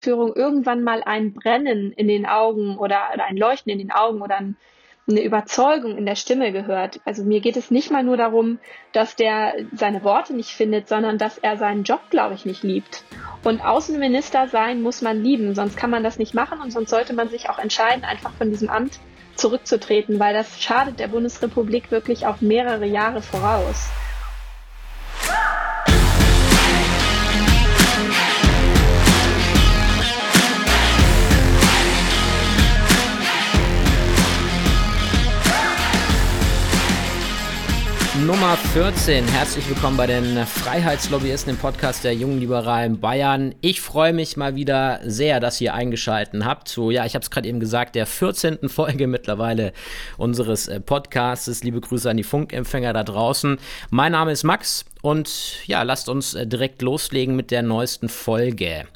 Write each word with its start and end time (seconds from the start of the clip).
Führung 0.00 0.34
irgendwann 0.34 0.82
mal 0.82 1.02
ein 1.04 1.34
Brennen 1.34 1.92
in 1.92 2.08
den 2.08 2.24
Augen 2.26 2.78
oder, 2.78 3.10
oder 3.12 3.24
ein 3.24 3.36
Leuchten 3.36 3.70
in 3.70 3.78
den 3.78 3.90
Augen 3.90 4.22
oder 4.22 4.38
ein, 4.38 4.56
eine 5.06 5.22
Überzeugung 5.22 5.98
in 5.98 6.06
der 6.06 6.14
Stimme 6.14 6.52
gehört. 6.52 7.00
Also 7.04 7.22
mir 7.22 7.40
geht 7.40 7.56
es 7.56 7.70
nicht 7.70 7.90
mal 7.90 8.02
nur 8.02 8.16
darum, 8.16 8.58
dass 8.92 9.16
der 9.16 9.54
seine 9.74 10.02
Worte 10.02 10.34
nicht 10.34 10.50
findet, 10.50 10.88
sondern 10.88 11.18
dass 11.18 11.36
er 11.36 11.58
seinen 11.58 11.82
Job, 11.84 12.00
glaube 12.08 12.34
ich, 12.34 12.46
nicht 12.46 12.62
liebt. 12.62 13.04
Und 13.44 13.62
Außenminister 13.62 14.48
sein 14.48 14.80
muss 14.80 15.02
man 15.02 15.22
lieben, 15.22 15.54
sonst 15.54 15.76
kann 15.76 15.90
man 15.90 16.02
das 16.02 16.18
nicht 16.18 16.34
machen 16.34 16.60
und 16.60 16.70
sonst 16.70 16.90
sollte 16.90 17.12
man 17.12 17.28
sich 17.28 17.50
auch 17.50 17.58
entscheiden, 17.58 18.04
einfach 18.04 18.32
von 18.32 18.50
diesem 18.50 18.70
Amt 18.70 19.00
zurückzutreten, 19.34 20.18
weil 20.18 20.34
das 20.34 20.62
schadet 20.62 20.98
der 20.98 21.08
Bundesrepublik 21.08 21.90
wirklich 21.90 22.26
auf 22.26 22.40
mehrere 22.40 22.86
Jahre 22.86 23.22
voraus. 23.22 23.90
Nummer 38.26 38.56
14. 38.74 39.24
Herzlich 39.24 39.66
willkommen 39.68 39.96
bei 39.96 40.06
den 40.06 40.44
Freiheitslobbyisten 40.44 41.54
im 41.54 41.58
Podcast 41.58 42.04
der 42.04 42.14
jungen 42.14 42.38
Liberalen 42.38 43.00
Bayern. 43.00 43.54
Ich 43.62 43.80
freue 43.80 44.12
mich 44.12 44.36
mal 44.36 44.54
wieder 44.54 45.00
sehr, 45.04 45.40
dass 45.40 45.60
ihr 45.60 45.72
eingeschaltet 45.72 46.44
habt 46.44 46.68
zu, 46.68 46.90
ja, 46.90 47.06
ich 47.06 47.14
habe 47.14 47.22
es 47.22 47.30
gerade 47.30 47.48
eben 47.48 47.60
gesagt, 47.60 47.94
der 47.94 48.06
14. 48.06 48.68
Folge 48.68 49.06
mittlerweile 49.06 49.72
unseres 50.18 50.68
äh, 50.68 50.80
Podcasts. 50.80 51.64
Liebe 51.64 51.80
Grüße 51.80 52.10
an 52.10 52.18
die 52.18 52.22
Funkempfänger 52.22 52.92
da 52.92 53.04
draußen. 53.04 53.58
Mein 53.88 54.12
Name 54.12 54.32
ist 54.32 54.44
Max 54.44 54.84
und 55.00 55.66
ja, 55.66 55.82
lasst 55.82 56.08
uns 56.10 56.34
äh, 56.34 56.46
direkt 56.46 56.82
loslegen 56.82 57.36
mit 57.36 57.50
der 57.50 57.62
neuesten 57.62 58.10
Folge. 58.10 58.86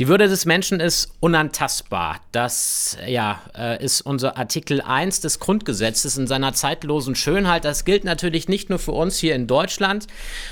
Die 0.00 0.08
Würde 0.08 0.28
des 0.28 0.46
Menschen 0.46 0.80
ist 0.80 1.12
unantastbar. 1.20 2.20
Das 2.32 2.96
ja, 3.06 3.42
äh, 3.54 3.84
ist 3.84 4.00
unser 4.00 4.38
Artikel 4.38 4.80
1 4.80 5.20
des 5.20 5.40
Grundgesetzes 5.40 6.16
in 6.16 6.26
seiner 6.26 6.54
zeitlosen 6.54 7.14
Schönheit. 7.14 7.66
Das 7.66 7.84
gilt 7.84 8.04
natürlich 8.04 8.48
nicht 8.48 8.70
nur 8.70 8.78
für 8.78 8.92
uns 8.92 9.18
hier 9.18 9.34
in 9.34 9.46
Deutschland, 9.46 10.06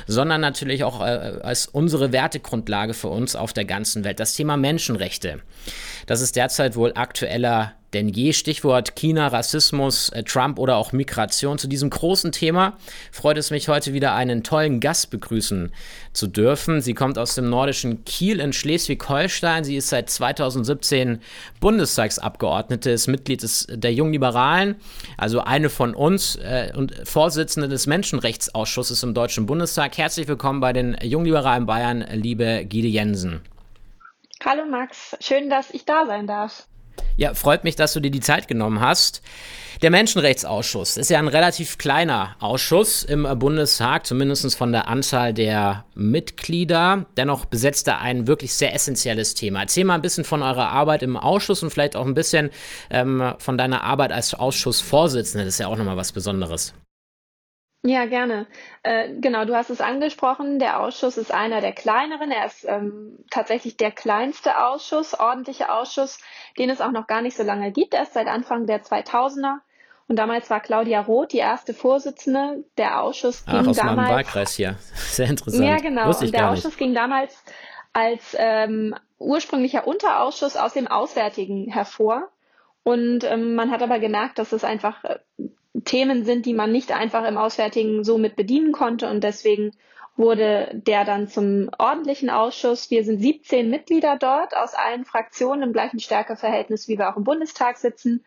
sondern 0.06 0.42
natürlich 0.42 0.84
auch 0.84 1.00
äh, 1.00 1.39
als 1.42 1.67
unsere 1.67 2.12
Wertegrundlage 2.12 2.92
für 2.92 3.09
uns 3.09 3.37
auf 3.37 3.55
der 3.55 3.64
ganzen 3.64 4.05
Welt. 4.05 4.20
Das 4.20 4.34
Thema 4.34 4.59
Menschenrechte. 4.59 5.41
Das 6.05 6.20
ist 6.20 6.37
derzeit 6.37 6.77
wohl 6.77 6.92
aktueller 6.94 7.72
denn 7.94 8.08
je 8.08 8.33
Stichwort 8.33 8.97
China, 8.97 9.28
Rassismus, 9.28 10.11
äh, 10.11 10.22
Trump 10.22 10.58
oder 10.58 10.77
auch 10.77 10.92
Migration. 10.92 11.58
Zu 11.58 11.69
diesem 11.69 11.91
großen 11.91 12.33
Thema 12.33 12.77
freut 13.11 13.39
es 13.39 13.50
mich 13.50 13.69
heute 13.69 13.92
wieder 13.92 14.14
einen 14.14 14.42
tollen 14.42 14.81
Gast 14.81 15.11
begrüßen 15.11 15.72
zu 16.12 16.27
dürfen. 16.27 16.81
Sie 16.81 16.94
kommt 16.94 17.19
aus 17.19 17.34
dem 17.34 17.48
nordischen 17.48 18.05
Kiel 18.05 18.41
in 18.41 18.53
Schleswig-Holstein. 18.53 19.64
Sie 19.64 19.77
ist 19.77 19.89
seit 19.89 20.11
2017 20.11 21.20
Bundestagsabgeordnete, 21.61 22.91
ist 22.91 23.06
Mitglied 23.06 23.42
des, 23.42 23.66
der 23.70 23.92
Jungen 23.92 24.12
Liberalen, 24.12 24.77
also 25.16 25.41
eine 25.41 25.70
von 25.70 25.94
uns 25.94 26.36
äh, 26.36 26.72
und 26.77 26.94
Vorsitzende 27.05 27.69
des 27.69 27.86
Menschenrechtsausschusses 27.86 29.03
im 29.03 29.14
Deutschen 29.14 29.47
Bundestag. 29.47 29.97
Herzlich 29.97 30.28
willkommen 30.28 30.61
bei 30.61 30.72
den 30.72 30.97
Jungen 31.03 31.27
Liberalen 31.27 31.66
Bayern, 31.66 32.05
liebe 32.12 32.64
Gide 32.66 32.89
Jensen. 32.89 33.41
Hallo 34.44 34.66
Max, 34.66 35.16
schön, 35.20 35.50
dass 35.50 35.70
ich 35.70 35.84
da 35.84 36.06
sein 36.06 36.27
darf. 36.27 36.67
Ja, 37.16 37.34
freut 37.34 37.64
mich, 37.64 37.77
dass 37.77 37.92
du 37.92 38.00
dir 38.00 38.10
die 38.10 38.20
Zeit 38.20 38.48
genommen 38.48 38.80
hast. 38.80 39.22
Der 39.82 39.91
Menschenrechtsausschuss 39.91 40.96
ist 40.96 41.08
ja 41.08 41.20
ein 41.20 41.28
relativ 41.28 41.78
kleiner 41.78 42.34
Ausschuss 42.41 43.04
im 43.04 43.28
Bundestag, 43.38 44.06
zumindest 44.06 44.56
von 44.56 44.72
der 44.72 44.88
Anzahl 44.88 45.32
der 45.32 45.84
Mitglieder. 45.94 47.06
Dennoch 47.16 47.44
besetzt 47.44 47.86
er 47.86 48.00
ein 48.00 48.26
wirklich 48.26 48.54
sehr 48.54 48.74
essentielles 48.74 49.34
Thema. 49.34 49.60
Erzähl 49.60 49.84
mal 49.84 49.94
ein 49.94 50.02
bisschen 50.02 50.24
von 50.24 50.42
eurer 50.42 50.70
Arbeit 50.70 51.04
im 51.04 51.16
Ausschuss 51.16 51.62
und 51.62 51.70
vielleicht 51.70 51.94
auch 51.94 52.06
ein 52.06 52.14
bisschen 52.14 52.50
ähm, 52.91 53.34
von 53.38 53.56
deiner 53.56 53.84
Arbeit 53.84 54.10
als 54.10 54.34
Ausschussvorsitzende. 54.34 55.44
Das 55.44 55.54
ist 55.54 55.60
ja 55.60 55.69
auch 55.69 55.76
nochmal 55.76 55.96
was 55.96 56.10
Besonderes. 56.10 56.74
Ja, 57.84 58.06
gerne. 58.06 58.47
Äh, 58.83 59.15
genau, 59.21 59.44
du 59.44 59.55
hast 59.55 59.71
es 59.71 59.81
angesprochen. 59.81 60.59
Der 60.59 60.81
Ausschuss 60.81 61.16
ist 61.16 61.33
einer 61.33 61.61
der 61.61 61.72
kleineren. 61.72 62.33
Er 62.33 62.47
ist 62.47 62.65
ähm, 62.65 63.19
tatsächlich 63.31 63.77
der 63.77 63.93
kleinste 63.93 64.65
Ausschuss, 64.65 65.15
ordentliche 65.15 65.72
Ausschuss, 65.72 66.19
den 66.59 66.71
es 66.71 66.81
auch 66.81 66.91
noch 66.91 67.06
gar 67.06 67.22
nicht 67.22 67.37
so 67.37 67.44
lange 67.44 67.71
gibt. 67.71 67.94
Er 67.94 68.03
ist 68.03 68.15
seit 68.15 68.27
Anfang 68.27 68.67
der 68.67 68.83
2000er. 68.83 69.59
Und 70.09 70.17
damals 70.17 70.50
war 70.50 70.61
Claudia 70.61 71.03
Roth 71.03 71.33
die 71.33 71.38
erste 71.38 71.72
Vorsitzende. 71.72 72.65
Der 72.78 73.00
Ausschuss 73.00 73.44
ging 73.44 73.55
Ach, 73.55 73.67
aus 73.67 73.77
damals. 73.77 73.97
Meinem 73.97 74.11
Wahlkreis 74.11 74.55
hier. 74.55 74.77
Sehr 74.94 75.28
interessant. 75.28 75.65
Ja, 75.65 75.77
genau. 75.77 76.09
Und 76.09 76.34
der 76.34 76.50
Ausschuss 76.50 76.77
ging 76.77 76.94
damals 76.94 77.44
als 77.93 78.34
ähm, 78.38 78.94
ursprünglicher 79.19 79.87
Unterausschuss 79.87 80.56
aus 80.56 80.72
dem 80.72 80.88
Auswärtigen 80.88 81.71
hervor. 81.71 82.28
Und 82.83 83.22
ähm, 83.25 83.55
man 83.55 83.71
hat 83.71 83.83
aber 83.83 83.99
gemerkt, 83.99 84.38
dass 84.38 84.53
es 84.53 84.65
einfach 84.65 85.05
äh, 85.05 85.19
Themen 85.84 86.25
sind, 86.25 86.47
die 86.47 86.55
man 86.55 86.72
nicht 86.72 86.93
einfach 86.93 87.27
im 87.27 87.37
Auswärtigen 87.39 88.05
so 88.05 88.19
mit 88.19 88.37
bedienen 88.37 88.72
konnte. 88.72 89.09
Und 89.09 89.25
deswegen 89.25 89.72
wurde 90.16 90.71
der 90.72 91.05
dann 91.05 91.28
zum 91.28 91.71
ordentlichen 91.78 92.28
Ausschuss. 92.31 92.91
Wir 92.91 93.05
sind 93.05 93.21
17 93.21 93.71
Mitglieder 93.71 94.17
dort 94.19 94.56
aus 94.56 94.75
allen 94.75 95.05
Fraktionen 95.05 95.62
im 95.62 95.72
gleichen 95.72 96.00
Stärkeverhältnis, 96.00 96.88
wie 96.88 96.99
wir 96.99 97.09
auch 97.09 97.17
im 97.17 97.25
Bundestag 97.25 97.78
sitzen. 97.78 98.25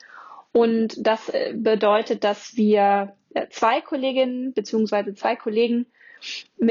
Und 0.53 0.95
das 1.06 1.29
äh, 1.29 1.53
bedeutet, 1.56 2.23
dass 2.23 2.56
wir 2.56 3.13
äh, 3.34 3.47
zwei 3.50 3.81
Kolleginnen 3.81 4.53
beziehungsweise 4.53 5.13
zwei 5.13 5.35
Kollegen 5.35 5.85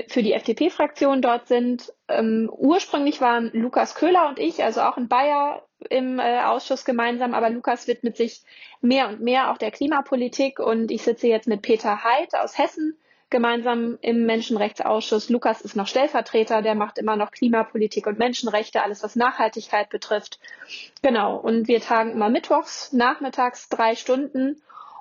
für 0.08 0.22
die 0.22 0.32
FDP-Fraktion 0.32 1.22
dort 1.22 1.48
sind. 1.48 1.92
Ähm, 2.08 2.50
ursprünglich 2.52 3.20
waren 3.20 3.50
Lukas 3.52 3.94
Köhler 3.94 4.28
und 4.28 4.38
ich, 4.38 4.62
also 4.62 4.82
auch 4.82 4.96
in 4.96 5.08
Bayer, 5.08 5.64
im 5.88 6.18
äh, 6.18 6.42
Ausschuss 6.42 6.84
gemeinsam, 6.84 7.34
aber 7.34 7.50
Lukas 7.50 7.86
widmet 7.86 8.16
sich 8.16 8.42
mehr 8.80 9.08
und 9.08 9.20
mehr 9.20 9.50
auch 9.50 9.58
der 9.58 9.70
Klimapolitik 9.70 10.58
und 10.58 10.90
ich 10.90 11.02
sitze 11.02 11.26
jetzt 11.26 11.48
mit 11.48 11.62
Peter 11.62 12.04
Heid 12.04 12.34
aus 12.34 12.58
Hessen 12.58 12.98
gemeinsam 13.30 13.96
im 14.02 14.26
Menschenrechtsausschuss. 14.26 15.30
Lukas 15.30 15.60
ist 15.60 15.76
noch 15.76 15.86
Stellvertreter, 15.86 16.62
der 16.62 16.74
macht 16.74 16.98
immer 16.98 17.16
noch 17.16 17.30
Klimapolitik 17.30 18.06
und 18.06 18.18
Menschenrechte, 18.18 18.82
alles 18.82 19.02
was 19.02 19.16
Nachhaltigkeit 19.16 19.88
betrifft. 19.88 20.40
Genau, 21.00 21.36
und 21.36 21.68
wir 21.68 21.80
tagen 21.80 22.10
immer 22.10 22.28
mittwochs, 22.28 22.92
nachmittags 22.92 23.68
drei 23.68 23.94
Stunden. 23.94 24.60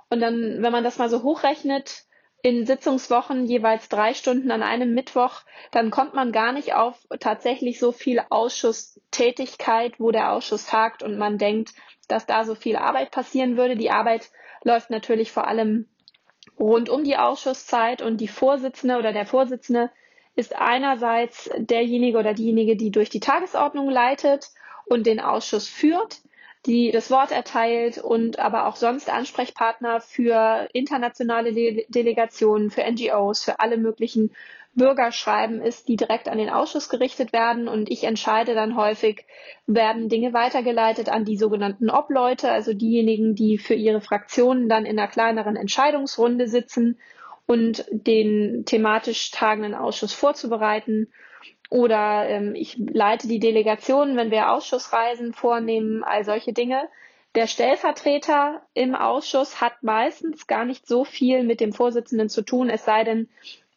Und 0.09 0.21
dann, 0.21 0.61
wenn 0.61 0.71
man 0.71 0.83
das 0.83 0.99
mal 0.99 1.09
so 1.09 1.23
hochrechnet, 1.23 2.03
in 2.41 2.65
Sitzungswochen 2.65 3.45
jeweils 3.45 3.89
drei 3.89 4.13
Stunden 4.13 4.51
an 4.51 4.63
einem 4.63 4.93
Mittwoch, 4.93 5.41
dann 5.71 5.91
kommt 5.91 6.13
man 6.13 6.31
gar 6.31 6.53
nicht 6.53 6.73
auf 6.73 6.95
tatsächlich 7.19 7.79
so 7.79 7.91
viel 7.91 8.21
Ausschusstätigkeit, 8.29 9.99
wo 9.99 10.11
der 10.11 10.31
Ausschuss 10.31 10.65
tagt 10.65 11.03
und 11.03 11.17
man 11.17 11.37
denkt, 11.37 11.73
dass 12.07 12.25
da 12.25 12.45
so 12.45 12.55
viel 12.55 12.77
Arbeit 12.77 13.11
passieren 13.11 13.57
würde. 13.57 13.75
Die 13.75 13.91
Arbeit 13.91 14.29
läuft 14.63 14.89
natürlich 14.89 15.31
vor 15.31 15.47
allem 15.47 15.89
rund 16.57 16.89
um 16.89 17.03
die 17.03 17.17
Ausschusszeit 17.17 18.01
und 18.01 18.17
die 18.17 18.27
Vorsitzende 18.27 18.97
oder 18.97 19.11
der 19.11 19.25
Vorsitzende 19.25 19.91
ist 20.35 20.55
einerseits 20.55 21.49
derjenige 21.57 22.17
oder 22.17 22.33
diejenige, 22.33 22.77
die 22.77 22.91
durch 22.91 23.09
die 23.09 23.19
Tagesordnung 23.19 23.89
leitet 23.89 24.49
und 24.85 25.05
den 25.05 25.19
Ausschuss 25.19 25.67
führt 25.67 26.21
die 26.65 26.91
das 26.91 27.09
Wort 27.09 27.31
erteilt 27.31 27.97
und 27.97 28.39
aber 28.39 28.67
auch 28.67 28.75
sonst 28.75 29.09
Ansprechpartner 29.09 30.01
für 30.01 30.67
internationale 30.73 31.53
De 31.53 31.85
Delegationen, 31.89 32.69
für 32.69 32.83
NGOs, 32.83 33.43
für 33.43 33.59
alle 33.59 33.77
möglichen 33.77 34.31
Bürgerschreiben 34.75 35.61
ist, 35.61 35.87
die 35.87 35.95
direkt 35.95 36.27
an 36.29 36.37
den 36.37 36.49
Ausschuss 36.49 36.89
gerichtet 36.89 37.33
werden. 37.33 37.67
Und 37.67 37.89
ich 37.89 38.03
entscheide 38.03 38.53
dann 38.53 38.75
häufig, 38.75 39.25
werden 39.67 40.09
Dinge 40.09 40.33
weitergeleitet 40.33 41.09
an 41.09 41.25
die 41.25 41.37
sogenannten 41.37 41.89
Obleute, 41.89 42.51
also 42.51 42.73
diejenigen, 42.73 43.35
die 43.35 43.57
für 43.57 43.73
ihre 43.73 44.01
Fraktionen 44.01 44.69
dann 44.69 44.85
in 44.85 44.99
einer 44.99 45.07
kleineren 45.07 45.55
Entscheidungsrunde 45.55 46.47
sitzen 46.47 46.99
und 47.45 47.85
den 47.91 48.63
thematisch 48.65 49.31
tagenden 49.31 49.73
Ausschuss 49.73 50.13
vorzubereiten. 50.13 51.11
Oder 51.69 52.27
ähm, 52.27 52.55
ich 52.55 52.77
leite 52.77 53.27
die 53.27 53.39
Delegationen, 53.39 54.17
wenn 54.17 54.31
wir 54.31 54.51
Ausschussreisen 54.51 55.33
vornehmen, 55.33 56.03
all 56.03 56.23
solche 56.25 56.51
Dinge. 56.51 56.89
Der 57.35 57.45
Stellvertreter 57.45 58.63
im 58.73 58.95
Ausschuss 58.95 59.61
hat 59.61 59.83
meistens 59.83 60.47
gar 60.47 60.65
nicht 60.65 60.87
so 60.87 61.05
viel 61.05 61.43
mit 61.43 61.59
dem 61.59 61.73
Vorsitzenden 61.73 62.27
zu 62.27 62.41
tun, 62.41 62.69
es 62.69 62.85
sei 62.85 63.03
denn, 63.03 63.29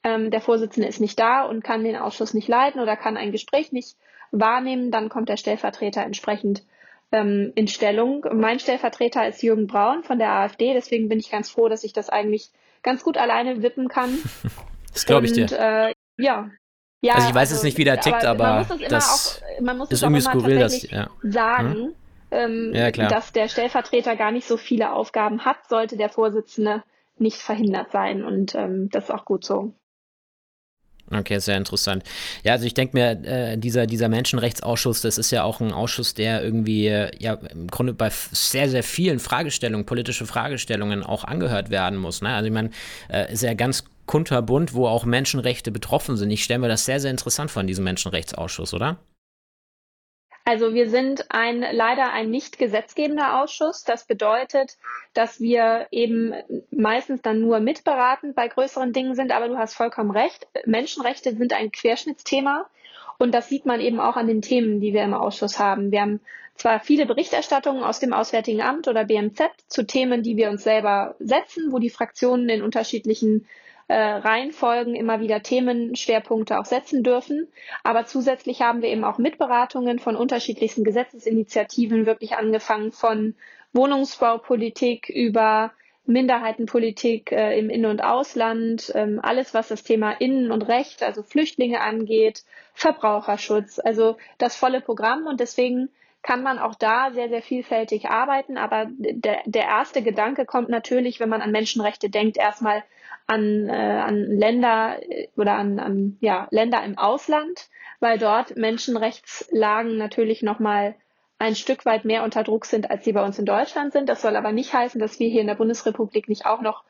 ähm, 0.05 0.31
der 0.31 0.41
Vorsitzende 0.41 0.89
ist 0.89 1.01
nicht 1.01 1.21
da 1.21 1.43
und 1.43 1.63
kann 1.63 1.85
den 1.85 1.97
Ausschuss 1.97 2.33
nicht 2.33 2.49
leiten 2.49 2.81
oder 2.81 2.97
kann 2.97 3.19
ein 3.19 3.31
Gespräch 3.31 3.71
nicht 3.71 3.97
wahrnehmen, 4.31 4.91
dann 4.91 5.11
kommt 5.11 5.29
der 5.29 5.37
Stellvertreter 5.37 6.03
entsprechend 6.03 6.65
ähm, 7.13 7.53
in 7.55 7.69
Stellung. 7.69 8.25
Mein 8.33 8.59
Stellvertreter 8.59 9.29
ist 9.29 9.43
Jürgen 9.43 9.67
Braun 9.67 10.03
von 10.03 10.19
der 10.19 10.31
AfD, 10.31 10.73
deswegen 10.73 11.11
bin 11.11 11.21
ich 11.21 11.31
ganz 11.31 11.51
froh, 11.51 11.69
dass 11.69 11.85
ich 11.85 11.93
das 11.93 12.09
eigentlich 12.09 12.51
ganz 12.83 13.05
gut 13.05 13.19
alleine 13.19 13.63
wippen 13.63 13.89
kann. 13.89 14.19
Das 14.95 15.07
glaube 15.07 15.25
ich 15.25 15.33
dir. 15.33 15.51
Äh, 15.51 15.95
ja, 16.19 16.51
ja, 17.03 17.15
also 17.15 17.29
ich 17.29 17.35
weiß 17.35 17.51
also, 17.51 17.55
jetzt 17.55 17.65
nicht, 17.65 17.79
wie 17.79 17.85
der 17.85 18.01
tickt, 18.01 18.25
aber, 18.25 18.47
aber 18.47 18.79
das, 18.89 18.89
das 18.89 19.43
auch, 19.69 19.91
ist 19.91 20.03
irgendwie 20.03 20.23
skurril, 20.23 20.59
dass 20.61 20.89
ja. 20.89 21.11
sagen, 21.23 21.75
hm? 21.75 21.95
ähm, 22.31 22.71
ja, 22.75 22.91
dass 22.91 23.33
der 23.33 23.49
Stellvertreter 23.49 24.15
gar 24.17 24.31
nicht 24.31 24.47
so 24.47 24.57
viele 24.57 24.93
Aufgaben 24.93 25.45
hat, 25.45 25.69
sollte 25.69 25.97
der 25.97 26.09
Vorsitzende 26.09 26.85
nicht 27.19 27.39
verhindert 27.39 27.91
sein 27.91 28.25
und 28.25 28.55
ähm, 28.55 28.89
das 28.91 29.05
ist 29.05 29.11
auch 29.11 29.25
gut 29.25 29.45
so. 29.45 29.75
Okay, 31.11 31.39
sehr 31.41 31.57
interessant. 31.57 32.05
Ja, 32.43 32.53
also 32.53 32.65
ich 32.65 32.75
denke 32.75 32.97
mir, 32.97 33.11
äh, 33.25 33.59
dieser, 33.59 33.87
dieser 33.87 34.09
Menschenrechtsausschuss, 34.09 35.03
das 35.03 35.19
ist 35.19 35.31
ja 35.31 35.43
auch 35.43 35.61
ein 35.61 35.73
Ausschuss, 35.73 36.15
der 36.15 36.43
irgendwie 36.43 36.87
äh, 36.87 37.11
ja 37.19 37.35
im 37.35 37.67
Grunde 37.67 37.93
bei 37.93 38.11
sehr, 38.11 38.69
sehr 38.69 38.83
vielen 38.83 39.19
Fragestellungen, 39.19 39.85
politische 39.85 40.27
Fragestellungen 40.27 41.03
auch 41.03 41.25
angehört 41.25 41.71
werden 41.71 41.99
muss. 41.99 42.23
Ne? 42.23 42.31
Also 42.31 42.47
ich 42.47 42.53
meine, 42.53 42.71
äh, 43.09 43.33
ist 43.33 43.43
ja 43.43 43.55
ganz 43.55 43.85
kunterbunt, 44.07 44.75
wo 44.75 44.87
auch 44.87 45.05
Menschenrechte 45.05 45.71
betroffen 45.71 46.17
sind. 46.17 46.31
Ich 46.31 46.45
stelle 46.45 46.61
mir 46.61 46.69
das 46.69 46.85
sehr, 46.85 47.01
sehr 47.01 47.11
interessant 47.11 47.51
vor, 47.51 47.63
diesem 47.63 47.85
Menschenrechtsausschuss, 47.85 48.75
oder? 48.75 48.99
Also 50.45 50.75
wir 50.75 50.91
sind 50.91 51.27
ein 51.31 51.61
leider 51.61 52.13
ein 52.13 52.31
nicht 52.31 52.59
gesetzgebender 52.59 53.41
Ausschuss. 53.41 53.85
Das 53.85 54.07
bedeutet, 54.07 54.77
dass 55.15 55.41
wir 55.41 55.87
eben 55.93 56.35
meistens 56.71 57.23
dann 57.23 57.41
nur 57.41 57.61
mitberatend 57.61 58.35
bei 58.35 58.49
größeren 58.49 58.93
Dingen 58.93 59.15
sind. 59.15 59.31
Aber 59.31 59.49
du 59.49 59.57
hast 59.57 59.75
vollkommen 59.75 60.11
recht. 60.11 60.49
Menschenrechte 60.67 61.37
sind 61.37 61.53
ein 61.53 61.71
Querschnittsthema. 61.71 62.69
Und 63.19 63.33
das 63.33 63.49
sieht 63.49 63.67
man 63.67 63.81
eben 63.81 64.01
auch 64.01 64.17
an 64.17 64.27
den 64.27 64.43
Themen, 64.43 64.81
die 64.81 64.93
wir 64.93 65.05
im 65.05 65.15
Ausschuss 65.15 65.61
haben. 65.61 65.93
Wir 65.93 66.01
haben 66.01 66.21
zwar 66.57 66.81
viele 66.81 67.07
Berichterstattungen 67.07 67.85
aus 67.85 68.01
dem 68.01 68.13
Auswärtigen 68.13 68.63
Amt 68.63 68.89
oder 68.89 69.05
BMZ 69.05 69.43
zu 69.69 69.87
Themen, 69.87 70.25
die 70.25 70.37
wir 70.37 70.51
uns 70.51 70.65
selber 70.65 71.15
setzen, 71.21 71.71
wo 71.71 71.79
die 71.79 71.91
Fraktionen 71.91 72.49
in 72.49 72.63
unterschiedlichen 72.63 73.47
äh, 73.93 74.15
Reihenfolgen 74.15 74.95
immer 74.95 75.21
wieder 75.21 75.43
Themenschwerpunkte 75.43 76.59
auch 76.59 76.65
setzen 76.65 77.03
dürfen. 77.03 77.49
Aber 77.85 78.07
zusätzlich 78.07 78.63
haben 78.63 78.81
wir 78.81 78.89
eben 78.89 79.05
auch 79.05 79.19
Mitberatungen 79.19 79.99
von 79.99 80.17
unterschiedlichsten 80.17 80.83
Gesetzesinitiativen, 80.83 82.07
wirklich 82.07 82.35
angefangen 82.37 82.93
von 82.93 83.35
Wohnungsbaupolitik 83.75 85.11
über 85.11 85.73
Minderheitenpolitik 86.07 87.33
äh, 87.33 87.59
im 87.59 87.69
In- 87.69 87.85
und 87.85 88.03
Ausland, 88.03 88.91
ähm, 88.95 89.21
alles 89.23 89.53
was 89.53 89.69
das 89.69 89.83
Thema 89.85 90.13
Innen- 90.13 90.51
und 90.51 90.63
Recht, 90.63 91.03
also 91.03 91.23
Flüchtlinge 91.23 91.81
angeht, 91.83 92.45
Verbraucherschutz, 92.73 93.79
also 93.79 94.17
das 94.39 94.57
volle 94.57 94.81
Programm. 94.81 95.27
Und 95.27 95.39
deswegen 95.39 95.91
kann 96.23 96.43
man 96.43 96.59
auch 96.59 96.75
da 96.75 97.11
sehr, 97.13 97.29
sehr 97.29 97.43
vielfältig 97.43 98.09
arbeiten. 98.09 98.57
Aber 98.57 98.87
der, 98.89 99.41
der 99.45 99.65
erste 99.65 100.03
Gedanke 100.03 100.47
kommt 100.47 100.69
natürlich, 100.69 101.21
wenn 101.21 101.29
man 101.29 101.43
an 101.43 101.51
Menschenrechte 101.51 102.11
denkt, 102.11 102.37
erstmal 102.37 102.85
an, 103.27 103.69
äh, 103.69 103.73
an 103.73 104.17
Länder 104.17 104.99
äh, 105.03 105.29
oder 105.37 105.55
an, 105.55 105.79
an 105.79 106.17
ja, 106.21 106.47
Länder 106.51 106.83
im 106.85 106.97
Ausland, 106.97 107.69
weil 108.01 108.19
dort 108.19 108.57
Menschenrechtslagen 108.57 109.97
natürlich 109.97 110.43
nochmal 110.43 110.95
ein 111.39 111.57
Stück 111.57 111.85
weit 111.85 112.05
mehr 112.05 112.23
unter 112.23 112.45
Druck 112.45 112.67
sind, 112.67 112.91
als 112.91 113.05
sie 113.05 113.13
bei 113.13 113.25
uns 113.25 113.39
in 113.39 113.47
Deutschland 113.47 113.93
sind. 113.93 114.09
Das 114.09 114.23
soll 114.23 114.37
aber 114.37 114.53
nicht 114.53 114.73
heißen, 114.73 115.01
dass 115.01 115.19
wir 115.19 115.29
hier 115.29 115.41
in 115.41 115.49
der 115.49 115.57
Bundesrepublik 115.57 116.29
nicht 116.29 116.47
auch 116.47 116.61
noch 116.61 116.85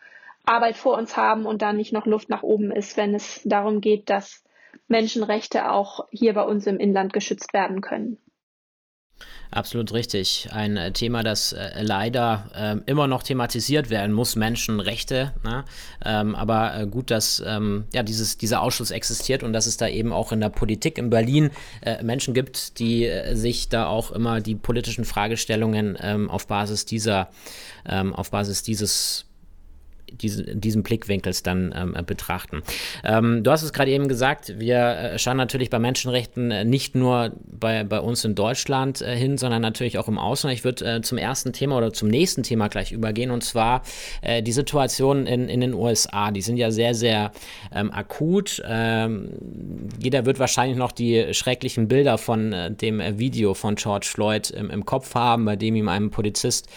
Arbeit 0.44 0.76
vor 0.76 0.98
uns 0.98 1.16
haben 1.16 1.46
und 1.46 1.62
da 1.62 1.72
nicht 1.72 1.92
noch 1.92 2.04
Luft 2.04 2.28
nach 2.28 2.42
oben 2.42 2.70
ist, 2.70 2.98
wenn 2.98 3.14
es 3.14 3.40
darum 3.44 3.80
geht, 3.80 4.10
dass 4.10 4.44
Menschenrechte 4.88 5.70
auch 5.70 6.06
hier 6.10 6.34
bei 6.34 6.42
uns 6.42 6.66
im 6.66 6.78
Inland 6.78 7.12
geschützt 7.12 7.54
werden 7.54 7.80
können. 7.80 8.18
Absolut 9.52 9.92
richtig. 9.92 10.48
Ein 10.50 10.78
äh, 10.78 10.92
Thema, 10.92 11.22
das 11.22 11.52
äh, 11.52 11.82
leider 11.82 12.48
äh, 12.54 12.90
immer 12.90 13.06
noch 13.06 13.22
thematisiert 13.22 13.90
werden 13.90 14.12
muss, 14.12 14.34
Menschenrechte. 14.34 15.32
Ne? 15.44 15.64
Ähm, 16.02 16.34
aber 16.34 16.74
äh, 16.74 16.86
gut, 16.86 17.10
dass 17.10 17.42
ähm, 17.46 17.84
ja, 17.92 18.02
dieses, 18.02 18.38
dieser 18.38 18.62
Ausschuss 18.62 18.90
existiert 18.90 19.42
und 19.42 19.52
dass 19.52 19.66
es 19.66 19.76
da 19.76 19.88
eben 19.88 20.10
auch 20.10 20.32
in 20.32 20.40
der 20.40 20.48
Politik 20.48 20.96
in 20.96 21.10
Berlin 21.10 21.50
äh, 21.82 22.02
Menschen 22.02 22.32
gibt, 22.32 22.78
die 22.78 23.04
äh, 23.04 23.34
sich 23.34 23.68
da 23.68 23.86
auch 23.86 24.10
immer 24.10 24.40
die 24.40 24.54
politischen 24.54 25.04
Fragestellungen 25.04 25.98
ähm, 26.00 26.30
auf 26.30 26.46
Basis 26.46 26.86
dieser, 26.86 27.28
ähm, 27.86 28.14
auf 28.14 28.30
Basis 28.30 28.62
dieses 28.62 29.26
diese, 30.20 30.44
diesen 30.56 30.82
Blickwinkels 30.82 31.42
dann 31.42 31.74
ähm, 31.76 31.96
betrachten. 32.06 32.62
Ähm, 33.04 33.42
du 33.42 33.50
hast 33.50 33.62
es 33.62 33.72
gerade 33.72 33.90
eben 33.90 34.08
gesagt, 34.08 34.58
wir 34.58 34.78
äh, 34.78 35.18
schauen 35.18 35.36
natürlich 35.36 35.70
bei 35.70 35.78
Menschenrechten 35.78 36.50
äh, 36.50 36.64
nicht 36.64 36.94
nur 36.94 37.32
bei, 37.46 37.84
bei 37.84 38.00
uns 38.00 38.24
in 38.24 38.34
Deutschland 38.34 39.00
äh, 39.00 39.16
hin, 39.16 39.38
sondern 39.38 39.62
natürlich 39.62 39.98
auch 39.98 40.08
im 40.08 40.18
Ausland. 40.18 40.54
Ich 40.54 40.64
würde 40.64 40.96
äh, 40.96 41.00
zum 41.02 41.18
ersten 41.18 41.52
Thema 41.52 41.76
oder 41.76 41.92
zum 41.92 42.08
nächsten 42.08 42.42
Thema 42.42 42.68
gleich 42.68 42.92
übergehen 42.92 43.30
und 43.30 43.44
zwar 43.44 43.82
äh, 44.20 44.42
die 44.42 44.52
Situation 44.52 45.26
in, 45.26 45.48
in 45.48 45.60
den 45.60 45.74
USA. 45.74 46.30
Die 46.30 46.42
sind 46.42 46.56
ja 46.56 46.70
sehr, 46.70 46.94
sehr 46.94 47.32
ähm, 47.74 47.92
akut. 47.92 48.62
Ähm, 48.66 49.30
jeder 50.00 50.26
wird 50.26 50.38
wahrscheinlich 50.38 50.76
noch 50.76 50.92
die 50.92 51.32
schrecklichen 51.32 51.88
Bilder 51.88 52.18
von 52.18 52.52
äh, 52.52 52.70
dem 52.70 53.00
Video 53.18 53.54
von 53.54 53.76
George 53.76 54.08
Floyd 54.12 54.50
im, 54.50 54.70
im, 54.70 54.84
Kopf 54.84 55.14
haben, 55.14 55.44
bei 55.44 55.56
dem 55.56 55.76
ihm 55.76 55.88
ein 55.88 56.10
Polizist 56.10 56.68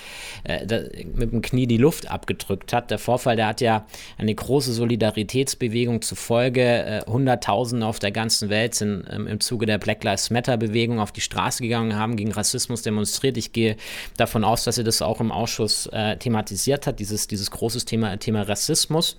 mit 0.48 1.32
dem 1.32 1.42
Knie 1.42 1.66
die 1.66 1.78
Luft 1.78 2.10
abgedrückt 2.10 2.72
hat. 2.72 2.92
Der 2.92 3.00
Vorfall 3.00 3.25
Vorfall, 3.26 3.36
der 3.36 3.48
hat 3.48 3.62
ja 3.62 3.86
eine 4.18 4.34
große 4.34 4.72
Solidaritätsbewegung 4.74 6.02
zufolge. 6.02 6.62
Äh, 6.62 7.02
Hunderttausende 7.08 7.86
auf 7.86 8.00
der 8.00 8.12
ganzen 8.12 8.50
Welt 8.50 8.76
sind 8.76 9.06
ähm, 9.10 9.28
im 9.28 9.40
Zuge 9.40 9.66
der 9.66 9.80
Black 9.80 10.04
Lives 10.04 10.30
Matter 10.30 10.58
Bewegung 10.58 11.00
auf 11.00 11.12
die 11.12 11.22
Straße 11.22 11.64
gegangen, 11.64 11.96
haben 11.96 12.16
gegen 12.16 12.32
Rassismus 12.32 12.84
demonstriert. 12.84 13.38
Ich 13.38 13.52
gehe 13.52 13.78
davon 14.18 14.44
aus, 14.44 14.64
dass 14.64 14.76
sie 14.76 14.84
das 14.84 15.02
auch 15.02 15.20
im 15.22 15.32
Ausschuss 15.32 15.88
äh, 15.88 16.18
thematisiert 16.18 16.86
hat, 16.86 17.00
dieses, 17.00 17.28
dieses 17.28 17.50
großes 17.50 17.86
Thema, 17.86 18.18
Thema 18.18 18.44
Rassismus. 18.44 19.18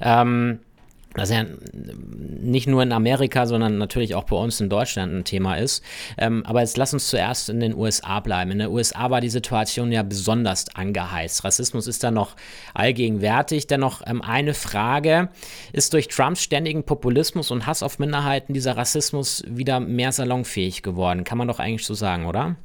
Ähm, 0.00 0.58
das 1.16 1.30
ja 1.30 1.44
nicht 2.46 2.66
nur 2.66 2.82
in 2.82 2.92
Amerika, 2.92 3.46
sondern 3.46 3.78
natürlich 3.78 4.14
auch 4.14 4.24
bei 4.24 4.36
uns 4.36 4.60
in 4.60 4.68
Deutschland 4.68 5.12
ein 5.12 5.24
Thema 5.24 5.56
ist. 5.56 5.82
Ähm, 6.18 6.44
aber 6.46 6.60
jetzt 6.60 6.76
lass 6.76 6.92
uns 6.92 7.08
zuerst 7.08 7.48
in 7.48 7.60
den 7.60 7.74
USA 7.74 8.20
bleiben. 8.20 8.50
In 8.50 8.58
den 8.58 8.68
USA 8.68 9.10
war 9.10 9.20
die 9.20 9.30
Situation 9.30 9.92
ja 9.92 10.02
besonders 10.02 10.74
angeheizt. 10.74 11.44
Rassismus 11.44 11.86
ist 11.86 12.04
da 12.04 12.10
noch 12.10 12.36
allgegenwärtig. 12.74 13.66
Dennoch 13.66 14.02
ähm, 14.06 14.22
eine 14.22 14.54
Frage, 14.54 15.30
ist 15.72 15.92
durch 15.92 16.08
Trumps 16.08 16.42
ständigen 16.42 16.84
Populismus 16.84 17.50
und 17.50 17.66
Hass 17.66 17.82
auf 17.82 17.98
Minderheiten 17.98 18.52
dieser 18.52 18.76
Rassismus 18.76 19.42
wieder 19.46 19.80
mehr 19.80 20.12
salonfähig 20.12 20.82
geworden? 20.82 21.24
Kann 21.24 21.38
man 21.38 21.48
doch 21.48 21.58
eigentlich 21.58 21.86
so 21.86 21.94
sagen, 21.94 22.26
oder? 22.26 22.56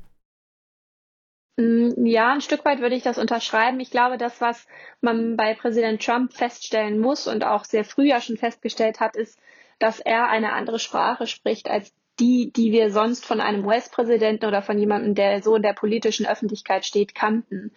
Mm, 1.58 2.06
ja, 2.06 2.32
ein 2.34 2.42
Stück 2.42 2.64
weit 2.66 2.80
würde 2.80 2.96
ich 2.96 3.04
das 3.04 3.18
unterschreiben. 3.18 3.80
Ich 3.80 3.92
glaube, 3.92 4.18
das, 4.18 4.42
was 4.42 4.68
man 5.02 5.36
bei 5.36 5.54
Präsident 5.54 6.04
Trump 6.04 6.34
feststellen 6.34 7.00
muss 7.00 7.28
und 7.28 7.44
auch 7.44 7.66
sehr 7.66 7.84
früh 7.84 8.08
ja 8.08 8.22
schon 8.22 8.38
festgestellt 8.38 9.00
hat, 9.00 9.16
ist, 9.16 9.40
dass 9.80 10.00
er 10.00 10.30
eine 10.30 10.54
andere 10.54 10.80
Sprache 10.80 11.28
spricht 11.28 11.70
als 11.70 11.94
die, 12.20 12.52
die 12.56 12.72
wir 12.72 12.92
sonst 12.92 13.26
von 13.26 13.42
einem 13.42 13.66
US-Präsidenten 13.66 14.46
oder 14.46 14.62
von 14.62 14.78
jemandem, 14.78 15.16
der 15.16 15.42
so 15.42 15.56
in 15.56 15.64
der 15.64 15.74
politischen 15.74 16.26
Öffentlichkeit 16.28 16.86
steht, 16.86 17.16
kannten. 17.16 17.72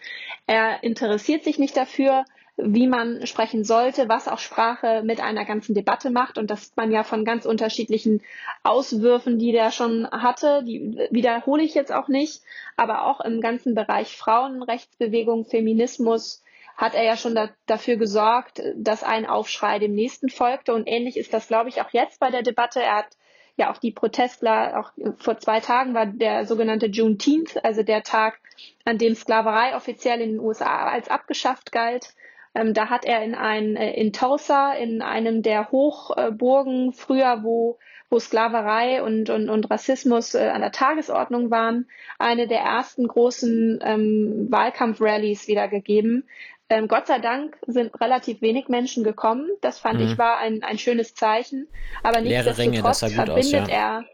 Er 0.45 0.83
interessiert 0.83 1.43
sich 1.43 1.57
nicht 1.57 1.75
dafür, 1.75 2.25
wie 2.57 2.87
man 2.87 3.27
sprechen 3.27 3.63
sollte, 3.63 4.07
was 4.07 4.27
auch 4.27 4.39
Sprache 4.39 5.01
mit 5.03 5.19
einer 5.19 5.43
ganzen 5.43 5.75
Debatte 5.75 6.09
macht. 6.09 6.37
Und 6.37 6.49
das 6.49 6.65
sieht 6.65 6.77
man 6.77 6.91
ja 6.91 7.03
von 7.03 7.25
ganz 7.25 7.45
unterschiedlichen 7.45 8.21
Auswürfen, 8.63 9.37
die 9.37 9.51
der 9.51 9.71
schon 9.71 10.09
hatte. 10.09 10.63
Die 10.63 10.97
wiederhole 11.11 11.63
ich 11.63 11.73
jetzt 11.73 11.91
auch 11.91 12.07
nicht. 12.07 12.41
Aber 12.77 13.05
auch 13.05 13.19
im 13.19 13.41
ganzen 13.41 13.75
Bereich 13.75 14.15
Frauenrechtsbewegung, 14.15 15.45
Feminismus, 15.45 16.43
hat 16.77 16.93
er 16.93 17.03
ja 17.03 17.17
schon 17.17 17.35
da, 17.35 17.49
dafür 17.65 17.97
gesorgt, 17.97 18.61
dass 18.75 19.03
ein 19.03 19.25
Aufschrei 19.25 19.79
dem 19.79 19.93
nächsten 19.93 20.29
folgte. 20.29 20.73
Und 20.73 20.87
ähnlich 20.87 21.17
ist 21.17 21.33
das, 21.33 21.47
glaube 21.47 21.69
ich, 21.69 21.81
auch 21.81 21.91
jetzt 21.91 22.19
bei 22.19 22.31
der 22.31 22.41
Debatte. 22.41 22.81
Er 22.81 22.97
hat 22.97 23.17
ja 23.57 23.71
auch 23.71 23.77
die 23.77 23.91
Protestler, 23.91 24.79
auch 24.79 24.91
vor 25.19 25.39
zwei 25.39 25.59
Tagen 25.59 25.93
war 25.93 26.05
der 26.05 26.45
sogenannte 26.45 26.87
Juneteenth, 26.87 27.63
also 27.63 27.83
der 27.83 28.03
Tag, 28.03 28.39
an 28.85 28.97
dem 28.97 29.15
Sklaverei 29.15 29.75
offiziell 29.75 30.21
in 30.21 30.31
den 30.31 30.39
USA 30.39 30.87
als 30.89 31.09
abgeschafft 31.09 31.71
galt. 31.71 32.13
Ähm, 32.55 32.73
da 32.73 32.89
hat 32.89 33.05
er 33.05 33.21
in 33.23 33.35
ein, 33.35 33.75
äh, 33.75 33.91
in 33.93 34.13
Tulsa, 34.13 34.73
in 34.73 35.01
einem 35.01 35.41
der 35.43 35.71
Hochburgen 35.71 36.93
früher, 36.93 37.43
wo, 37.43 37.77
wo 38.09 38.17
Sklaverei 38.17 39.03
und, 39.03 39.29
und, 39.29 39.49
und 39.49 39.69
Rassismus 39.69 40.33
äh, 40.35 40.49
an 40.49 40.61
der 40.61 40.71
Tagesordnung 40.71 41.51
waren, 41.51 41.87
eine 42.17 42.47
der 42.47 42.61
ersten 42.61 43.07
großen 43.07 43.79
ähm, 43.83 44.47
Wahlkampf-Rallies 44.49 45.47
wiedergegeben. 45.49 46.27
Ähm, 46.69 46.87
Gott 46.87 47.07
sei 47.07 47.19
Dank 47.19 47.57
sind 47.67 47.99
relativ 48.01 48.41
wenig 48.41 48.69
Menschen 48.69 49.03
gekommen. 49.03 49.49
Das 49.61 49.77
fand 49.77 49.99
mhm. 49.99 50.07
ich 50.07 50.17
war 50.17 50.37
ein, 50.37 50.63
ein 50.63 50.79
schönes 50.79 51.13
Zeichen. 51.13 51.67
Aber 52.01 52.21
nichtsdestotrotz 52.21 52.99
verbindet 53.13 53.29
aus, 53.37 53.51
ja. 53.51 53.67
er 53.67 54.05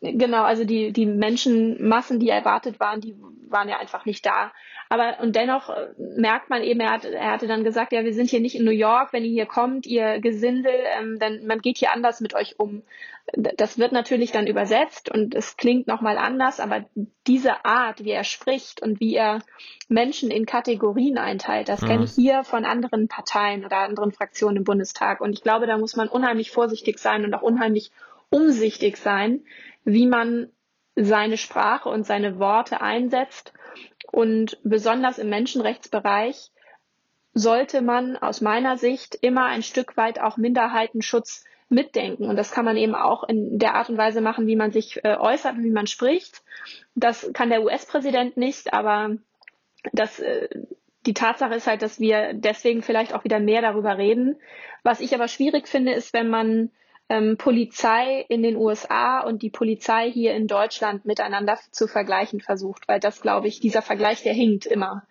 Genau, 0.00 0.44
also 0.44 0.64
die, 0.64 0.92
die 0.92 1.06
Menschenmassen, 1.06 2.20
die 2.20 2.30
erwartet 2.30 2.80
waren, 2.80 3.00
die 3.02 3.16
waren 3.50 3.68
ja 3.68 3.78
einfach 3.78 4.06
nicht 4.06 4.24
da. 4.24 4.52
Aber 4.88 5.18
und 5.20 5.36
dennoch 5.36 5.68
äh, 5.68 5.88
merkt 5.98 6.50
man 6.50 6.62
eben, 6.62 6.80
er, 6.80 6.92
hat, 6.92 7.04
er 7.04 7.30
hatte 7.30 7.46
dann 7.46 7.64
gesagt, 7.64 7.92
ja, 7.92 8.02
wir 8.02 8.14
sind 8.14 8.30
hier 8.30 8.40
nicht 8.40 8.56
in 8.56 8.64
New 8.64 8.70
York, 8.70 9.12
wenn 9.12 9.24
ihr 9.24 9.30
hier 9.30 9.46
kommt, 9.46 9.86
ihr 9.86 10.20
Gesindel, 10.20 10.72
ähm, 10.98 11.18
dann 11.18 11.46
man 11.46 11.60
geht 11.60 11.78
hier 11.78 11.92
anders 11.92 12.20
mit 12.20 12.34
euch 12.34 12.58
um. 12.58 12.82
Das 13.32 13.78
wird 13.78 13.92
natürlich 13.92 14.32
dann 14.32 14.48
übersetzt 14.48 15.08
und 15.08 15.34
es 15.36 15.56
klingt 15.56 15.86
nochmal 15.86 16.18
anders, 16.18 16.58
aber 16.58 16.86
diese 17.28 17.64
Art, 17.64 18.02
wie 18.04 18.10
er 18.10 18.24
spricht 18.24 18.82
und 18.82 18.98
wie 18.98 19.14
er 19.14 19.40
Menschen 19.88 20.32
in 20.32 20.46
Kategorien 20.46 21.18
einteilt, 21.18 21.68
das 21.68 21.82
mhm. 21.82 21.86
kenne 21.86 22.04
ich 22.04 22.12
hier 22.12 22.42
von 22.42 22.64
anderen 22.64 23.06
Parteien 23.06 23.64
oder 23.64 23.78
anderen 23.78 24.10
Fraktionen 24.10 24.56
im 24.56 24.64
Bundestag. 24.64 25.20
Und 25.20 25.34
ich 25.34 25.42
glaube, 25.42 25.68
da 25.68 25.78
muss 25.78 25.94
man 25.94 26.08
unheimlich 26.08 26.50
vorsichtig 26.50 26.98
sein 26.98 27.24
und 27.24 27.34
auch 27.34 27.42
unheimlich 27.42 27.92
umsichtig 28.30 28.96
sein, 28.96 29.44
wie 29.84 30.06
man 30.06 30.50
seine 30.96 31.36
Sprache 31.36 31.88
und 31.88 32.04
seine 32.04 32.38
Worte 32.38 32.80
einsetzt. 32.80 33.52
Und 34.12 34.58
besonders 34.64 35.18
im 35.18 35.28
Menschenrechtsbereich 35.28 36.50
sollte 37.32 37.80
man 37.80 38.16
aus 38.16 38.40
meiner 38.40 38.76
Sicht 38.76 39.14
immer 39.14 39.46
ein 39.46 39.62
Stück 39.62 39.96
weit 39.96 40.20
auch 40.20 40.36
Minderheitenschutz 40.36 41.44
mitdenken. 41.68 42.24
Und 42.28 42.36
das 42.36 42.50
kann 42.50 42.64
man 42.64 42.76
eben 42.76 42.94
auch 42.94 43.22
in 43.24 43.58
der 43.58 43.74
Art 43.76 43.88
und 43.88 43.96
Weise 43.96 44.20
machen, 44.20 44.46
wie 44.48 44.56
man 44.56 44.72
sich 44.72 45.04
äh, 45.04 45.16
äußert 45.16 45.56
und 45.56 45.64
wie 45.64 45.70
man 45.70 45.86
spricht. 45.86 46.42
Das 46.96 47.30
kann 47.32 47.50
der 47.50 47.62
US-Präsident 47.62 48.36
nicht, 48.36 48.74
aber 48.74 49.16
das, 49.92 50.18
äh, 50.18 50.48
die 51.06 51.14
Tatsache 51.14 51.54
ist 51.54 51.68
halt, 51.68 51.82
dass 51.82 52.00
wir 52.00 52.34
deswegen 52.34 52.82
vielleicht 52.82 53.14
auch 53.14 53.22
wieder 53.24 53.38
mehr 53.38 53.62
darüber 53.62 53.96
reden. 53.96 54.36
Was 54.82 55.00
ich 55.00 55.14
aber 55.14 55.28
schwierig 55.28 55.68
finde, 55.68 55.92
ist, 55.92 56.12
wenn 56.12 56.28
man 56.28 56.70
ähm, 57.10 57.36
Polizei 57.36 58.24
in 58.28 58.42
den 58.42 58.56
USA 58.56 59.20
und 59.20 59.42
die 59.42 59.50
Polizei 59.50 60.10
hier 60.10 60.34
in 60.34 60.46
Deutschland 60.46 61.04
miteinander 61.04 61.58
zu 61.72 61.88
vergleichen 61.88 62.40
versucht, 62.40 62.86
weil 62.86 63.00
das, 63.00 63.20
glaube 63.20 63.48
ich, 63.48 63.58
dieser 63.58 63.82
Vergleich, 63.82 64.22
der 64.22 64.32
hinkt 64.32 64.64
immer. 64.64 65.02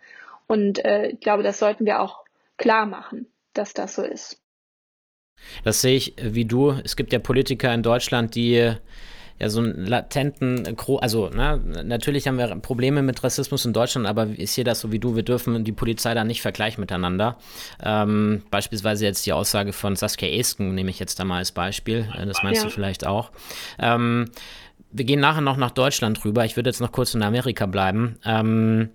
Und 0.47 0.83
äh, 0.83 1.09
ich 1.09 1.19
glaube, 1.19 1.43
das 1.43 1.59
sollten 1.59 1.85
wir 1.85 2.01
auch 2.01 2.23
klar 2.57 2.85
machen, 2.85 3.27
dass 3.53 3.73
das 3.73 3.95
so 3.95 4.01
ist. 4.01 4.41
Das 5.65 5.81
sehe 5.81 5.97
ich 5.97 6.15
wie 6.21 6.45
du. 6.45 6.71
Es 6.71 6.95
gibt 6.95 7.11
ja 7.11 7.19
Politiker 7.19 7.73
in 7.73 7.83
Deutschland, 7.83 8.33
die 8.33 8.73
ja 9.39 9.49
so 9.49 9.59
einen 9.59 9.85
latenten, 9.85 10.75
also 10.99 11.29
ne, 11.29 11.61
natürlich 11.83 12.27
haben 12.27 12.37
wir 12.37 12.47
Probleme 12.57 13.01
mit 13.01 13.23
Rassismus 13.23 13.65
in 13.65 13.73
Deutschland, 13.73 14.05
aber 14.05 14.27
ich 14.27 14.51
sehe 14.51 14.63
das 14.63 14.81
so 14.81 14.91
wie 14.91 14.99
du, 14.99 15.15
wir 15.15 15.23
dürfen 15.23 15.63
die 15.63 15.71
Polizei 15.71 16.13
da 16.13 16.23
nicht 16.23 16.41
vergleichen 16.41 16.81
miteinander. 16.81 17.37
Ähm, 17.81 18.43
beispielsweise 18.51 19.05
jetzt 19.05 19.25
die 19.25 19.33
Aussage 19.33 19.73
von 19.73 19.95
Saskia 19.95 20.29
Esken 20.29 20.75
nehme 20.75 20.89
ich 20.89 20.99
jetzt 20.99 21.19
da 21.19 21.25
mal 21.25 21.37
als 21.37 21.51
Beispiel, 21.51 22.07
äh, 22.17 22.25
das 22.25 22.43
meinst 22.43 22.61
ja. 22.61 22.67
du 22.67 22.73
vielleicht 22.73 23.07
auch. 23.07 23.31
Ähm, 23.79 24.25
wir 24.91 25.05
gehen 25.05 25.19
nachher 25.19 25.41
noch 25.41 25.57
nach 25.57 25.71
Deutschland 25.71 26.23
rüber, 26.25 26.45
ich 26.45 26.55
würde 26.55 26.69
jetzt 26.69 26.81
noch 26.81 26.91
kurz 26.91 27.13
in 27.13 27.23
Amerika 27.23 27.65
bleiben. 27.65 28.17
Ähm, 28.25 28.89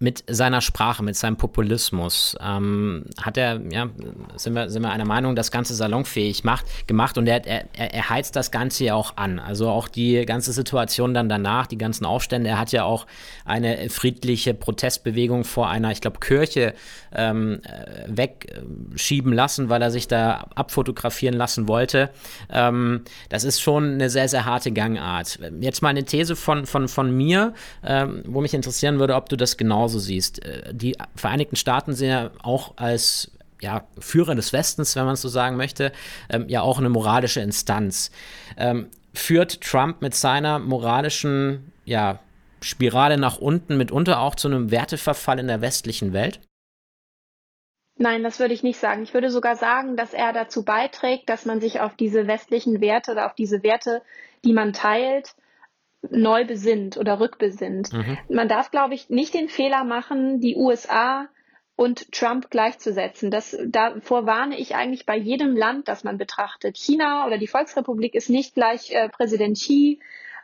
mit 0.00 0.24
seiner 0.28 0.60
Sprache, 0.60 1.04
mit 1.04 1.16
seinem 1.16 1.36
Populismus 1.36 2.36
ähm, 2.40 3.04
hat 3.22 3.36
er, 3.36 3.60
ja, 3.70 3.88
sind 4.36 4.54
wir, 4.54 4.68
sind 4.68 4.82
wir 4.82 4.90
einer 4.90 5.04
Meinung, 5.04 5.36
das 5.36 5.50
Ganze 5.52 5.74
salonfähig 5.74 6.42
macht, 6.42 6.86
gemacht 6.86 7.16
und 7.16 7.26
er, 7.26 7.46
er, 7.46 7.64
er 7.74 8.10
heizt 8.10 8.34
das 8.34 8.50
Ganze 8.50 8.84
ja 8.84 8.94
auch 8.94 9.16
an. 9.16 9.38
Also 9.38 9.68
auch 9.68 9.88
die 9.88 10.26
ganze 10.26 10.52
Situation 10.52 11.14
dann 11.14 11.28
danach, 11.28 11.66
die 11.68 11.78
ganzen 11.78 12.04
Aufstände. 12.06 12.50
Er 12.50 12.58
hat 12.58 12.72
ja 12.72 12.84
auch 12.84 13.06
eine 13.44 13.88
friedliche 13.88 14.52
Protestbewegung 14.52 15.44
vor 15.44 15.68
einer, 15.68 15.92
ich 15.92 16.00
glaube, 16.00 16.18
Kirche 16.18 16.74
ähm, 17.14 17.60
äh, 17.62 18.04
wegschieben 18.08 19.32
lassen, 19.32 19.68
weil 19.68 19.80
er 19.80 19.92
sich 19.92 20.08
da 20.08 20.48
abfotografieren 20.56 21.36
lassen 21.36 21.68
wollte. 21.68 22.10
Ähm, 22.50 23.02
das 23.28 23.44
ist 23.44 23.60
schon 23.60 23.94
eine 23.94 24.10
sehr, 24.10 24.28
sehr 24.28 24.44
harte 24.44 24.72
Gangart. 24.72 25.38
Jetzt 25.60 25.82
mal 25.82 25.90
eine 25.90 26.04
These 26.04 26.34
von, 26.34 26.66
von, 26.66 26.88
von 26.88 27.16
mir, 27.16 27.54
ähm, 27.84 28.22
wo 28.26 28.40
mich 28.40 28.54
interessieren 28.54 28.98
würde, 28.98 29.14
ob 29.14 29.28
du 29.28 29.36
das 29.36 29.56
genau 29.56 29.83
genauso 29.84 29.98
siehst. 29.98 30.44
Äh, 30.44 30.74
die 30.74 30.96
Vereinigten 31.14 31.56
Staaten 31.56 31.94
sind 31.94 32.08
ja 32.08 32.30
auch 32.42 32.76
als 32.76 33.30
ja, 33.60 33.86
Führer 33.98 34.34
des 34.34 34.52
Westens, 34.52 34.96
wenn 34.96 35.04
man 35.04 35.14
es 35.14 35.22
so 35.22 35.28
sagen 35.28 35.56
möchte, 35.56 35.92
ähm, 36.30 36.48
ja 36.48 36.62
auch 36.62 36.78
eine 36.78 36.88
moralische 36.88 37.40
Instanz. 37.40 38.10
Ähm, 38.56 38.88
führt 39.14 39.60
Trump 39.60 40.02
mit 40.02 40.14
seiner 40.14 40.58
moralischen 40.58 41.72
ja, 41.84 42.18
Spirale 42.62 43.16
nach 43.16 43.38
unten 43.38 43.76
mitunter 43.76 44.20
auch 44.20 44.34
zu 44.34 44.48
einem 44.48 44.70
Werteverfall 44.70 45.38
in 45.38 45.46
der 45.46 45.60
westlichen 45.60 46.12
Welt? 46.12 46.40
Nein, 47.96 48.24
das 48.24 48.40
würde 48.40 48.54
ich 48.54 48.64
nicht 48.64 48.80
sagen. 48.80 49.04
Ich 49.04 49.14
würde 49.14 49.30
sogar 49.30 49.54
sagen, 49.54 49.96
dass 49.96 50.14
er 50.14 50.32
dazu 50.32 50.64
beiträgt, 50.64 51.28
dass 51.28 51.44
man 51.44 51.60
sich 51.60 51.80
auf 51.80 51.94
diese 51.94 52.26
westlichen 52.26 52.80
Werte 52.80 53.12
oder 53.12 53.26
auf 53.26 53.34
diese 53.34 53.62
Werte, 53.62 54.02
die 54.44 54.52
man 54.52 54.72
teilt, 54.72 55.36
neu 56.10 56.44
besinnt 56.44 56.96
oder 56.96 57.20
rückbesinnt. 57.20 57.92
Mhm. 57.92 58.18
Man 58.28 58.48
darf, 58.48 58.70
glaube 58.70 58.94
ich, 58.94 59.10
nicht 59.10 59.34
den 59.34 59.48
Fehler 59.48 59.84
machen, 59.84 60.40
die 60.40 60.56
USA 60.56 61.28
und 61.76 62.12
Trump 62.12 62.50
gleichzusetzen. 62.50 63.30
Das, 63.30 63.56
davor 63.66 64.26
warne 64.26 64.58
ich 64.58 64.74
eigentlich 64.76 65.06
bei 65.06 65.16
jedem 65.16 65.56
Land, 65.56 65.88
das 65.88 66.04
man 66.04 66.18
betrachtet. 66.18 66.76
China 66.76 67.26
oder 67.26 67.38
die 67.38 67.48
Volksrepublik 67.48 68.14
ist 68.14 68.30
nicht 68.30 68.54
gleich 68.54 68.92
äh, 68.92 69.08
Präsident 69.08 69.56
Xi, 69.56 70.00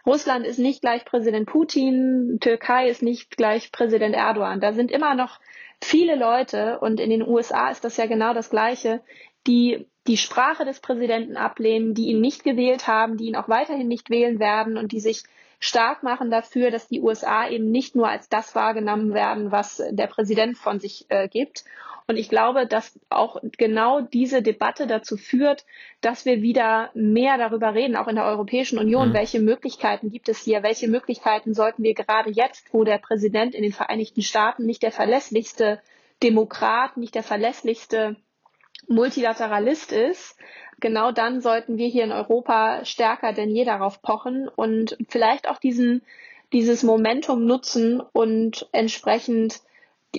Russland 0.06 0.46
ist 0.46 0.58
nicht 0.58 0.80
gleich 0.80 1.04
Präsident 1.04 1.46
Putin, 1.46 2.38
Türkei 2.40 2.88
ist 2.88 3.02
nicht 3.02 3.36
gleich 3.36 3.70
Präsident 3.70 4.14
Erdogan. 4.14 4.60
Da 4.60 4.72
sind 4.72 4.90
immer 4.90 5.14
noch 5.14 5.38
viele 5.82 6.16
Leute 6.16 6.78
und 6.80 7.00
in 7.00 7.10
den 7.10 7.26
USA 7.26 7.70
ist 7.70 7.84
das 7.84 7.96
ja 7.96 8.06
genau 8.06 8.32
das 8.34 8.50
Gleiche, 8.50 9.02
die 9.46 9.86
die 10.06 10.16
Sprache 10.16 10.64
des 10.64 10.80
Präsidenten 10.80 11.36
ablehnen, 11.36 11.94
die 11.94 12.08
ihn 12.08 12.20
nicht 12.20 12.44
gewählt 12.44 12.86
haben, 12.86 13.16
die 13.16 13.26
ihn 13.26 13.36
auch 13.36 13.48
weiterhin 13.48 13.88
nicht 13.88 14.10
wählen 14.10 14.38
werden 14.40 14.76
und 14.76 14.92
die 14.92 15.00
sich 15.00 15.22
stark 15.60 16.02
machen 16.02 16.30
dafür, 16.30 16.70
dass 16.70 16.88
die 16.88 17.00
USA 17.00 17.48
eben 17.48 17.70
nicht 17.70 17.94
nur 17.94 18.08
als 18.08 18.28
das 18.28 18.54
wahrgenommen 18.54 19.14
werden, 19.14 19.52
was 19.52 19.82
der 19.90 20.06
Präsident 20.06 20.56
von 20.56 20.80
sich 20.80 21.06
äh, 21.10 21.28
gibt. 21.28 21.64
Und 22.08 22.16
ich 22.16 22.28
glaube, 22.28 22.66
dass 22.66 22.98
auch 23.08 23.36
genau 23.56 24.00
diese 24.00 24.42
Debatte 24.42 24.88
dazu 24.88 25.16
führt, 25.16 25.64
dass 26.00 26.24
wir 26.24 26.42
wieder 26.42 26.90
mehr 26.94 27.38
darüber 27.38 27.74
reden, 27.74 27.94
auch 27.94 28.08
in 28.08 28.16
der 28.16 28.24
Europäischen 28.24 28.80
Union, 28.80 29.10
mhm. 29.10 29.14
welche 29.14 29.38
Möglichkeiten 29.38 30.10
gibt 30.10 30.28
es 30.28 30.40
hier, 30.40 30.64
welche 30.64 30.88
Möglichkeiten 30.88 31.54
sollten 31.54 31.84
wir 31.84 31.94
gerade 31.94 32.30
jetzt, 32.30 32.72
wo 32.72 32.82
der 32.82 32.98
Präsident 32.98 33.54
in 33.54 33.62
den 33.62 33.72
Vereinigten 33.72 34.22
Staaten 34.22 34.66
nicht 34.66 34.82
der 34.82 34.90
verlässlichste 34.90 35.80
Demokrat, 36.20 36.96
nicht 36.96 37.14
der 37.14 37.22
verlässlichste 37.22 38.16
Multilateralist 38.90 39.92
ist, 39.92 40.36
genau 40.80 41.12
dann 41.12 41.40
sollten 41.40 41.78
wir 41.78 41.86
hier 41.88 42.04
in 42.04 42.12
Europa 42.12 42.84
stärker 42.84 43.32
denn 43.32 43.50
je 43.50 43.64
darauf 43.64 44.02
pochen 44.02 44.48
und 44.48 44.96
vielleicht 45.08 45.48
auch 45.48 45.58
diesen, 45.58 46.02
dieses 46.52 46.82
Momentum 46.82 47.46
nutzen 47.46 48.00
und 48.00 48.68
entsprechend 48.72 49.60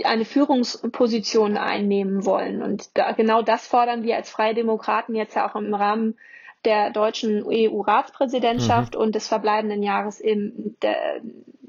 eine 0.06 0.24
Führungsposition 0.24 1.58
einnehmen 1.58 2.26
wollen. 2.26 2.62
Und 2.64 2.98
da, 2.98 3.12
genau 3.12 3.42
das 3.42 3.68
fordern 3.68 4.04
wir 4.04 4.16
als 4.16 4.30
Freie 4.30 4.54
Demokraten 4.54 5.16
jetzt 5.16 5.36
ja 5.36 5.50
auch 5.50 5.56
im 5.56 5.74
Rahmen 5.74 6.18
der 6.64 6.92
deutschen 6.92 7.44
EU-Ratspräsidentschaft 7.46 8.96
mhm. 8.96 9.02
und 9.02 9.16
des 9.16 9.28
verbleibenden 9.28 9.84
Jahres 9.84 10.22
im, 10.22 10.78
der, 10.82 11.22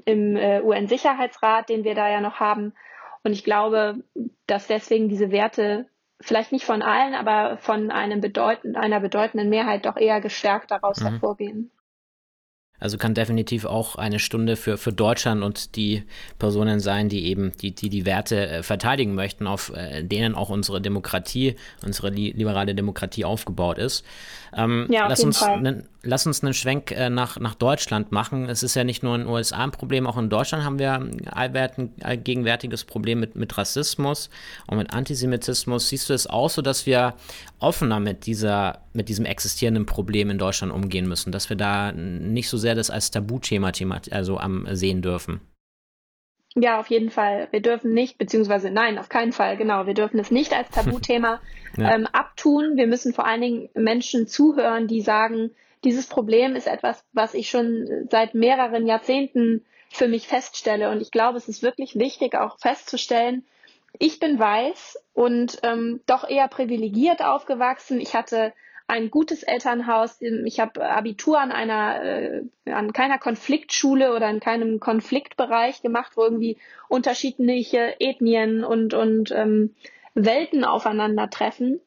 im 0.05 0.37
äh, 0.37 0.61
UN-Sicherheitsrat, 0.61 1.67
den 1.67 1.83
wir 1.83 1.95
da 1.95 2.09
ja 2.09 2.21
noch 2.21 2.39
haben. 2.39 2.73
Und 3.23 3.33
ich 3.33 3.43
glaube, 3.43 4.03
dass 4.47 4.67
deswegen 4.67 5.09
diese 5.09 5.31
Werte 5.31 5.87
vielleicht 6.23 6.51
nicht 6.51 6.65
von 6.65 6.81
allen, 6.81 7.13
aber 7.13 7.57
von 7.57 7.91
einem 7.91 8.21
bedeutend, 8.21 8.77
einer 8.77 8.99
bedeutenden 8.99 9.49
Mehrheit 9.49 9.85
doch 9.85 9.97
eher 9.97 10.21
gestärkt 10.21 10.71
daraus 10.71 10.99
mhm. 10.99 11.09
hervorgehen. 11.09 11.71
Also 12.79 12.97
kann 12.97 13.13
definitiv 13.13 13.63
auch 13.63 13.95
eine 13.95 14.19
Stunde 14.19 14.57
für, 14.57 14.77
für 14.77 14.91
Deutschland 14.91 15.41
und 15.41 15.77
die 15.77 16.03
Personen 16.37 16.81
sein, 16.81 17.07
die 17.07 17.27
eben 17.27 17.53
die, 17.61 17.73
die, 17.73 17.87
die 17.87 18.05
Werte 18.05 18.47
äh, 18.49 18.63
verteidigen 18.63 19.15
möchten, 19.15 19.47
auf 19.47 19.71
äh, 19.73 20.03
denen 20.03 20.35
auch 20.35 20.49
unsere 20.49 20.81
Demokratie, 20.81 21.55
unsere 21.85 22.09
li 22.09 22.31
liberale 22.31 22.75
Demokratie 22.75 23.23
aufgebaut 23.23 23.77
ist. 23.77 24.03
Ähm, 24.53 24.87
ja, 24.89 25.07
lass, 25.07 25.23
uns 25.23 25.39
ne, 25.41 25.85
lass 26.03 26.27
uns 26.27 26.43
einen 26.43 26.53
Schwenk 26.53 26.91
äh, 26.91 27.09
nach, 27.09 27.39
nach 27.39 27.55
Deutschland 27.55 28.11
machen. 28.11 28.49
Es 28.49 28.61
ist 28.61 28.75
ja 28.75 28.83
nicht 28.83 29.03
nur 29.03 29.15
in 29.15 29.21
den 29.21 29.29
USA 29.29 29.63
ein 29.63 29.71
Problem, 29.71 30.05
auch 30.05 30.17
in 30.17 30.29
Deutschland 30.29 30.63
haben 30.63 30.77
wir 30.77 30.93
ein 30.93 31.31
allgegenwärtiges 31.31 32.83
Problem 32.83 33.21
mit, 33.21 33.35
mit 33.35 33.57
Rassismus 33.57 34.29
und 34.67 34.77
mit 34.77 34.93
Antisemitismus. 34.93 35.89
Siehst 35.89 36.09
du 36.09 36.13
es 36.13 36.27
auch 36.27 36.49
so, 36.49 36.61
dass 36.61 36.85
wir 36.85 37.15
offener 37.59 37.99
mit, 37.99 38.25
dieser, 38.25 38.79
mit 38.91 39.09
diesem 39.09 39.25
existierenden 39.25 39.85
Problem 39.85 40.29
in 40.29 40.37
Deutschland 40.37 40.73
umgehen 40.73 41.07
müssen, 41.07 41.31
dass 41.31 41.49
wir 41.49 41.57
da 41.57 41.91
nicht 41.93 42.49
so 42.49 42.57
sehr 42.57 42.75
das 42.75 42.89
als 42.89 43.09
Tabuthema 43.11 43.71
also 44.11 44.37
am 44.37 44.67
sehen 44.71 45.01
dürfen? 45.01 45.39
Ja, 46.55 46.79
auf 46.79 46.87
jeden 46.87 47.09
Fall. 47.09 47.47
Wir 47.49 47.61
dürfen 47.61 47.93
nicht, 47.93 48.19
beziehungsweise 48.19 48.69
nein, 48.69 48.99
auf 48.99 49.09
keinen 49.09 49.31
Fall, 49.31 49.57
genau. 49.57 49.87
Wir 49.87 49.95
dürfen 49.95 50.19
es 50.19 50.29
nicht 50.29 50.53
als 50.53 50.69
Tabuthema 50.69 51.41
ja. 51.77 51.95
ähm, 51.95 52.07
abtun. 52.11 52.75
Wir 52.75 52.85
müssen 52.85 53.13
vor 53.13 53.25
allen 53.25 53.41
Dingen 53.41 53.69
Menschen 53.73 54.27
zuhören, 54.27 54.87
die 54.87 55.01
sagen, 55.01 55.49
dieses 55.83 56.07
Problem 56.07 56.55
ist 56.55 56.67
etwas, 56.67 57.03
was 57.13 57.33
ich 57.33 57.49
schon 57.49 58.07
seit 58.09 58.33
mehreren 58.33 58.87
Jahrzehnten 58.87 59.65
für 59.89 60.07
mich 60.07 60.27
feststelle. 60.27 60.89
Und 60.89 61.01
ich 61.01 61.11
glaube, 61.11 61.37
es 61.37 61.47
ist 61.47 61.61
wirklich 61.61 61.95
wichtig, 61.97 62.35
auch 62.35 62.57
festzustellen, 62.59 63.45
ich 63.99 64.19
bin 64.19 64.39
weiß 64.39 64.97
und 65.13 65.59
ähm, 65.61 66.01
doch 66.07 66.27
eher 66.27 66.47
privilegiert 66.47 67.23
aufgewachsen. 67.23 68.01
Ich 68.01 68.15
hatte 68.15 68.53
ein 68.87 69.11
gutes 69.11 69.43
Elternhaus. 69.43 70.17
Ich 70.19 70.59
habe 70.59 70.83
Abitur 70.83 71.39
an 71.39 71.51
einer, 71.51 72.03
äh, 72.03 72.43
an 72.65 72.91
keiner 72.91 73.17
Konfliktschule 73.17 74.13
oder 74.15 74.29
in 74.29 74.39
keinem 74.39 74.79
Konfliktbereich 74.79 75.81
gemacht, 75.81 76.13
wo 76.15 76.23
irgendwie 76.23 76.57
unterschiedliche 76.89 77.99
Ethnien 77.99 78.63
und, 78.63 78.93
und 78.93 79.31
ähm, 79.31 79.75
Welten 80.15 80.65
aufeinandertreffen. 80.65 81.79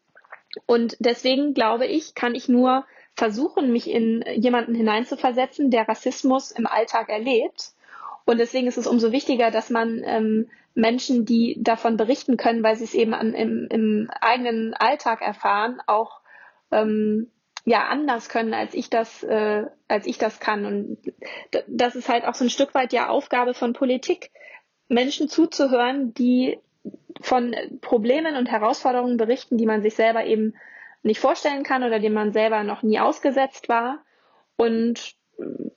Und 0.64 0.96
deswegen 1.00 1.54
glaube 1.54 1.86
ich, 1.86 2.14
kann 2.14 2.34
ich 2.34 2.48
nur 2.48 2.86
versuchen, 3.16 3.72
mich 3.72 3.90
in 3.90 4.22
jemanden 4.34 4.74
hineinzuversetzen, 4.74 5.70
der 5.70 5.88
Rassismus 5.88 6.50
im 6.50 6.66
Alltag 6.66 7.08
erlebt. 7.08 7.72
Und 8.26 8.38
deswegen 8.38 8.66
ist 8.66 8.76
es 8.76 8.86
umso 8.86 9.12
wichtiger, 9.12 9.50
dass 9.50 9.70
man 9.70 10.02
ähm, 10.04 10.48
Menschen, 10.74 11.24
die 11.24 11.56
davon 11.60 11.96
berichten 11.96 12.36
können, 12.36 12.62
weil 12.62 12.76
sie 12.76 12.84
es 12.84 12.94
eben 12.94 13.14
an, 13.14 13.32
im, 13.32 13.66
im 13.70 14.10
eigenen 14.20 14.74
Alltag 14.74 15.22
erfahren, 15.22 15.80
auch 15.86 16.20
ähm, 16.70 17.30
ja 17.64 17.86
anders 17.86 18.28
können, 18.28 18.52
als 18.52 18.74
ich 18.74 18.90
das, 18.90 19.22
äh, 19.22 19.64
als 19.88 20.06
ich 20.06 20.18
das 20.18 20.38
kann. 20.38 20.66
Und 20.66 20.98
das 21.66 21.96
ist 21.96 22.08
halt 22.08 22.24
auch 22.24 22.34
so 22.34 22.44
ein 22.44 22.50
Stück 22.50 22.74
weit 22.74 22.92
ja 22.92 23.08
Aufgabe 23.08 23.54
von 23.54 23.72
Politik, 23.72 24.30
Menschen 24.88 25.28
zuzuhören, 25.28 26.12
die 26.14 26.58
von 27.22 27.56
Problemen 27.80 28.36
und 28.36 28.50
Herausforderungen 28.50 29.16
berichten, 29.16 29.56
die 29.56 29.66
man 29.66 29.82
sich 29.82 29.94
selber 29.94 30.26
eben 30.26 30.54
nicht 31.06 31.20
vorstellen 31.20 31.62
kann 31.62 31.84
oder 31.84 31.98
dem 31.98 32.12
man 32.12 32.32
selber 32.32 32.62
noch 32.62 32.82
nie 32.82 32.98
ausgesetzt 33.00 33.68
war. 33.68 34.04
Und 34.56 35.14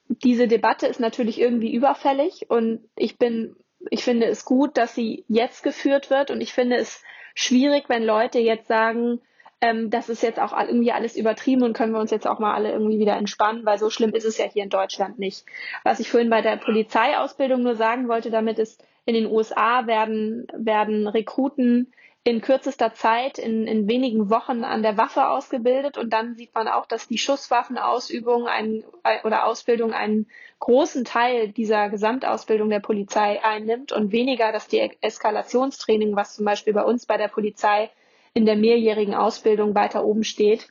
diese 0.08 0.48
Debatte 0.48 0.88
ist 0.88 1.00
natürlich 1.00 1.40
irgendwie 1.40 1.74
überfällig 1.74 2.50
und 2.50 2.82
ich 2.96 3.18
bin, 3.18 3.56
ich 3.90 4.04
finde 4.04 4.28
es 4.28 4.46
gut, 4.46 4.78
dass 4.78 4.96
sie 4.96 5.26
jetzt 5.28 5.64
geführt 5.64 6.10
wird 6.10 6.32
und 6.32 6.42
ich 6.42 6.54
finde 6.54 6.78
es 6.78 7.04
schwierig, 7.36 7.86
wenn 7.88 8.04
Leute 8.04 8.40
jetzt 8.40 8.68
sagen, 8.68 9.22
ähm, 9.62 9.90
das 9.90 10.10
ist 10.10 10.24
jetzt 10.24 10.40
auch 10.40 10.58
irgendwie 10.58 10.92
alles 10.92 11.16
übertrieben 11.16 11.64
und 11.64 11.74
können 11.74 11.94
wir 11.94 12.00
uns 12.00 12.12
jetzt 12.12 12.28
auch 12.28 12.40
mal 12.40 12.54
alle 12.54 12.72
irgendwie 12.72 13.00
wieder 13.00 13.18
entspannen, 13.18 13.66
weil 13.66 13.78
so 13.78 13.90
schlimm 13.90 14.14
ist 14.14 14.26
es 14.26 14.38
ja 14.38 14.46
hier 14.46 14.64
in 14.64 14.70
Deutschland 14.70 15.20
nicht. 15.20 15.46
Was 15.84 16.00
ich 16.00 16.10
vorhin 16.10 16.30
bei 16.30 16.42
der 16.42 16.58
Polizeiausbildung 16.58 17.62
nur 17.62 17.76
sagen 17.76 18.08
wollte, 18.08 18.32
damit 18.32 18.60
ist, 18.60 18.84
in 19.06 19.16
den 19.16 19.26
USA 19.26 19.88
werden, 19.88 20.48
werden 20.54 21.08
Rekruten 21.08 21.92
in 22.24 22.42
kürzester 22.42 22.94
Zeit, 22.94 23.40
in, 23.40 23.66
in 23.66 23.88
wenigen 23.88 24.30
Wochen 24.30 24.64
an 24.64 24.84
der 24.84 24.98
Waffe 24.98 25.28
ausgebildet 25.28 25.98
und 25.98 26.12
dann 26.12 26.36
sieht 26.36 26.54
man 26.54 26.68
auch, 26.68 26.86
dass 26.86 27.08
die 27.08 27.18
Schusswaffenausübung 27.18 28.48
ein, 28.48 28.84
oder 29.24 29.46
Ausbildung 29.46 29.94
einen 29.94 30.28
großen 30.60 31.06
Teil 31.06 31.50
dieser 31.50 31.90
Gesamtausbildung 31.90 32.70
der 32.70 32.82
Polizei 32.82 33.44
einnimmt 33.44 33.94
und 33.94 34.12
weniger, 34.12 34.52
dass 34.52 34.68
die 34.68 34.92
Eskalationstraining, 35.02 36.16
was 36.16 36.36
zum 36.36 36.46
Beispiel 36.46 36.74
bei 36.74 36.84
uns 36.84 37.06
bei 37.06 37.18
der 37.18 37.30
Polizei 37.30 37.90
in 38.34 38.46
der 38.46 38.58
mehrjährigen 38.58 39.16
Ausbildung 39.16 39.74
weiter 39.74 40.04
oben 40.04 40.24
steht. 40.24 40.68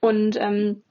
Und 0.00 0.36
ähm, 0.40 0.82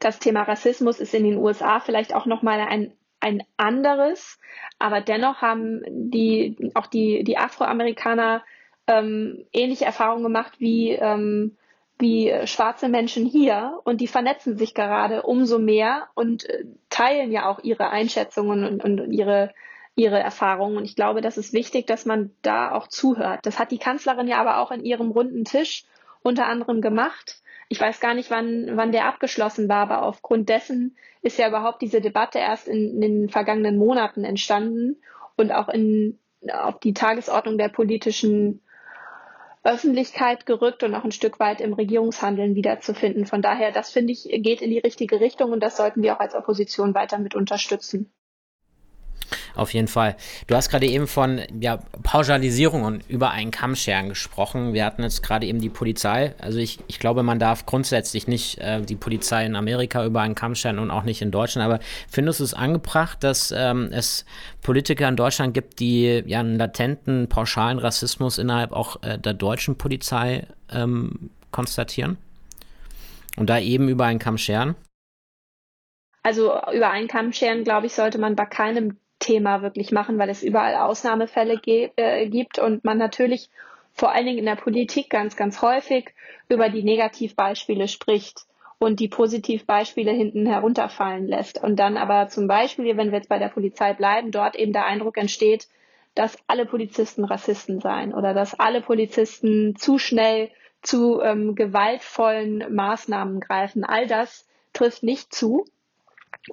das 0.00 0.18
Thema 0.18 0.42
Rassismus 0.42 0.98
ist 0.98 1.14
in 1.14 1.24
den 1.24 1.36
USA 1.36 1.78
vielleicht 1.78 2.14
auch 2.14 2.26
nochmal 2.26 2.60
ein, 2.60 2.92
ein 3.20 3.42
anderes, 3.56 4.40
aber 4.78 5.00
dennoch 5.00 5.42
haben 5.42 5.82
die, 5.88 6.70
auch 6.74 6.86
die, 6.86 7.22
die 7.22 7.38
Afroamerikaner 7.38 8.42
ähm, 8.86 9.44
ähnliche 9.52 9.84
Erfahrungen 9.84 10.22
gemacht 10.22 10.54
wie, 10.58 10.90
ähm, 10.90 11.56
wie 11.98 12.32
schwarze 12.46 12.88
Menschen 12.88 13.26
hier 13.26 13.80
und 13.84 14.00
die 14.00 14.08
vernetzen 14.08 14.56
sich 14.56 14.74
gerade 14.74 15.22
umso 15.22 15.58
mehr 15.58 16.08
und 16.14 16.48
äh, 16.48 16.64
teilen 16.90 17.30
ja 17.30 17.48
auch 17.48 17.60
ihre 17.62 17.90
Einschätzungen 17.90 18.64
und, 18.64 18.84
und 18.84 19.12
ihre 19.12 19.52
ihre 19.94 20.18
Erfahrungen. 20.18 20.76
Und 20.78 20.84
ich 20.84 20.96
glaube, 20.96 21.20
das 21.20 21.36
ist 21.36 21.52
wichtig, 21.52 21.86
dass 21.86 22.06
man 22.06 22.30
da 22.42 22.72
auch 22.72 22.88
zuhört. 22.88 23.40
Das 23.42 23.58
hat 23.58 23.70
die 23.70 23.78
Kanzlerin 23.78 24.28
ja 24.28 24.40
aber 24.40 24.58
auch 24.58 24.70
in 24.70 24.84
ihrem 24.84 25.10
runden 25.10 25.44
Tisch 25.44 25.84
unter 26.22 26.46
anderem 26.46 26.80
gemacht. 26.80 27.42
Ich 27.68 27.80
weiß 27.80 28.00
gar 28.00 28.14
nicht, 28.14 28.30
wann, 28.30 28.76
wann 28.76 28.92
der 28.92 29.06
abgeschlossen 29.06 29.68
war, 29.68 29.82
aber 29.82 30.02
aufgrund 30.02 30.48
dessen 30.48 30.96
ist 31.22 31.38
ja 31.38 31.48
überhaupt 31.48 31.82
diese 31.82 32.00
Debatte 32.00 32.38
erst 32.38 32.68
in, 32.68 32.94
in 32.94 33.00
den 33.00 33.28
vergangenen 33.28 33.78
Monaten 33.78 34.24
entstanden 34.24 34.96
und 35.36 35.52
auch 35.52 35.68
in, 35.68 36.18
auf 36.52 36.80
die 36.80 36.94
Tagesordnung 36.94 37.58
der 37.58 37.68
politischen 37.68 38.62
Öffentlichkeit 39.64 40.46
gerückt 40.46 40.82
und 40.82 40.94
auch 40.94 41.04
ein 41.04 41.12
Stück 41.12 41.38
weit 41.38 41.60
im 41.60 41.72
Regierungshandeln 41.72 42.54
wiederzufinden. 42.54 43.26
Von 43.26 43.42
daher, 43.42 43.72
das 43.72 43.90
finde 43.90 44.12
ich, 44.12 44.28
geht 44.42 44.60
in 44.60 44.70
die 44.70 44.80
richtige 44.80 45.20
Richtung 45.20 45.52
und 45.52 45.60
das 45.60 45.76
sollten 45.76 46.02
wir 46.02 46.16
auch 46.16 46.20
als 46.20 46.34
Opposition 46.34 46.94
weiter 46.94 47.18
mit 47.18 47.34
unterstützen. 47.34 48.12
Auf 49.54 49.74
jeden 49.74 49.88
Fall. 49.88 50.16
Du 50.46 50.54
hast 50.54 50.68
gerade 50.68 50.86
eben 50.86 51.06
von 51.06 51.40
ja, 51.60 51.78
Pauschalisierung 52.02 52.82
und 52.82 53.08
über 53.08 53.30
einen 53.30 53.50
Kammscheren 53.50 54.08
gesprochen. 54.08 54.72
Wir 54.72 54.84
hatten 54.84 55.02
jetzt 55.02 55.22
gerade 55.22 55.46
eben 55.46 55.60
die 55.60 55.68
Polizei. 55.68 56.34
Also 56.38 56.58
ich, 56.58 56.78
ich 56.86 56.98
glaube, 56.98 57.22
man 57.22 57.38
darf 57.38 57.66
grundsätzlich 57.66 58.26
nicht 58.28 58.58
äh, 58.58 58.80
die 58.82 58.96
Polizei 58.96 59.44
in 59.44 59.56
Amerika 59.56 60.04
über 60.04 60.20
einen 60.20 60.34
Kamm 60.34 60.54
scheren 60.54 60.78
und 60.78 60.90
auch 60.90 61.04
nicht 61.04 61.22
in 61.22 61.30
Deutschland. 61.30 61.64
Aber 61.64 61.82
findest 62.08 62.40
du 62.40 62.44
es 62.44 62.54
angebracht, 62.54 63.22
dass 63.22 63.52
ähm, 63.56 63.90
es 63.92 64.24
Politiker 64.62 65.08
in 65.08 65.16
Deutschland 65.16 65.54
gibt, 65.54 65.80
die 65.80 66.22
ja 66.26 66.40
einen 66.40 66.58
latenten, 66.58 67.28
pauschalen 67.28 67.78
Rassismus 67.78 68.38
innerhalb 68.38 68.72
auch 68.72 69.02
äh, 69.02 69.18
der 69.18 69.34
deutschen 69.34 69.76
Polizei 69.76 70.46
ähm, 70.70 71.30
konstatieren? 71.50 72.16
Und 73.36 73.48
da 73.48 73.58
eben 73.58 73.88
über 73.88 74.04
einen 74.04 74.18
Kamm 74.18 74.38
scheren? 74.38 74.74
Also 76.22 76.52
über 76.72 76.90
einen 76.90 77.08
Kamm 77.08 77.32
scheren, 77.32 77.64
glaube 77.64 77.86
ich, 77.86 77.94
sollte 77.94 78.18
man 78.18 78.36
bei 78.36 78.46
keinem 78.46 78.96
Thema 79.22 79.62
wirklich 79.62 79.92
machen, 79.92 80.18
weil 80.18 80.28
es 80.28 80.42
überall 80.42 80.76
Ausnahmefälle 80.76 81.60
äh, 81.64 82.28
gibt 82.28 82.58
und 82.58 82.84
man 82.84 82.98
natürlich 82.98 83.48
vor 83.94 84.12
allen 84.12 84.26
Dingen 84.26 84.38
in 84.38 84.46
der 84.46 84.56
Politik 84.56 85.10
ganz, 85.10 85.36
ganz 85.36 85.62
häufig 85.62 86.14
über 86.48 86.68
die 86.68 86.82
Negativbeispiele 86.82 87.88
spricht 87.88 88.46
und 88.78 88.98
die 89.00 89.08
Positivbeispiele 89.08 90.10
hinten 90.10 90.46
herunterfallen 90.46 91.26
lässt. 91.26 91.62
Und 91.62 91.76
dann 91.76 91.96
aber 91.96 92.28
zum 92.28 92.48
Beispiel, 92.48 92.96
wenn 92.96 93.12
wir 93.12 93.18
jetzt 93.18 93.28
bei 93.28 93.38
der 93.38 93.48
Polizei 93.48 93.92
bleiben, 93.94 94.32
dort 94.32 94.56
eben 94.56 94.72
der 94.72 94.86
Eindruck 94.86 95.16
entsteht, 95.18 95.68
dass 96.14 96.36
alle 96.46 96.66
Polizisten 96.66 97.24
Rassisten 97.24 97.80
seien 97.80 98.12
oder 98.12 98.34
dass 98.34 98.58
alle 98.58 98.80
Polizisten 98.80 99.76
zu 99.76 99.98
schnell 99.98 100.50
zu 100.82 101.20
ähm, 101.22 101.54
gewaltvollen 101.54 102.74
Maßnahmen 102.74 103.40
greifen. 103.40 103.84
All 103.84 104.06
das 104.06 104.46
trifft 104.72 105.02
nicht 105.02 105.32
zu. 105.32 105.64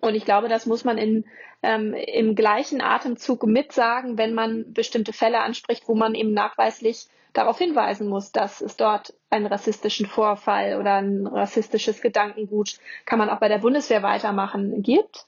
Und 0.02 0.16
ich 0.16 0.26
glaube, 0.26 0.50
das 0.50 0.66
muss 0.66 0.84
man 0.84 0.98
in, 0.98 1.26
ähm, 1.64 1.94
im 1.94 2.36
gleichen 2.36 2.82
Atemzug 2.82 3.46
mitsagen, 3.46 4.18
wenn 4.18 4.34
man 4.34 4.74
bestimmte 4.74 5.14
Fälle 5.14 5.40
anspricht, 5.40 5.88
wo 5.88 5.96
man 5.96 6.16
eben 6.16 6.34
nachweislich 6.34 7.08
darauf 7.34 7.58
hinweisen 7.58 8.08
muss, 8.08 8.32
dass 8.32 8.62
es 8.62 8.76
dort 8.76 9.14
einen 9.30 9.46
rassistischen 9.46 10.06
Vorfall 10.06 10.80
oder 10.80 10.96
ein 10.96 11.28
rassistisches 11.28 12.02
Gedankengut, 12.02 12.80
kann 13.06 13.20
man 13.20 13.30
auch 13.30 13.40
bei 13.40 13.48
der 13.48 13.60
Bundeswehr 13.60 14.04
weitermachen, 14.04 14.82
gibt. 14.82 15.26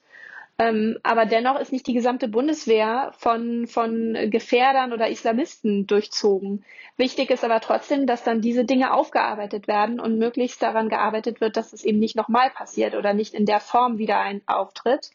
Ähm, 0.62 1.00
aber 1.02 1.26
dennoch 1.26 1.60
ist 1.60 1.72
nicht 1.72 1.88
die 1.88 1.94
gesamte 1.94 2.28
Bundeswehr 2.28 3.14
von, 3.18 3.66
von 3.66 4.16
Gefährdern 4.30 4.94
oder 4.94 5.10
Islamisten 5.10 5.88
durchzogen. 5.88 6.64
Wichtig 6.98 7.32
ist 7.32 7.44
aber 7.44 7.62
trotzdem, 7.62 8.06
dass 8.06 8.24
dann 8.24 8.42
diese 8.42 8.64
Dinge 8.64 8.94
aufgearbeitet 8.94 9.68
werden 9.68 10.00
und 10.00 10.20
möglichst 10.20 10.62
daran 10.62 10.88
gearbeitet 10.88 11.42
wird, 11.42 11.58
dass 11.58 11.74
es 11.74 11.84
eben 11.84 11.98
nicht 11.98 12.16
nochmal 12.16 12.52
passiert 12.52 12.94
oder 12.94 13.16
nicht 13.16 13.34
in 13.34 13.48
der 13.48 13.60
Form 13.60 13.98
wieder 13.98 14.20
ein 14.20 14.42
auftritt. 14.46 15.10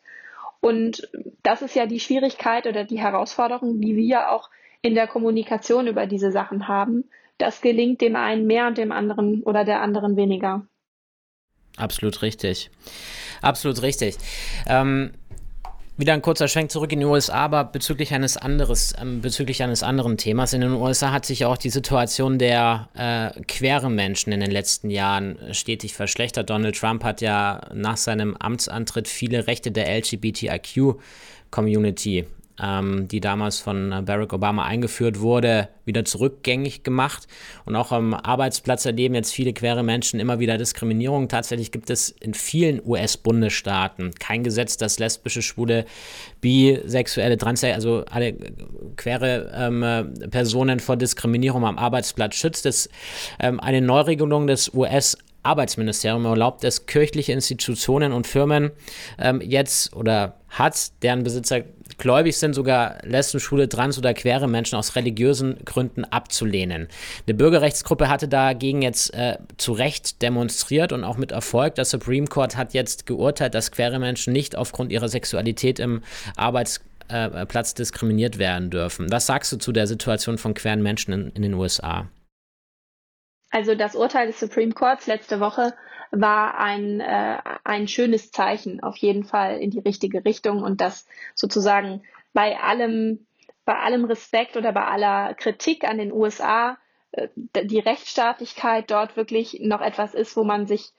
Und 0.58 1.08
das 1.44 1.62
ist 1.62 1.76
ja 1.76 1.86
die 1.86 2.00
Schwierigkeit 2.00 2.66
oder 2.66 2.82
die 2.82 2.98
Herausforderung, 2.98 3.80
die 3.80 3.94
wir 3.94 4.32
auch 4.32 4.50
in 4.82 4.96
der 4.96 5.06
Kommunikation 5.06 5.86
über 5.86 6.06
diese 6.06 6.32
Sachen 6.32 6.66
haben. 6.66 7.04
Das 7.38 7.60
gelingt 7.60 8.00
dem 8.00 8.16
einen 8.16 8.48
mehr 8.48 8.66
und 8.66 8.78
dem 8.78 8.90
anderen 8.90 9.44
oder 9.44 9.64
der 9.64 9.80
anderen 9.80 10.16
weniger. 10.16 10.66
Absolut 11.76 12.22
richtig. 12.22 12.70
Absolut 13.42 13.82
richtig. 13.82 14.16
Ähm, 14.66 15.12
wieder 15.96 16.12
ein 16.12 16.22
kurzer 16.22 16.48
Schwenk 16.48 16.70
zurück 16.70 16.92
in 16.92 17.00
die 17.00 17.06
USA, 17.06 17.34
aber 17.34 17.64
bezüglich 17.64 18.12
eines 18.12 18.36
anderes, 18.36 18.92
ähm, 19.00 19.22
bezüglich 19.22 19.62
eines 19.62 19.82
anderen 19.82 20.18
Themas. 20.18 20.52
In 20.52 20.60
den 20.60 20.72
USA 20.72 21.10
hat 21.10 21.24
sich 21.24 21.44
auch 21.44 21.56
die 21.56 21.70
Situation 21.70 22.38
der 22.38 22.88
äh, 22.94 23.30
queeren 23.42 23.94
Menschen 23.94 24.32
in 24.32 24.40
den 24.40 24.50
letzten 24.50 24.90
Jahren 24.90 25.38
stetig 25.52 25.94
verschlechtert. 25.94 26.50
Donald 26.50 26.78
Trump 26.78 27.04
hat 27.04 27.22
ja 27.22 27.62
nach 27.72 27.96
seinem 27.96 28.36
Amtsantritt 28.36 29.08
viele 29.08 29.46
Rechte 29.46 29.70
der 29.70 29.88
LGBTIQ-Community 29.98 32.26
ähm, 32.62 33.08
die 33.08 33.20
damals 33.20 33.60
von 33.60 33.92
äh, 33.92 34.02
Barack 34.02 34.32
Obama 34.32 34.64
eingeführt 34.64 35.20
wurde, 35.20 35.68
wieder 35.84 36.04
zurückgängig 36.04 36.82
gemacht. 36.82 37.26
Und 37.64 37.76
auch 37.76 37.92
am 37.92 38.14
Arbeitsplatz 38.14 38.86
erleben 38.86 39.14
jetzt 39.14 39.32
viele 39.32 39.52
queere 39.52 39.82
Menschen 39.82 40.20
immer 40.20 40.38
wieder 40.38 40.58
Diskriminierung. 40.58 41.28
Tatsächlich 41.28 41.72
gibt 41.72 41.90
es 41.90 42.10
in 42.10 42.34
vielen 42.34 42.80
US-Bundesstaaten 42.84 44.12
kein 44.18 44.42
Gesetz, 44.42 44.76
das 44.76 44.98
lesbische, 44.98 45.42
schwule, 45.42 45.84
bisexuelle, 46.40 47.36
transsexuelle, 47.36 47.74
also 47.74 48.04
alle 48.10 48.34
queere 48.96 49.52
ähm, 49.54 49.82
äh, 49.82 50.04
Personen 50.28 50.80
vor 50.80 50.96
Diskriminierung 50.96 51.64
am 51.64 51.78
Arbeitsplatz 51.78 52.36
schützt. 52.36 52.64
Das 52.64 52.88
ähm, 53.38 53.60
eine 53.60 53.80
Neuregelung 53.80 54.46
des 54.46 54.72
US- 54.74 55.16
Arbeitsministerium 55.46 56.24
erlaubt 56.26 56.64
es 56.64 56.86
kirchliche 56.86 57.32
Institutionen 57.32 58.12
und 58.12 58.26
Firmen 58.26 58.72
ähm, 59.18 59.40
jetzt 59.40 59.94
oder 59.94 60.40
hat, 60.48 60.90
deren 61.02 61.22
Besitzer 61.22 61.62
gläubig 61.98 62.36
sind, 62.36 62.54
sogar 62.54 62.98
Lesben, 63.02 63.40
Schwule, 63.40 63.68
Trans 63.68 63.98
oder 63.98 64.14
queere 64.14 64.48
Menschen 64.48 64.76
aus 64.76 64.96
religiösen 64.96 65.58
Gründen 65.64 66.04
abzulehnen. 66.04 66.88
Eine 67.26 67.34
Bürgerrechtsgruppe 67.34 68.08
hatte 68.08 68.28
dagegen 68.28 68.82
jetzt 68.82 69.14
äh, 69.14 69.38
zu 69.56 69.72
Recht 69.72 70.22
demonstriert 70.22 70.92
und 70.92 71.04
auch 71.04 71.16
mit 71.16 71.32
Erfolg. 71.32 71.74
Der 71.76 71.84
Supreme 71.84 72.26
Court 72.26 72.56
hat 72.56 72.74
jetzt 72.74 73.06
geurteilt, 73.06 73.54
dass 73.54 73.70
queere 73.70 73.98
Menschen 73.98 74.32
nicht 74.32 74.56
aufgrund 74.56 74.92
ihrer 74.92 75.08
Sexualität 75.08 75.78
im 75.78 76.02
Arbeitsplatz 76.36 77.72
äh, 77.72 77.74
diskriminiert 77.76 78.38
werden 78.38 78.70
dürfen. 78.70 79.10
Was 79.10 79.26
sagst 79.26 79.52
du 79.52 79.56
zu 79.56 79.72
der 79.72 79.86
Situation 79.86 80.38
von 80.38 80.54
queeren 80.54 80.82
Menschen 80.82 81.12
in, 81.12 81.30
in 81.30 81.42
den 81.42 81.54
USA? 81.54 82.08
Also 83.50 83.74
das 83.74 83.94
Urteil 83.94 84.26
des 84.26 84.40
Supreme 84.40 84.72
Courts 84.72 85.06
letzte 85.06 85.40
Woche 85.40 85.72
war 86.20 86.58
ein, 86.58 87.00
äh, 87.00 87.38
ein 87.64 87.88
schönes 87.88 88.30
Zeichen 88.30 88.82
auf 88.82 88.96
jeden 88.96 89.24
Fall 89.24 89.58
in 89.58 89.70
die 89.70 89.80
richtige 89.80 90.24
Richtung 90.24 90.62
und 90.62 90.80
dass 90.80 91.06
sozusagen 91.34 92.02
bei 92.32 92.58
allem, 92.58 93.26
bei 93.64 93.76
allem 93.76 94.04
Respekt 94.04 94.56
oder 94.56 94.72
bei 94.72 94.84
aller 94.84 95.34
Kritik 95.34 95.84
an 95.84 95.98
den 95.98 96.12
USA 96.12 96.78
äh, 97.12 97.28
die 97.34 97.78
Rechtsstaatlichkeit 97.78 98.90
dort 98.90 99.16
wirklich 99.16 99.60
noch 99.60 99.80
etwas 99.80 100.14
ist, 100.14 100.36
wo 100.36 100.44
man 100.44 100.66
sich 100.66 100.92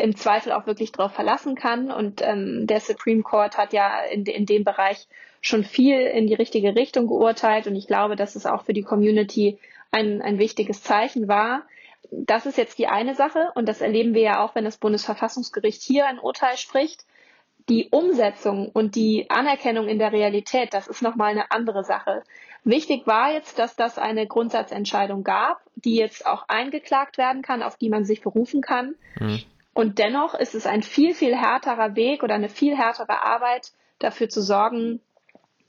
im 0.00 0.16
Zweifel 0.16 0.52
auch 0.52 0.66
wirklich 0.66 0.92
darauf 0.92 1.12
verlassen 1.12 1.54
kann. 1.54 1.90
Und 1.90 2.22
ähm, 2.22 2.66
der 2.66 2.80
Supreme 2.80 3.22
Court 3.22 3.56
hat 3.56 3.72
ja 3.72 4.00
in, 4.04 4.24
in 4.24 4.46
dem 4.46 4.64
Bereich 4.64 5.06
schon 5.40 5.64
viel 5.64 6.00
in 6.00 6.26
die 6.26 6.34
richtige 6.34 6.74
Richtung 6.74 7.06
geurteilt. 7.06 7.66
Und 7.66 7.76
ich 7.76 7.86
glaube, 7.86 8.16
dass 8.16 8.34
es 8.34 8.46
auch 8.46 8.64
für 8.64 8.72
die 8.72 8.82
Community 8.82 9.58
ein, 9.90 10.22
ein 10.22 10.38
wichtiges 10.38 10.82
Zeichen 10.82 11.28
war. 11.28 11.62
Das 12.10 12.46
ist 12.46 12.58
jetzt 12.58 12.78
die 12.78 12.86
eine 12.86 13.14
Sache 13.14 13.50
und 13.54 13.68
das 13.68 13.80
erleben 13.80 14.14
wir 14.14 14.22
ja 14.22 14.44
auch, 14.44 14.54
wenn 14.54 14.64
das 14.64 14.78
Bundesverfassungsgericht 14.78 15.82
hier 15.82 16.06
ein 16.06 16.18
Urteil 16.18 16.56
spricht. 16.56 17.04
Die 17.68 17.88
Umsetzung 17.90 18.70
und 18.70 18.96
die 18.96 19.30
Anerkennung 19.30 19.86
in 19.86 19.98
der 19.98 20.12
Realität, 20.12 20.74
das 20.74 20.88
ist 20.88 21.02
nochmal 21.02 21.30
eine 21.30 21.52
andere 21.52 21.84
Sache. 21.84 22.24
Wichtig 22.64 23.06
war 23.06 23.32
jetzt, 23.32 23.58
dass 23.58 23.76
das 23.76 23.96
eine 23.98 24.26
Grundsatzentscheidung 24.26 25.22
gab, 25.22 25.60
die 25.76 25.94
jetzt 25.94 26.26
auch 26.26 26.48
eingeklagt 26.48 27.16
werden 27.16 27.42
kann, 27.42 27.62
auf 27.62 27.76
die 27.76 27.88
man 27.88 28.04
sich 28.04 28.22
berufen 28.22 28.60
kann. 28.60 28.96
Mhm. 29.20 29.42
Und 29.72 29.98
dennoch 29.98 30.34
ist 30.34 30.54
es 30.54 30.66
ein 30.66 30.82
viel, 30.82 31.14
viel 31.14 31.36
härterer 31.36 31.94
Weg 31.94 32.22
oder 32.22 32.34
eine 32.34 32.48
viel 32.48 32.76
härtere 32.76 33.22
Arbeit, 33.22 33.72
dafür 33.98 34.28
zu 34.28 34.42
sorgen, 34.42 35.00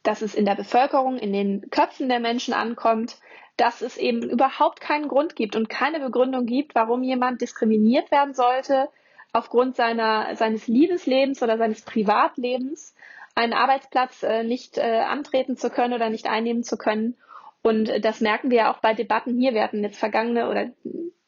dass 0.04 0.22
es 0.22 0.34
in 0.34 0.46
der 0.46 0.56
Bevölkerung, 0.56 1.18
in 1.18 1.32
den 1.32 1.70
Köpfen 1.70 2.10
der 2.10 2.20
Menschen 2.20 2.54
ankommt, 2.54 3.20
dass 3.58 3.82
es 3.82 3.98
eben 3.98 4.24
überhaupt 4.24 4.82
keinen 4.82 5.08
Grund 5.08 5.36
gibt 5.36 5.56
und 5.56 5.70
keine 5.70 6.00
Begründung 6.00 6.46
gibt, 6.46 6.76
warum 6.76 7.04
jemand 7.04 7.42
diskriminiert 7.42 8.12
werden 8.12 8.34
sollte 8.34 8.90
aufgrund 9.34 9.76
seiner, 9.76 10.36
seines 10.36 10.68
Liebeslebens 10.68 11.42
oder 11.42 11.58
seines 11.58 11.82
Privatlebens, 11.84 12.96
einen 13.36 13.54
Arbeitsplatz 13.54 14.24
äh, 14.24 14.44
nicht 14.44 14.78
äh, 14.78 15.00
antreten 15.00 15.56
zu 15.56 15.70
können 15.70 15.94
oder 15.94 16.10
nicht 16.10 16.28
einnehmen 16.28 16.64
zu 16.64 16.78
können. 16.78 17.16
Und 17.62 17.90
äh, 17.90 18.02
das 18.02 18.20
merken 18.20 18.52
wir 18.52 18.58
ja 18.58 18.74
auch 18.74 18.80
bei 18.80 18.94
Debatten 18.94 19.38
hier. 19.40 19.54
Wir 19.54 19.64
hatten 19.64 19.84
jetzt 19.84 20.00
vergangene 20.00 20.50
oder 20.50 20.72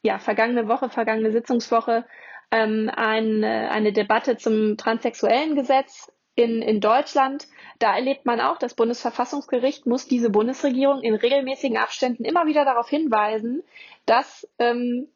ja, 0.01 0.19
vergangene 0.19 0.67
Woche, 0.67 0.89
vergangene 0.89 1.31
Sitzungswoche 1.31 2.05
ähm, 2.51 2.91
eine, 2.93 3.71
eine 3.71 3.93
Debatte 3.93 4.38
zum 4.38 4.75
transsexuellen 4.75 5.55
Gesetz 5.55 6.12
in, 6.35 6.61
in 6.61 6.79
Deutschland. 6.79 7.47
Da 7.79 7.95
erlebt 7.95 8.25
man 8.25 8.39
auch, 8.41 8.57
das 8.57 8.73
Bundesverfassungsgericht 8.73 9.85
muss 9.85 10.07
diese 10.07 10.29
Bundesregierung 10.29 11.01
in 11.01 11.15
regelmäßigen 11.15 11.77
Abständen 11.77 12.25
immer 12.25 12.45
wieder 12.45 12.65
darauf 12.65 12.89
hinweisen, 12.89 13.63
dass 14.05 14.47
ähm, 14.59 15.07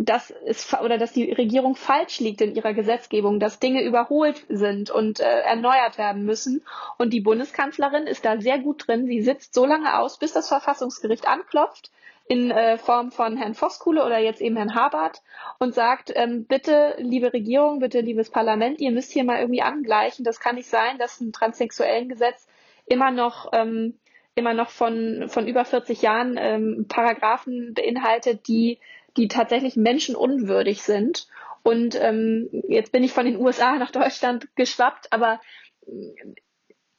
dass 0.00 0.30
es 0.30 0.72
oder 0.80 0.96
dass 0.96 1.12
die 1.12 1.32
Regierung 1.32 1.74
falsch 1.74 2.20
liegt 2.20 2.40
in 2.40 2.54
ihrer 2.54 2.72
Gesetzgebung, 2.72 3.40
dass 3.40 3.58
Dinge 3.58 3.82
überholt 3.82 4.46
sind 4.48 4.90
und 4.92 5.18
äh, 5.18 5.40
erneuert 5.40 5.98
werden 5.98 6.24
müssen. 6.24 6.62
Und 6.98 7.12
die 7.12 7.20
Bundeskanzlerin 7.20 8.06
ist 8.06 8.24
da 8.24 8.40
sehr 8.40 8.60
gut 8.60 8.86
drin. 8.86 9.06
Sie 9.06 9.20
sitzt 9.20 9.54
so 9.54 9.66
lange 9.66 9.98
aus, 9.98 10.20
bis 10.20 10.32
das 10.32 10.48
Verfassungsgericht 10.48 11.26
anklopft 11.26 11.90
in 12.28 12.50
äh, 12.50 12.76
Form 12.78 13.10
von 13.10 13.36
Herrn 13.36 13.54
Voskuhle 13.54 14.04
oder 14.04 14.18
jetzt 14.18 14.40
eben 14.40 14.56
Herrn 14.56 14.74
Habert 14.74 15.22
und 15.58 15.74
sagt, 15.74 16.12
ähm, 16.14 16.44
bitte, 16.44 16.94
liebe 16.98 17.32
Regierung, 17.32 17.78
bitte, 17.78 18.00
liebes 18.00 18.30
Parlament, 18.30 18.80
ihr 18.80 18.90
müsst 18.90 19.12
hier 19.12 19.24
mal 19.24 19.40
irgendwie 19.40 19.62
angleichen. 19.62 20.24
Das 20.24 20.38
kann 20.38 20.56
nicht 20.56 20.68
sein, 20.68 20.98
dass 20.98 21.20
ein 21.20 21.32
transsexuellen 21.32 22.08
Gesetz 22.08 22.46
immer 22.86 23.10
noch 23.10 23.50
ähm, 23.52 23.98
immer 24.38 24.54
noch 24.54 24.70
von, 24.70 25.24
von 25.28 25.48
über 25.48 25.64
40 25.64 26.00
Jahren 26.00 26.36
ähm, 26.38 26.86
Paragraphen 26.88 27.74
beinhaltet, 27.74 28.46
die, 28.46 28.78
die 29.16 29.26
tatsächlich 29.26 29.76
menschenunwürdig 29.76 30.82
sind. 30.82 31.26
Und 31.64 32.00
ähm, 32.00 32.48
jetzt 32.68 32.92
bin 32.92 33.02
ich 33.02 33.12
von 33.12 33.26
den 33.26 33.36
USA 33.36 33.76
nach 33.76 33.90
Deutschland 33.90 34.48
geschwappt, 34.54 35.12
aber 35.12 35.40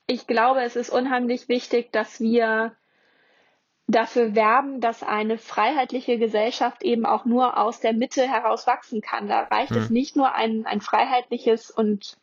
ich 0.06 0.28
glaube, 0.28 0.62
es 0.64 0.76
ist 0.76 0.90
unheimlich 0.90 1.48
wichtig, 1.48 1.92
dass 1.92 2.20
wir 2.20 2.76
dafür 3.90 4.36
werben, 4.36 4.82
dass 4.82 5.02
eine 5.02 5.38
freiheitliche 5.40 6.20
Gesellschaft 6.20 6.84
eben 6.84 7.06
auch 7.06 7.26
nur 7.26 7.58
aus 7.58 7.80
der 7.80 7.94
Mitte 7.94 8.22
heraus 8.22 8.68
wachsen 8.68 9.02
kann. 9.02 9.28
Da 9.28 9.42
reicht 9.42 9.72
mhm. 9.72 9.78
es 9.78 9.90
nicht 9.90 10.16
nur 10.16 10.34
ein, 10.36 10.66
ein 10.66 10.80
freiheitliches 10.80 11.72
und 11.72 12.18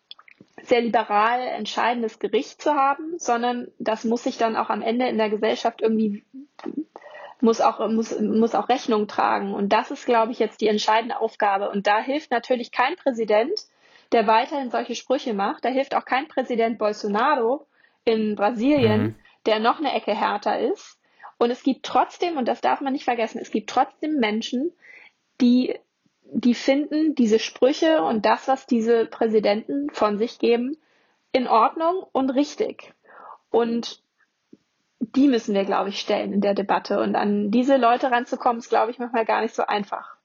sehr 0.62 0.80
liberal 0.80 1.40
entscheidendes 1.40 2.18
Gericht 2.18 2.62
zu 2.62 2.74
haben, 2.74 3.18
sondern 3.18 3.68
das 3.78 4.04
muss 4.04 4.22
sich 4.22 4.38
dann 4.38 4.56
auch 4.56 4.70
am 4.70 4.80
Ende 4.80 5.08
in 5.08 5.18
der 5.18 5.28
Gesellschaft 5.28 5.82
irgendwie 5.82 6.24
muss 7.40 7.60
auch 7.60 7.86
muss 7.90 8.18
muss 8.18 8.54
auch 8.54 8.70
Rechnung 8.70 9.08
tragen 9.08 9.52
und 9.52 9.70
das 9.70 9.90
ist 9.90 10.06
glaube 10.06 10.32
ich 10.32 10.38
jetzt 10.38 10.62
die 10.62 10.68
entscheidende 10.68 11.20
Aufgabe 11.20 11.68
und 11.68 11.86
da 11.86 11.98
hilft 12.00 12.30
natürlich 12.30 12.72
kein 12.72 12.96
Präsident, 12.96 13.52
der 14.12 14.26
weiterhin 14.26 14.70
solche 14.70 14.94
Sprüche 14.94 15.34
macht, 15.34 15.64
da 15.64 15.68
hilft 15.68 15.94
auch 15.94 16.06
kein 16.06 16.28
Präsident 16.28 16.78
Bolsonaro 16.78 17.66
in 18.04 18.36
Brasilien, 18.36 19.02
mhm. 19.02 19.14
der 19.44 19.58
noch 19.58 19.78
eine 19.78 19.92
Ecke 19.94 20.14
härter 20.14 20.58
ist, 20.58 20.95
und 21.38 21.50
es 21.50 21.62
gibt 21.62 21.84
trotzdem, 21.84 22.36
und 22.36 22.46
das 22.48 22.60
darf 22.60 22.80
man 22.80 22.92
nicht 22.92 23.04
vergessen, 23.04 23.38
es 23.40 23.50
gibt 23.50 23.68
trotzdem 23.68 24.18
Menschen, 24.18 24.72
die, 25.40 25.78
die 26.22 26.54
finden 26.54 27.14
diese 27.14 27.38
Sprüche 27.38 28.02
und 28.02 28.24
das, 28.24 28.48
was 28.48 28.66
diese 28.66 29.06
Präsidenten 29.06 29.90
von 29.90 30.18
sich 30.18 30.38
geben, 30.38 30.76
in 31.32 31.46
Ordnung 31.46 32.04
und 32.12 32.30
richtig. 32.30 32.94
Und 33.50 34.02
die 34.98 35.28
müssen 35.28 35.54
wir, 35.54 35.64
glaube 35.64 35.90
ich, 35.90 36.00
stellen 36.00 36.32
in 36.32 36.40
der 36.40 36.54
Debatte. 36.54 37.00
Und 37.00 37.16
an 37.16 37.50
diese 37.50 37.76
Leute 37.76 38.10
ranzukommen, 38.10 38.58
ist, 38.58 38.70
glaube 38.70 38.90
ich, 38.90 38.98
manchmal 38.98 39.26
gar 39.26 39.42
nicht 39.42 39.54
so 39.54 39.66
einfach. 39.66 40.16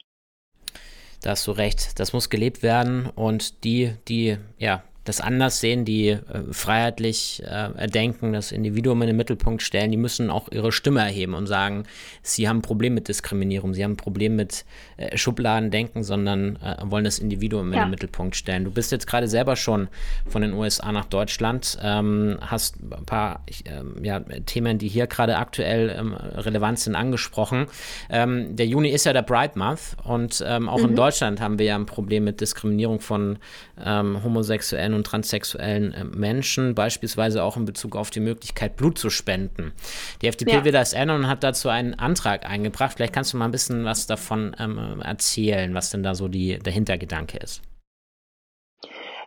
Da 1.22 1.32
hast 1.32 1.46
du 1.46 1.52
recht. 1.52 2.00
Das 2.00 2.14
muss 2.14 2.30
gelebt 2.30 2.64
werden 2.64 3.10
und 3.14 3.64
die, 3.64 3.94
die 4.08 4.38
ja 4.58 4.84
das 5.04 5.20
anders 5.20 5.60
sehen, 5.60 5.84
die 5.84 6.10
äh, 6.10 6.20
freiheitlich 6.52 7.42
äh, 7.46 7.88
denken, 7.88 8.34
das 8.34 8.52
Individuum 8.52 9.02
in 9.02 9.08
den 9.08 9.18
Mittelpunkt 9.18 9.64
stellen, 9.64 9.92
die 9.92 9.98
müssen 9.98 10.30
auch 10.30 10.50
ihre 10.52 10.72
Stimme 10.72 11.00
erheben 11.00 11.34
und 11.34 11.48
sagen, 11.48 11.86
sie 12.22 12.48
haben 12.48 12.58
ein 12.58 12.62
Problem 12.62 12.94
mit 12.94 13.08
Diskriminierung, 13.08 13.74
sie 13.74 13.84
haben 13.84 13.94
ein 13.94 13.98
Problem 13.98 14.36
mit 14.36 14.64
äh, 14.98 15.18
Schubladendenken, 15.18 16.04
sondern 16.04 16.58
äh, 16.58 16.78
wollen 16.84 17.04
das 17.04 17.18
Individuum 17.18 17.74
ja. 17.74 17.80
in 17.80 17.86
den 17.86 17.90
Mittelpunkt 17.92 18.36
stellen. 18.36 18.64
Du 18.64 18.72
bist 18.72 18.92
jetzt 18.92 19.08
gerade 19.08 19.28
selber 19.28 19.56
schon 19.56 19.88
von 20.28 20.44
den 20.44 20.54
USA 20.54 20.92
nach 20.92 21.06
Deutschland, 21.06 21.80
ähm, 21.82 22.38
hast 22.42 22.78
ein 22.80 23.06
paar 23.06 23.44
ähm, 23.66 24.04
ja, 24.04 24.20
Themen, 24.20 24.78
die 24.78 24.88
hier 24.88 25.08
gerade 25.08 25.38
aktuell 25.38 25.96
ähm, 25.98 26.14
relevant 26.14 26.80
sind, 26.80 26.96
angesprochen. 26.96 27.66
Ähm, 28.10 28.56
der 28.56 28.68
Juni 28.68 28.90
ist 28.90 29.06
ja 29.06 29.14
der 29.14 29.24
Pride 29.24 29.58
Month 29.58 29.98
und 30.04 30.44
ähm, 30.46 30.70
auch 30.70 30.80
mhm. 30.80 30.90
in 30.90 30.96
Deutschland 30.96 31.42
haben 31.42 31.58
wir 31.58 31.66
ja 31.66 31.76
ein 31.76 31.88
Problem 31.88 32.24
mit 32.24 32.40
Diskriminierung 32.40 33.00
von 33.00 33.40
ähm, 33.84 34.24
Homosexuellen 34.24 34.91
homosexuellen 34.92 34.94
und 34.94 35.06
transsexuellen 35.06 35.94
äh, 35.94 36.04
Menschen, 36.04 36.76
beispielsweise 36.76 37.44
auch 37.44 37.58
in 37.58 37.66
Bezug 37.66 37.96
auf 37.96 38.10
die 38.10 38.20
Möglichkeit, 38.20 38.76
Blut 38.76 38.98
zu 38.98 39.10
spenden. 39.10 39.74
Die 40.22 40.28
FDP 40.28 40.52
ja. 40.52 40.66
will 40.66 40.72
das 40.72 40.94
ändern 40.94 41.24
und 41.24 41.28
hat 41.28 41.44
dazu 41.44 41.70
einen 41.70 41.96
Antrag 41.96 42.46
eingebracht. 42.46 42.94
Vielleicht 42.96 43.14
kannst 43.14 43.34
du 43.34 43.38
mal 43.38 43.46
ein 43.46 43.52
bisschen 43.52 43.86
was 43.86 44.08
davon 44.08 44.56
ähm, 44.60 45.02
erzählen, 45.02 45.74
was 45.74 45.90
denn 45.90 46.04
da 46.04 46.16
so 46.16 46.28
die, 46.28 46.60
der 46.60 46.74
Hintergedanke 46.74 47.38
ist. 47.38 47.62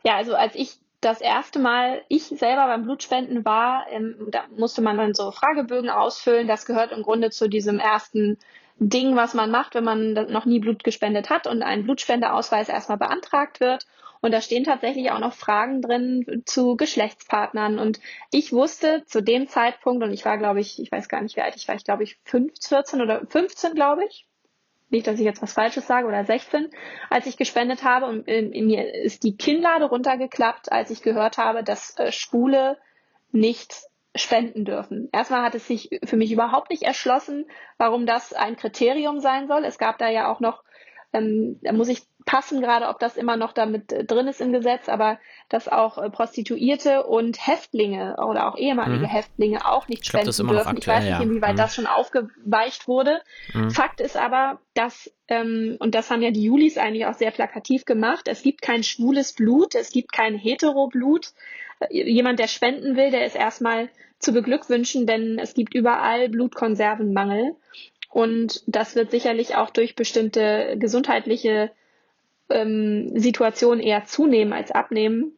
Ja, 0.03 0.17
also 0.17 0.35
als 0.35 0.55
ich 0.55 0.77
das 1.01 1.21
erste 1.21 1.59
Mal 1.59 2.03
ich 2.09 2.25
selber 2.25 2.67
beim 2.67 2.85
Blutspenden 2.85 3.45
war, 3.45 3.87
ähm, 3.91 4.17
da 4.31 4.45
musste 4.57 4.83
man 4.83 4.97
dann 4.97 5.15
so 5.15 5.31
Fragebögen 5.31 5.91
ausfüllen. 5.91 6.49
Das 6.49 6.67
gehört 6.67 6.93
im 6.93 7.03
Grunde 7.03 7.31
zu 7.31 7.49
diesem 7.49 7.79
ersten 7.79 8.39
Ding, 8.79 9.15
was 9.15 9.35
man 9.35 9.51
macht, 9.51 9.75
wenn 9.75 9.85
man 9.85 10.15
noch 10.15 10.47
nie 10.47 10.59
Blut 10.59 10.83
gespendet 10.83 11.31
hat 11.31 11.47
und 11.47 11.63
ein 11.63 11.85
Blutspendeausweis 11.85 12.69
erstmal 12.69 12.99
beantragt 12.99 13.61
wird. 13.61 13.87
Und 14.25 14.33
da 14.33 14.41
stehen 14.41 14.65
tatsächlich 14.65 15.11
auch 15.11 15.19
noch 15.19 15.35
Fragen 15.35 15.83
drin 15.83 16.45
zu 16.47 16.77
Geschlechtspartnern. 16.77 17.79
Und 17.79 18.01
ich 18.31 18.55
wusste 18.55 19.05
zu 19.05 19.23
dem 19.23 19.49
Zeitpunkt, 19.49 20.03
und 20.03 20.15
ich 20.15 20.25
war, 20.25 20.39
glaube 20.39 20.61
ich, 20.61 20.81
ich 20.81 20.91
weiß 20.91 21.11
gar 21.11 21.21
nicht, 21.21 21.37
wie 21.37 21.43
alt 21.43 21.57
ich 21.57 21.69
war, 21.69 21.75
ich 21.75 21.85
glaube 21.85 22.05
ich 22.05 22.17
14 22.25 23.03
oder 23.03 23.27
15, 23.27 23.75
glaube 23.75 24.07
ich. 24.07 24.27
Nicht, 24.89 25.07
dass 25.07 25.19
ich 25.19 25.27
jetzt 25.27 25.43
was 25.43 25.53
Falsches 25.53 25.87
sage, 25.87 26.07
oder 26.07 26.25
16, 26.25 26.71
als 27.11 27.27
ich 27.27 27.37
gespendet 27.37 27.85
habe. 27.85 28.07
Und 28.07 28.27
in 28.27 28.67
mir 28.67 28.95
ist 28.95 29.25
die 29.25 29.37
Kinnlade 29.37 29.85
runtergeklappt, 29.85 30.73
als 30.73 30.89
ich 30.89 31.03
gehört 31.03 31.37
habe, 31.37 31.63
dass 31.63 31.95
äh, 31.99 32.11
Schwule 32.11 32.79
nicht 33.31 33.77
spenden 34.17 34.65
dürfen. 34.65 35.11
Erstmal 35.13 35.43
hat 35.43 35.55
es 35.55 35.67
sich 35.67 36.01
für 36.03 36.17
mich 36.17 36.33
überhaupt 36.33 36.71
nicht 36.71 36.85
erschlossen, 36.85 37.45
warum 37.77 38.07
das 38.07 38.33
ein 38.33 38.57
Kriterium 38.57 39.21
sein 39.21 39.49
soll. 39.49 39.67
Es 39.67 39.77
gab 39.77 39.99
da 39.99 40.09
ja 40.09 40.33
auch 40.33 40.41
noch 40.41 40.65
ähm, 41.15 41.61
da 41.63 41.73
muss 41.73 41.89
ich 41.89 42.03
passen 42.25 42.61
gerade, 42.61 42.89
ob 42.89 42.99
das 42.99 43.17
immer 43.17 43.37
noch 43.37 43.53
damit 43.53 43.93
äh, 43.93 44.05
drin 44.05 44.27
ist 44.27 44.41
im 44.41 44.53
Gesetz, 44.53 44.89
aber 44.89 45.19
dass 45.49 45.69
auch 45.69 45.99
äh, 45.99 46.11
Prostituierte 46.11 47.05
und 47.05 47.47
Häftlinge 47.47 48.17
oder 48.17 48.49
auch 48.49 48.57
ehemalige 48.57 49.05
mhm. 49.05 49.11
Häftlinge 49.11 49.67
auch 49.67 49.89
nicht 49.89 50.07
spenden 50.07 50.31
glaub, 50.31 50.49
dürfen. 50.49 50.69
Aktuell, 50.69 50.79
ich 50.79 51.05
weiß 51.11 51.19
nicht, 51.19 51.29
inwieweit 51.29 51.59
ja. 51.59 51.65
das 51.65 51.75
schon 51.75 51.87
aufgeweicht 51.87 52.89
wurde. 52.89 53.21
Mhm. 53.53 53.71
Fakt 53.71 54.01
ist 54.01 54.17
aber, 54.17 54.59
dass, 54.73 55.13
ähm, 55.29 55.77
und 55.81 55.95
das 55.95 56.11
haben 56.11 56.23
ja 56.23 56.31
die 56.31 56.45
Julis 56.45 56.79
eigentlich 56.79 57.07
auch 57.07 57.15
sehr 57.15 57.31
plakativ 57.31 57.85
gemacht, 57.85 58.27
es 58.27 58.43
gibt 58.43 58.63
kein 58.63 58.83
schwules 58.83 59.35
Blut, 59.35 59.75
es 59.75 59.91
gibt 59.91 60.13
kein 60.13 60.37
Hetero-Blut. 60.37 61.33
Äh, 61.81 62.11
jemand, 62.11 62.39
der 62.39 62.49
spenden 62.49 62.97
will, 62.97 63.11
der 63.11 63.27
ist 63.27 63.37
erstmal 63.37 63.91
zu 64.19 64.33
beglückwünschen, 64.33 65.07
denn 65.07 65.39
es 65.39 65.53
gibt 65.53 65.75
überall 65.75 66.31
Blutkonservenmangel. 66.31 67.57
Und 68.09 68.63
das 68.67 68.95
wird 68.95 69.11
sicherlich 69.11 69.57
auch 69.57 69.71
durch 69.71 69.97
bestimmte 69.97 70.77
gesundheitliche 70.79 71.73
ähm, 72.49 73.19
Situationen 73.19 73.81
eher 73.81 74.05
zunehmen 74.05 74.53
als 74.53 74.71
abnehmen. 74.71 75.33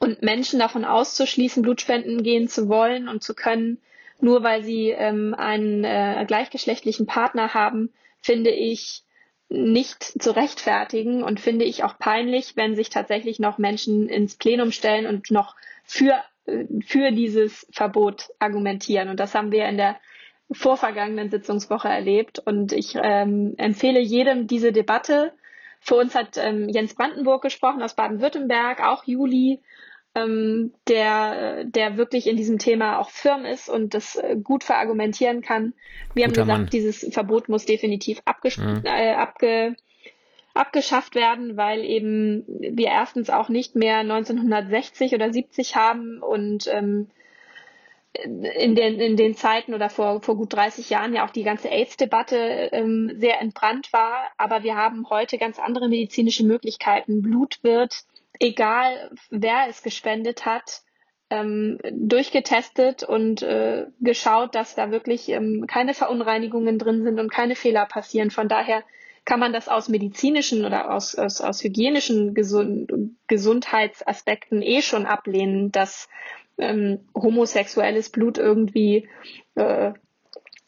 Und 0.00 0.22
Menschen 0.22 0.58
davon 0.58 0.84
auszuschließen, 0.84 1.62
Blutspenden 1.62 2.22
gehen 2.22 2.48
zu 2.48 2.68
wollen 2.68 3.08
und 3.08 3.22
zu 3.22 3.34
können, 3.34 3.78
nur 4.20 4.42
weil 4.42 4.64
sie 4.64 4.90
ähm, 4.90 5.34
einen 5.34 5.84
äh, 5.84 6.24
gleichgeschlechtlichen 6.26 7.06
Partner 7.06 7.54
haben, 7.54 7.92
finde 8.20 8.50
ich 8.50 9.04
nicht 9.48 10.02
zu 10.02 10.34
rechtfertigen 10.34 11.22
und 11.22 11.38
finde 11.38 11.64
ich 11.64 11.84
auch 11.84 11.98
peinlich, 11.98 12.56
wenn 12.56 12.74
sich 12.74 12.90
tatsächlich 12.90 13.38
noch 13.38 13.58
Menschen 13.58 14.08
ins 14.08 14.36
Plenum 14.36 14.72
stellen 14.72 15.06
und 15.06 15.30
noch 15.30 15.54
für, 15.84 16.14
äh, 16.46 16.64
für 16.84 17.12
dieses 17.12 17.66
Verbot 17.70 18.30
argumentieren. 18.38 19.08
Und 19.08 19.20
das 19.20 19.34
haben 19.34 19.52
wir 19.52 19.66
in 19.66 19.76
der 19.76 19.96
vorvergangenen 20.50 21.30
Sitzungswoche 21.30 21.88
erlebt. 21.88 22.38
Und 22.38 22.72
ich 22.72 22.96
ähm, 23.00 23.54
empfehle 23.56 24.00
jedem 24.00 24.46
diese 24.46 24.72
Debatte. 24.72 25.32
Für 25.84 25.96
uns 25.96 26.14
hat 26.14 26.38
ähm, 26.38 26.70
Jens 26.70 26.94
Brandenburg 26.94 27.42
gesprochen 27.42 27.82
aus 27.82 27.94
Baden-Württemberg, 27.94 28.82
auch 28.82 29.04
Juli, 29.04 29.60
ähm, 30.14 30.72
der, 30.88 31.64
der 31.64 31.98
wirklich 31.98 32.26
in 32.26 32.38
diesem 32.38 32.58
Thema 32.58 32.98
auch 32.98 33.10
firm 33.10 33.44
ist 33.44 33.68
und 33.68 33.92
das 33.92 34.16
äh, 34.16 34.36
gut 34.42 34.64
verargumentieren 34.64 35.42
kann. 35.42 35.74
Wir 36.14 36.26
Guter 36.26 36.40
haben 36.40 36.46
gesagt, 36.46 36.60
Mann. 36.62 36.70
dieses 36.70 37.12
Verbot 37.12 37.50
muss 37.50 37.66
definitiv 37.66 38.22
mhm. 38.56 38.82
äh, 38.84 39.12
abge 39.12 39.76
abgeschafft 40.54 41.16
werden, 41.16 41.56
weil 41.56 41.84
eben 41.84 42.44
wir 42.46 42.86
erstens 42.86 43.28
auch 43.28 43.48
nicht 43.48 43.74
mehr 43.74 43.98
1960 43.98 45.12
oder 45.12 45.32
70 45.32 45.74
haben 45.74 46.22
und 46.22 46.68
ähm, 46.72 47.08
in 48.22 48.74
den, 48.74 49.00
in 49.00 49.16
den 49.16 49.34
Zeiten 49.34 49.74
oder 49.74 49.90
vor, 49.90 50.22
vor 50.22 50.36
gut 50.36 50.52
30 50.52 50.88
Jahren 50.88 51.14
ja 51.14 51.26
auch 51.26 51.30
die 51.30 51.42
ganze 51.42 51.68
AIDS-Debatte 51.68 52.70
ähm, 52.72 53.12
sehr 53.16 53.40
entbrannt 53.40 53.92
war. 53.92 54.28
Aber 54.38 54.62
wir 54.62 54.76
haben 54.76 55.08
heute 55.10 55.36
ganz 55.36 55.58
andere 55.58 55.88
medizinische 55.88 56.44
Möglichkeiten. 56.44 57.22
Blut 57.22 57.58
wird, 57.62 58.04
egal 58.38 59.10
wer 59.30 59.66
es 59.68 59.82
gespendet 59.82 60.46
hat, 60.46 60.82
ähm, 61.30 61.78
durchgetestet 61.90 63.02
und 63.02 63.42
äh, 63.42 63.86
geschaut, 64.00 64.54
dass 64.54 64.74
da 64.76 64.90
wirklich 64.90 65.28
ähm, 65.30 65.66
keine 65.66 65.94
Verunreinigungen 65.94 66.78
drin 66.78 67.02
sind 67.02 67.18
und 67.18 67.32
keine 67.32 67.56
Fehler 67.56 67.86
passieren. 67.86 68.30
Von 68.30 68.48
daher 68.48 68.84
kann 69.24 69.40
man 69.40 69.52
das 69.52 69.68
aus 69.68 69.88
medizinischen 69.88 70.64
oder 70.64 70.92
aus, 70.92 71.14
aus, 71.14 71.40
aus 71.40 71.64
hygienischen 71.64 72.34
Gesund 72.34 72.92
Gesundheitsaspekten 73.26 74.60
eh 74.62 74.82
schon 74.82 75.06
ablehnen, 75.06 75.72
dass 75.72 76.08
ähm, 76.58 77.00
homosexuelles 77.14 78.10
Blut 78.10 78.38
irgendwie, 78.38 79.08
äh, 79.54 79.92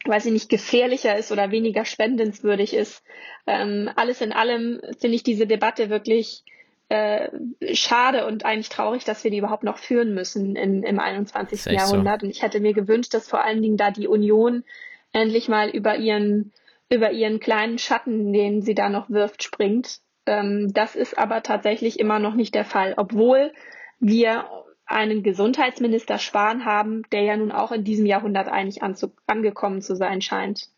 weiß 0.05 0.27
ich 0.27 0.33
nicht, 0.33 0.49
gefährlicher 0.49 1.17
ist 1.17 1.33
oder 1.33 1.51
weniger 1.51 1.85
spendenswürdig 1.85 2.75
ist. 2.75 3.03
Ähm, 3.47 3.91
alles 3.97 4.21
in 4.21 4.33
allem 4.33 4.81
finde 4.99 5.17
ich 5.17 5.23
diese 5.23 5.47
Debatte 5.47 5.91
wirklich 5.91 6.45
äh, 6.89 7.29
schade 7.75 8.27
und 8.27 8.45
eigentlich 8.45 8.69
traurig, 8.69 9.05
dass 9.05 9.25
wir 9.25 9.31
die 9.31 9.39
überhaupt 9.39 9.65
noch 9.65 9.79
führen 9.79 10.15
müssen 10.15 10.55
in, 10.55 10.83
im 10.83 11.01
21. 11.01 11.67
Jahrhundert. 11.73 12.21
So. 12.21 12.27
Und 12.27 12.31
ich 12.31 12.43
hätte 12.43 12.61
mir 12.61 12.75
gewünscht, 12.75 13.13
dass 13.15 13.29
vor 13.29 13.43
allen 13.45 13.63
Dingen 13.63 13.77
da 13.77 13.91
die 13.91 14.07
Union 14.07 14.65
endlich 15.13 15.49
mal 15.49 15.69
über 15.69 15.97
ihren, 15.97 16.53
über 16.89 17.11
ihren 17.11 17.41
kleinen 17.41 17.79
Schatten, 17.79 18.33
den 18.33 18.63
sie 18.63 18.75
da 18.75 18.89
noch 18.89 19.11
wirft, 19.11 19.43
springt. 19.43 20.01
Ähm, 20.27 20.73
das 20.73 20.95
ist 20.95 21.19
aber 21.19 21.43
tatsächlich 21.43 21.99
immer 21.99 22.19
noch 22.19 22.35
nicht 22.35 22.55
der 22.55 22.65
Fall, 22.65 22.95
obwohl 22.97 23.53
wir 23.99 24.45
einen 24.87 25.23
Gesundheitsminister 25.23 26.19
Spahn 26.19 26.65
haben, 26.65 27.03
der 27.13 27.23
ja 27.23 27.37
nun 27.37 27.53
auch 27.53 27.73
in 27.73 27.85
diesem 27.85 28.07
Jahrhundert 28.07 28.49
eigentlich 28.49 28.83
angekommen 28.83 29.83
zu 29.83 29.97
sein 29.97 30.23
scheint. 30.23 30.69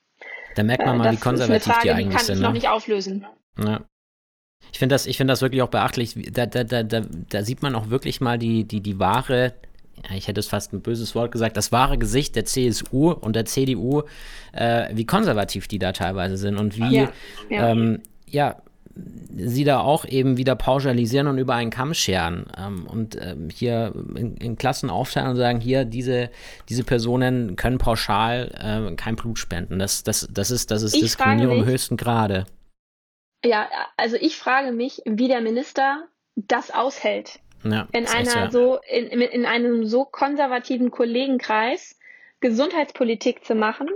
Da 0.54 0.62
merkt 0.62 0.84
man 0.84 0.96
äh, 0.96 0.98
mal, 0.98 1.12
wie 1.12 1.16
konservativ 1.18 1.72
Frage, 1.72 1.82
die 1.82 1.90
eigentlich 1.90 2.08
die 2.08 2.16
kann 2.16 2.24
sind. 2.24 2.34
Ich 2.36 2.40
ne? 2.40 2.46
noch 2.46 2.54
nicht 2.54 2.68
auflösen. 2.68 3.26
Ja. 3.62 3.82
Ich 4.72 4.78
finde 4.78 4.94
das, 4.94 5.06
ich 5.06 5.16
das 5.18 5.42
wirklich 5.42 5.62
auch 5.62 5.68
beachtlich. 5.68 6.14
Da, 6.32 6.46
da, 6.46 6.64
da, 6.64 6.82
da, 6.82 7.02
da 7.28 7.42
sieht 7.42 7.62
man 7.62 7.74
auch 7.74 7.90
wirklich 7.90 8.20
mal 8.20 8.38
die, 8.38 8.64
die, 8.64 8.80
die 8.80 8.98
wahre, 8.98 9.54
ich 10.14 10.28
hätte 10.28 10.40
es 10.40 10.48
fast 10.48 10.72
ein 10.72 10.80
böses 10.80 11.14
Wort 11.14 11.32
gesagt, 11.32 11.56
das 11.56 11.70
wahre 11.70 11.98
Gesicht 11.98 12.34
der 12.34 12.44
CSU 12.44 13.10
und 13.10 13.36
der 13.36 13.44
CDU, 13.44 14.02
äh, 14.52 14.88
wie 14.92 15.06
konservativ 15.06 15.68
die 15.68 15.78
da 15.78 15.92
teilweise 15.92 16.36
sind 16.36 16.56
und 16.56 16.76
wie, 16.76 16.96
ja, 16.96 17.12
ja. 17.48 17.70
Ähm, 17.70 18.02
ja 18.26 18.56
sie 19.36 19.64
da 19.64 19.80
auch 19.80 20.04
eben 20.04 20.36
wieder 20.36 20.56
pauschalisieren 20.56 21.26
und 21.28 21.38
über 21.38 21.54
einen 21.54 21.70
Kamm 21.70 21.94
scheren 21.94 22.46
ähm, 22.56 22.86
und 22.86 23.16
ähm, 23.20 23.48
hier 23.50 23.92
in, 24.16 24.36
in, 24.36 24.56
Klassen 24.56 24.90
aufteilen 24.90 25.30
und 25.30 25.36
sagen, 25.36 25.60
hier, 25.60 25.84
diese, 25.84 26.30
diese 26.68 26.84
Personen 26.84 27.56
können 27.56 27.78
pauschal 27.78 28.50
äh, 28.90 28.94
kein 28.96 29.16
Blut 29.16 29.38
spenden. 29.38 29.78
Das, 29.78 30.02
das, 30.02 30.28
das 30.30 30.50
ist, 30.50 30.70
das 30.70 30.82
ist 30.82 30.94
Diskriminierung 30.94 31.58
im 31.58 31.66
höchsten 31.66 31.96
Grade. 31.96 32.46
Ja, 33.44 33.68
also 33.96 34.16
ich 34.16 34.36
frage 34.36 34.72
mich, 34.72 35.02
wie 35.04 35.28
der 35.28 35.40
Minister 35.40 36.04
das 36.34 36.72
aushält. 36.72 37.38
Ja, 37.64 37.88
in 37.92 38.06
einer 38.06 38.44
ja. 38.44 38.50
so, 38.50 38.78
in, 38.88 39.20
in 39.20 39.44
einem 39.44 39.84
so 39.86 40.04
konservativen 40.04 40.90
Kollegenkreis 40.90 41.98
Gesundheitspolitik 42.40 43.44
zu 43.44 43.54
machen 43.54 43.88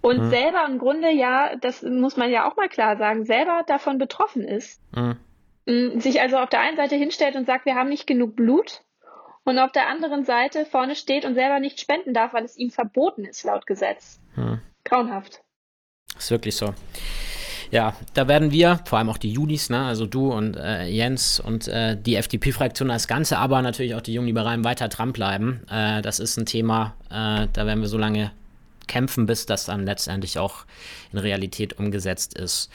und 0.00 0.24
mhm. 0.24 0.30
selber 0.30 0.64
im 0.68 0.78
Grunde 0.78 1.10
ja, 1.10 1.56
das 1.56 1.82
muss 1.82 2.16
man 2.16 2.30
ja 2.30 2.48
auch 2.48 2.56
mal 2.56 2.68
klar 2.68 2.96
sagen, 2.96 3.24
selber 3.24 3.62
davon 3.66 3.98
betroffen 3.98 4.42
ist. 4.42 4.80
Mhm. 4.94 6.00
Sich 6.00 6.20
also 6.20 6.36
auf 6.38 6.50
der 6.50 6.60
einen 6.60 6.76
Seite 6.76 6.94
hinstellt 6.96 7.36
und 7.36 7.46
sagt, 7.46 7.64
wir 7.64 7.74
haben 7.74 7.88
nicht 7.88 8.06
genug 8.06 8.36
Blut 8.36 8.82
und 9.44 9.58
auf 9.58 9.72
der 9.72 9.88
anderen 9.88 10.24
Seite 10.24 10.66
vorne 10.66 10.94
steht 10.94 11.24
und 11.24 11.34
selber 11.34 11.60
nicht 11.60 11.80
spenden 11.80 12.14
darf, 12.14 12.34
weil 12.34 12.44
es 12.44 12.56
ihm 12.56 12.70
verboten 12.70 13.24
ist 13.24 13.44
laut 13.44 13.66
Gesetz. 13.66 14.20
Mhm. 14.36 14.60
Grauenhaft. 14.84 15.42
Ist 16.16 16.30
wirklich 16.30 16.56
so. 16.56 16.74
Ja, 17.70 17.94
da 18.12 18.28
werden 18.28 18.52
wir, 18.52 18.80
vor 18.84 18.98
allem 18.98 19.08
auch 19.08 19.18
die 19.18 19.32
Julis, 19.32 19.70
ne, 19.70 19.84
also 19.84 20.06
du 20.06 20.32
und 20.32 20.56
äh, 20.56 20.86
Jens 20.86 21.40
und 21.40 21.66
äh, 21.66 21.96
die 22.00 22.14
FDP-Fraktion 22.14 22.90
als 22.90 23.08
Ganze, 23.08 23.38
aber 23.38 23.62
natürlich 23.62 23.94
auch 23.94 24.00
die 24.00 24.14
Jungliberalen 24.14 24.64
weiter 24.64 24.88
dranbleiben. 24.88 25.66
Äh, 25.68 26.02
das 26.02 26.20
ist 26.20 26.36
ein 26.36 26.46
Thema, 26.46 26.94
äh, 27.10 27.48
da 27.52 27.66
werden 27.66 27.80
wir 27.80 27.88
so 27.88 27.98
lange 27.98 28.30
kämpfen, 28.86 29.26
bis 29.26 29.46
das 29.46 29.66
dann 29.66 29.84
letztendlich 29.84 30.38
auch 30.38 30.64
in 31.12 31.18
Realität 31.18 31.78
umgesetzt 31.78 32.34
ist. 32.34 32.70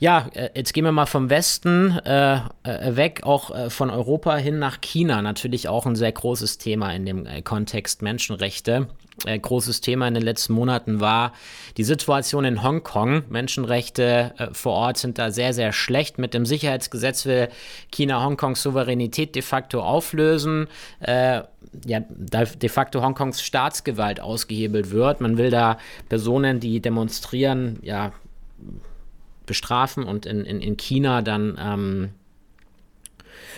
Ja, 0.00 0.28
äh, 0.34 0.50
jetzt 0.54 0.72
gehen 0.74 0.84
wir 0.84 0.92
mal 0.92 1.06
vom 1.06 1.28
Westen 1.28 1.98
äh, 2.04 2.36
äh, 2.62 2.96
weg, 2.96 3.22
auch 3.24 3.50
äh, 3.50 3.70
von 3.70 3.90
Europa 3.90 4.36
hin 4.36 4.58
nach 4.58 4.80
China. 4.80 5.22
Natürlich 5.22 5.68
auch 5.68 5.86
ein 5.86 5.96
sehr 5.96 6.12
großes 6.12 6.58
Thema 6.58 6.92
in 6.92 7.04
dem 7.04 7.26
äh, 7.26 7.42
Kontext 7.42 8.00
Menschenrechte. 8.02 8.86
Äh, 9.24 9.40
großes 9.40 9.80
Thema 9.80 10.06
in 10.06 10.14
den 10.14 10.22
letzten 10.22 10.52
Monaten 10.52 11.00
war 11.00 11.32
die 11.76 11.82
Situation 11.82 12.44
in 12.44 12.62
Hongkong. 12.62 13.24
Menschenrechte 13.28 14.34
vor 14.52 14.74
Ort 14.74 14.98
sind 14.98 15.18
da 15.18 15.32
sehr, 15.32 15.52
sehr 15.52 15.72
schlecht. 15.72 16.18
Mit 16.18 16.32
dem 16.32 16.46
Sicherheitsgesetz 16.46 17.26
will 17.26 17.48
China 17.90 18.24
Hongkongs 18.24 18.62
Souveränität 18.62 19.34
de 19.34 19.42
facto 19.42 19.82
auflösen. 19.82 20.68
Ja, 21.84 22.00
de 22.00 22.68
facto 22.68 23.02
Hongkongs 23.02 23.42
Staatsgewalt 23.42 24.20
ausgehebelt 24.20 24.90
wird. 24.90 25.20
Man 25.20 25.38
will 25.38 25.50
da 25.50 25.78
Personen, 26.08 26.60
die 26.60 26.80
demonstrieren, 26.80 27.78
ja, 27.82 28.12
bestrafen 29.46 30.04
und 30.04 30.26
in, 30.26 30.44
in, 30.44 30.60
in 30.60 30.76
China 30.76 31.22
dann 31.22 31.58
ähm, 31.60 32.10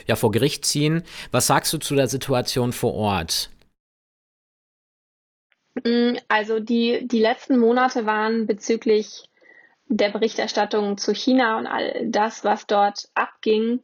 ja, 0.07 0.16
vor 0.16 0.31
Gericht 0.31 0.64
ziehen. 0.64 1.03
Was 1.31 1.46
sagst 1.46 1.73
du 1.73 1.79
zu 1.79 1.94
der 1.94 2.09
Situation 2.09 2.73
vor 2.73 2.94
Ort? 2.94 3.51
Mm, 5.85 6.16
also 6.29 6.61
die, 6.61 7.07
die 7.07 7.20
letzten 7.20 7.59
Monate 7.59 8.07
waren 8.07 8.46
bezüglich 8.46 9.25
der 9.87 10.11
Berichterstattung 10.11 10.96
zu 10.99 11.12
China 11.12 11.59
und 11.59 11.66
all 11.66 12.07
das, 12.07 12.44
was 12.44 12.66
dort 12.66 13.09
abging, 13.14 13.81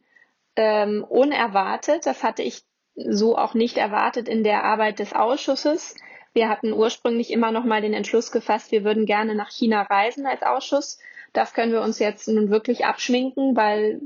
ähm, 0.55 1.05
unerwartet. 1.05 2.07
Das 2.07 2.23
hatte 2.23 2.43
ich 2.43 2.63
so 2.97 3.37
auch 3.37 3.55
nicht 3.55 3.77
erwartet 3.77 4.29
in 4.29 4.43
der 4.45 4.65
Arbeit 4.65 4.99
des 4.99 5.13
Ausschusses. 5.13 5.95
Wir 6.33 6.49
hatten 6.49 6.73
ursprünglich 6.73 7.31
immer 7.31 7.53
noch 7.53 7.65
mal 7.65 7.81
den 7.81 7.95
Entschluss 7.95 8.33
gefasst, 8.33 8.73
wir 8.73 8.85
würden 8.85 9.07
gerne 9.07 9.35
nach 9.35 9.51
China 9.51 9.83
reisen 9.83 10.27
als 10.27 10.43
Ausschuss 10.43 10.99
das 11.37 11.53
können 11.53 11.73
wir 11.73 11.83
uns 11.83 11.99
jetzt 11.99 12.29
nun 12.29 12.51
wirklich 12.51 12.87
abschminken, 12.87 13.55
weil 13.57 14.01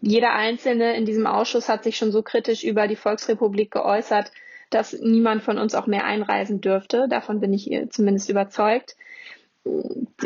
jeder 0.00 0.32
Einzelne 0.32 0.96
in 0.96 1.04
diesem 1.06 1.26
Ausschuss 1.26 1.68
hat 1.68 1.84
sich 1.84 1.96
schon 1.96 2.10
so 2.10 2.22
kritisch 2.22 2.64
über 2.64 2.88
die 2.88 2.96
Volksrepublik 2.96 3.70
geäußert, 3.70 4.32
dass 4.70 4.92
niemand 5.00 5.42
von 5.44 5.56
uns 5.58 5.74
auch 5.76 5.86
mehr 5.86 6.04
einreisen 6.04 6.60
dürfte. 6.60 7.06
Davon 7.08 7.40
bin 7.40 7.52
ich 7.52 7.70
zumindest 7.90 8.28
überzeugt. 8.28 8.96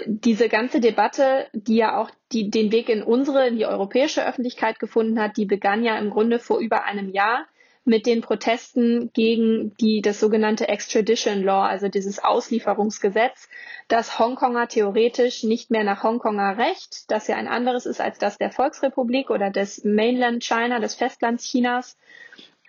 Diese 0.07 0.49
ganze 0.49 0.81
Debatte, 0.81 1.47
die 1.53 1.77
ja 1.77 2.01
auch 2.01 2.11
die, 2.33 2.49
den 2.51 2.73
Weg 2.73 2.89
in 2.89 3.03
unsere, 3.03 3.47
in 3.49 3.57
die 3.57 3.67
europäische 3.67 4.27
Öffentlichkeit 4.27 4.79
gefunden 4.79 5.21
hat, 5.21 5.37
die 5.37 5.47
begann 5.47 5.85
ja 5.85 5.99
im 5.99 6.11
Grunde 6.11 6.39
vor 6.39 6.61
über 6.61 6.85
einem 6.85 7.11
Jahr 7.11 7.45
mit 7.85 8.07
den 8.07 8.21
Protesten 8.21 9.11
gegen 9.13 9.75
die, 9.81 10.03
das 10.03 10.21
sogenannte 10.21 10.69
Extradition 10.69 11.43
Law, 11.43 11.65
also 11.65 11.89
dieses 11.89 12.23
Auslieferungsgesetz, 12.23 13.49
das 13.89 14.19
Hongkonger 14.19 14.69
theoretisch 14.69 15.43
nicht 15.43 15.71
mehr 15.71 15.83
nach 15.83 16.03
Hongkonger 16.03 16.59
Recht, 16.59 17.11
das 17.11 17.27
ja 17.27 17.37
ein 17.37 17.49
anderes 17.49 17.87
ist 17.87 18.01
als 18.01 18.19
das 18.19 18.39
der 18.39 18.53
Volksrepublik 18.53 19.31
oder 19.31 19.51
des 19.51 19.85
Mainland 19.85 20.45
China, 20.45 20.79
des 20.79 20.95
Festlands 20.95 21.45
Chinas, 21.45 21.97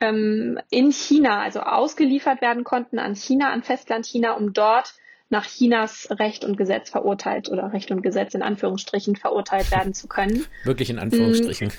ähm, 0.02 0.60
in 0.71 0.91
China, 0.91 1.41
also 1.41 1.60
ausgeliefert 1.62 2.41
werden 2.41 2.63
konnten 2.63 2.97
an 2.97 3.15
China, 3.15 3.52
an 3.52 3.62
Festland 3.63 4.08
China, 4.08 4.34
um 4.34 4.54
dort 4.54 4.95
nach 5.30 5.45
Chinas 5.45 6.08
Recht 6.12 6.43
und 6.43 6.58
Gesetz 6.58 6.89
verurteilt 6.89 7.49
oder 7.49 7.71
Recht 7.71 7.91
und 7.91 8.02
Gesetz 8.02 8.34
in 8.34 8.41
Anführungsstrichen 8.41 9.15
verurteilt 9.15 9.71
werden 9.71 9.93
zu 9.93 10.08
können. 10.08 10.45
Wirklich 10.63 10.89
in 10.89 10.99
Anführungsstrichen. 10.99 11.71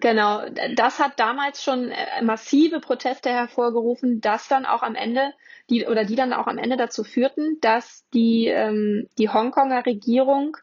Genau, 0.00 0.42
das 0.74 0.98
hat 0.98 1.18
damals 1.18 1.62
schon 1.62 1.90
äh, 1.90 2.22
massive 2.22 2.80
Proteste 2.80 3.30
hervorgerufen, 3.30 4.20
dass 4.20 4.48
dann 4.48 4.66
auch 4.66 4.82
am 4.82 4.94
Ende 4.94 5.32
die 5.70 5.86
oder 5.86 6.04
die 6.04 6.16
dann 6.16 6.32
auch 6.32 6.46
am 6.46 6.58
Ende 6.58 6.76
dazu 6.76 7.04
führten, 7.04 7.58
dass 7.60 8.04
die 8.14 8.46
ähm, 8.46 9.08
die 9.18 9.28
Hongkonger 9.28 9.86
Regierung 9.86 10.56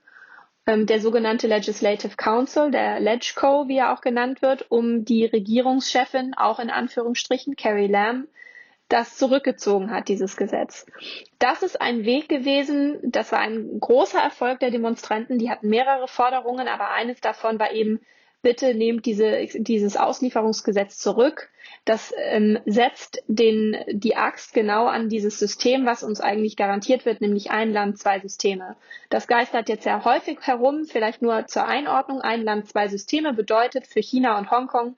ähm, 0.66 0.86
der 0.86 1.00
sogenannte 1.00 1.48
Legislative 1.48 2.16
Council, 2.16 2.72
der 2.72 3.00
LegCo, 3.00 3.68
wie 3.68 3.78
er 3.78 3.94
auch 3.94 4.02
genannt 4.02 4.42
wird, 4.42 4.70
um 4.70 5.06
die 5.06 5.26
Regierungschefin 5.26 6.34
auch 6.36 6.60
in 6.60 6.70
Anführungsstrichen 6.70 7.56
Carrie 7.56 7.88
Lam 7.88 8.28
das 8.88 9.18
zurückgezogen 9.18 9.92
hat, 9.92 10.08
dieses 10.10 10.36
Gesetz. 10.36 10.88
Das 11.38 11.62
ist 11.62 11.80
ein 11.80 12.06
Weg 12.06 12.28
gewesen, 12.28 12.98
das 13.04 13.32
war 13.32 13.40
ein 13.40 13.80
großer 13.80 14.20
Erfolg 14.20 14.60
der 14.60 14.72
Demonstranten, 14.72 15.38
die 15.38 15.50
hatten 15.52 15.70
mehrere 15.70 16.08
Forderungen, 16.08 16.68
aber 16.68 16.90
eines 16.90 17.22
davon 17.22 17.60
war 17.60 17.72
eben, 17.72 18.02
bitte 18.42 18.74
nehmt 18.74 19.06
diese, 19.06 19.48
dieses 19.56 19.98
Auslieferungsgesetz 19.98 20.98
zurück. 20.98 21.50
Das 21.86 22.14
ähm, 22.18 22.60
setzt 22.66 23.24
den, 23.28 23.76
die 23.92 24.16
Axt 24.16 24.54
genau 24.54 24.88
an 24.88 25.10
dieses 25.10 25.40
System, 25.40 25.86
was 25.86 26.04
uns 26.04 26.22
eigentlich 26.22 26.56
garantiert 26.56 27.06
wird, 27.06 27.22
nämlich 27.22 27.52
ein 27.52 27.72
Land, 27.74 28.00
zwei 28.00 28.20
Systeme. 28.20 28.76
Das 29.10 29.28
geistert 29.28 29.70
jetzt 29.70 29.84
sehr 29.84 30.06
häufig 30.06 30.40
herum, 30.42 30.86
vielleicht 30.86 31.22
nur 31.22 31.48
zur 31.48 31.66
Einordnung. 31.66 32.22
Ein 32.22 32.44
Land, 32.44 32.70
zwei 32.70 32.88
Systeme 32.88 33.34
bedeutet 33.34 33.88
für 33.88 34.02
China 34.02 34.38
und 34.38 34.52
Hongkong, 34.52 34.96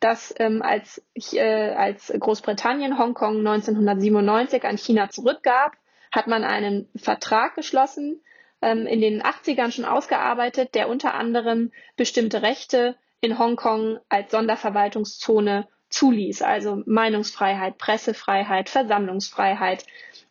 dass 0.00 0.34
ähm, 0.38 0.62
als, 0.62 1.02
äh, 1.32 1.70
als 1.70 2.12
Großbritannien 2.18 2.98
Hongkong 2.98 3.38
1997 3.38 4.64
an 4.64 4.78
China 4.78 5.10
zurückgab, 5.10 5.72
hat 6.10 6.26
man 6.26 6.44
einen 6.44 6.88
Vertrag 6.96 7.54
geschlossen, 7.54 8.22
ähm, 8.62 8.86
in 8.86 9.00
den 9.00 9.22
80ern 9.22 9.70
schon 9.72 9.84
ausgearbeitet, 9.84 10.74
der 10.74 10.88
unter 10.88 11.14
anderem 11.14 11.70
bestimmte 11.96 12.42
Rechte 12.42 12.96
in 13.20 13.38
Hongkong 13.38 13.98
als 14.08 14.30
Sonderverwaltungszone 14.30 15.66
zuließ, 15.90 16.42
also 16.42 16.82
Meinungsfreiheit, 16.86 17.78
Pressefreiheit, 17.78 18.68
Versammlungsfreiheit, 18.68 19.84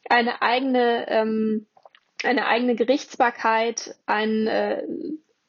eine 0.09 0.41
eigene, 0.41 1.05
ähm, 1.09 1.65
eine 2.23 2.47
eigene 2.47 2.75
Gerichtsbarkeit, 2.75 3.95
ein 4.05 4.47
äh, 4.47 4.83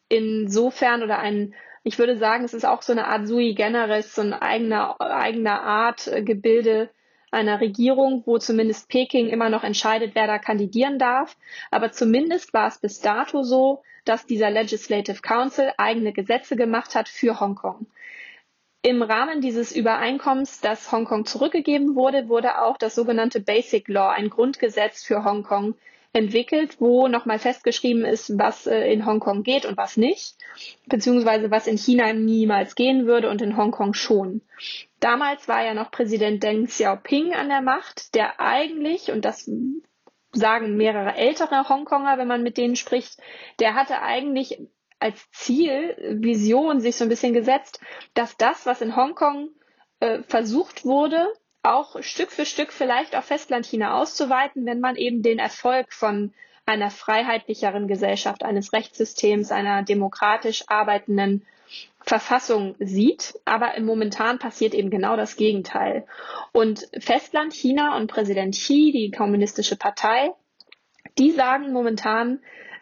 insofern 0.08 1.02
oder 1.02 1.18
ein, 1.18 1.54
ich 1.84 1.98
würde 1.98 2.16
sagen, 2.16 2.44
es 2.44 2.54
ist 2.54 2.64
auch 2.64 2.82
so 2.82 2.92
eine 2.92 3.06
Art 3.06 3.26
sui 3.26 3.54
generis, 3.54 4.14
so 4.14 4.22
ein 4.22 4.32
eigener, 4.32 5.00
eigener 5.00 5.62
Art 5.62 6.06
äh, 6.08 6.22
Gebilde 6.22 6.90
einer 7.30 7.60
Regierung, 7.60 8.22
wo 8.26 8.38
zumindest 8.38 8.88
Peking 8.88 9.28
immer 9.28 9.50
noch 9.50 9.64
entscheidet, 9.64 10.14
wer 10.14 10.26
da 10.26 10.38
kandidieren 10.38 10.98
darf. 10.98 11.36
Aber 11.70 11.92
zumindest 11.92 12.54
war 12.54 12.68
es 12.68 12.78
bis 12.78 13.00
dato 13.00 13.42
so, 13.42 13.82
dass 14.04 14.26
dieser 14.26 14.50
Legislative 14.50 15.20
Council 15.20 15.72
eigene 15.76 16.12
Gesetze 16.12 16.56
gemacht 16.56 16.94
hat 16.94 17.08
für 17.08 17.40
Hongkong. 17.40 17.86
Im 18.82 19.02
Rahmen 19.02 19.40
dieses 19.40 19.74
Übereinkommens, 19.74 20.60
das 20.60 20.90
Hongkong 20.92 21.26
zurückgegeben 21.26 21.94
wurde, 21.96 22.28
wurde 22.28 22.62
auch 22.62 22.78
das 22.78 22.94
sogenannte 22.94 23.40
Basic 23.40 23.88
Law, 23.88 24.10
ein 24.10 24.30
Grundgesetz 24.30 25.04
für 25.04 25.24
Hongkong, 25.24 25.74
entwickelt, 26.12 26.80
wo 26.80 27.08
nochmal 27.08 27.38
festgeschrieben 27.38 28.04
ist, 28.04 28.38
was 28.38 28.66
äh, 28.66 28.92
in 28.92 29.04
Hongkong 29.04 29.42
geht 29.42 29.66
und 29.66 29.76
was 29.76 29.96
nicht, 29.96 30.36
beziehungsweise 30.86 31.50
was 31.50 31.66
in 31.66 31.76
China 31.76 32.12
niemals 32.12 32.74
gehen 32.74 33.06
würde 33.06 33.28
und 33.28 33.42
in 33.42 33.56
Hongkong 33.56 33.94
schon. 33.94 34.42
Damals 35.00 35.48
war 35.48 35.64
ja 35.64 35.74
noch 35.74 35.90
Präsident 35.90 36.42
Deng 36.42 36.66
Xiaoping 36.66 37.34
an 37.34 37.48
der 37.48 37.60
Macht, 37.60 38.14
der 38.14 38.40
eigentlich, 38.40 39.10
und 39.10 39.24
das 39.24 39.50
sagen 40.32 40.76
mehrere 40.76 41.14
ältere 41.14 41.68
Hongkonger, 41.68 42.18
wenn 42.18 42.28
man 42.28 42.42
mit 42.42 42.56
denen 42.56 42.76
spricht, 42.76 43.18
der 43.60 43.74
hatte 43.74 44.02
eigentlich 44.02 44.58
als 45.00 45.30
Ziel, 45.30 45.96
Vision 46.20 46.80
sich 46.80 46.96
so 46.96 47.04
ein 47.04 47.08
bisschen 47.08 47.32
gesetzt, 47.32 47.80
dass 48.14 48.36
das, 48.36 48.66
was 48.66 48.80
in 48.80 48.96
Hongkong 48.96 49.50
äh, 50.00 50.22
versucht 50.24 50.84
wurde, 50.84 51.28
auch 51.62 52.02
Stück 52.02 52.30
für 52.30 52.46
Stück 52.46 52.72
vielleicht 52.72 53.16
auf 53.16 53.26
Festlandchina 53.26 53.98
auszuweiten, 54.00 54.66
wenn 54.66 54.80
man 54.80 54.96
eben 54.96 55.22
den 55.22 55.38
Erfolg 55.38 55.92
von 55.92 56.32
einer 56.66 56.90
freiheitlicheren 56.90 57.88
Gesellschaft, 57.88 58.42
eines 58.42 58.72
Rechtssystems, 58.72 59.50
einer 59.52 59.82
demokratisch 59.82 60.64
arbeitenden 60.68 61.46
Verfassung 62.00 62.74
sieht, 62.78 63.38
aber 63.44 63.74
im 63.74 63.84
momentan 63.84 64.38
passiert 64.38 64.74
eben 64.74 64.90
genau 64.90 65.16
das 65.16 65.36
Gegenteil. 65.36 66.06
Und 66.52 66.88
Festland 66.98 67.52
China 67.52 67.96
und 67.96 68.06
Präsident 68.06 68.54
Xi, 68.54 68.92
die 68.92 69.10
kommunistische 69.10 69.76
Partei, 69.76 70.32
die 71.18 71.32
sagen 71.32 71.72
momentan, 71.72 72.40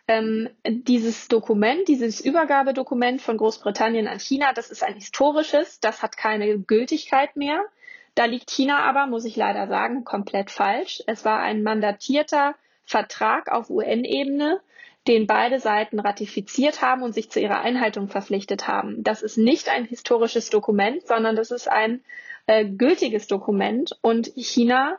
ähm, 0.09 0.49
dieses 0.65 1.27
Dokument, 1.27 1.89
dieses 1.89 2.21
Übergabedokument 2.21 3.21
von 3.21 3.37
Großbritannien 3.37 4.07
an 4.07 4.21
China, 4.21 4.53
das 4.53 4.71
ist 4.71 4.85
ein 4.85 4.95
historisches, 4.95 5.81
das 5.81 6.03
hat 6.03 6.17
keine 6.17 6.59
Gültigkeit 6.59 7.35
mehr. 7.37 7.65
Da 8.16 8.24
liegt 8.24 8.50
China 8.50 8.79
aber, 8.79 9.07
muss 9.07 9.26
ich 9.26 9.37
leider 9.37 9.68
sagen, 9.68 10.05
komplett 10.05 10.50
falsch. 10.50 11.02
Es 11.07 11.26
war 11.26 11.40
ein 11.40 11.62
mandatierter 11.62 12.55
Vertrag 12.87 13.52
auf 13.52 13.68
UN-Ebene, 13.68 14.59
den 15.07 15.26
beide 15.26 15.61
Seiten 15.61 16.00
ratifiziert 16.00 16.81
haben 16.81 17.02
und 17.02 17.12
sich 17.12 17.31
zu 17.31 17.40
ihrer 17.40 17.61
Einhaltung 17.61 18.09
verpflichtet 18.09 18.66
haben. 18.66 19.05
Das 19.05 19.20
ist 19.20 19.37
nicht 19.37 19.68
ein 19.68 19.85
historisches 19.85 20.48
Dokument, 20.48 21.07
sondern 21.07 21.37
das 21.37 21.50
ist 21.50 21.68
ein 21.68 22.02
äh, 22.46 22.64
gültiges 22.64 23.26
Dokument 23.26 23.98
und 24.00 24.33
China 24.35 24.96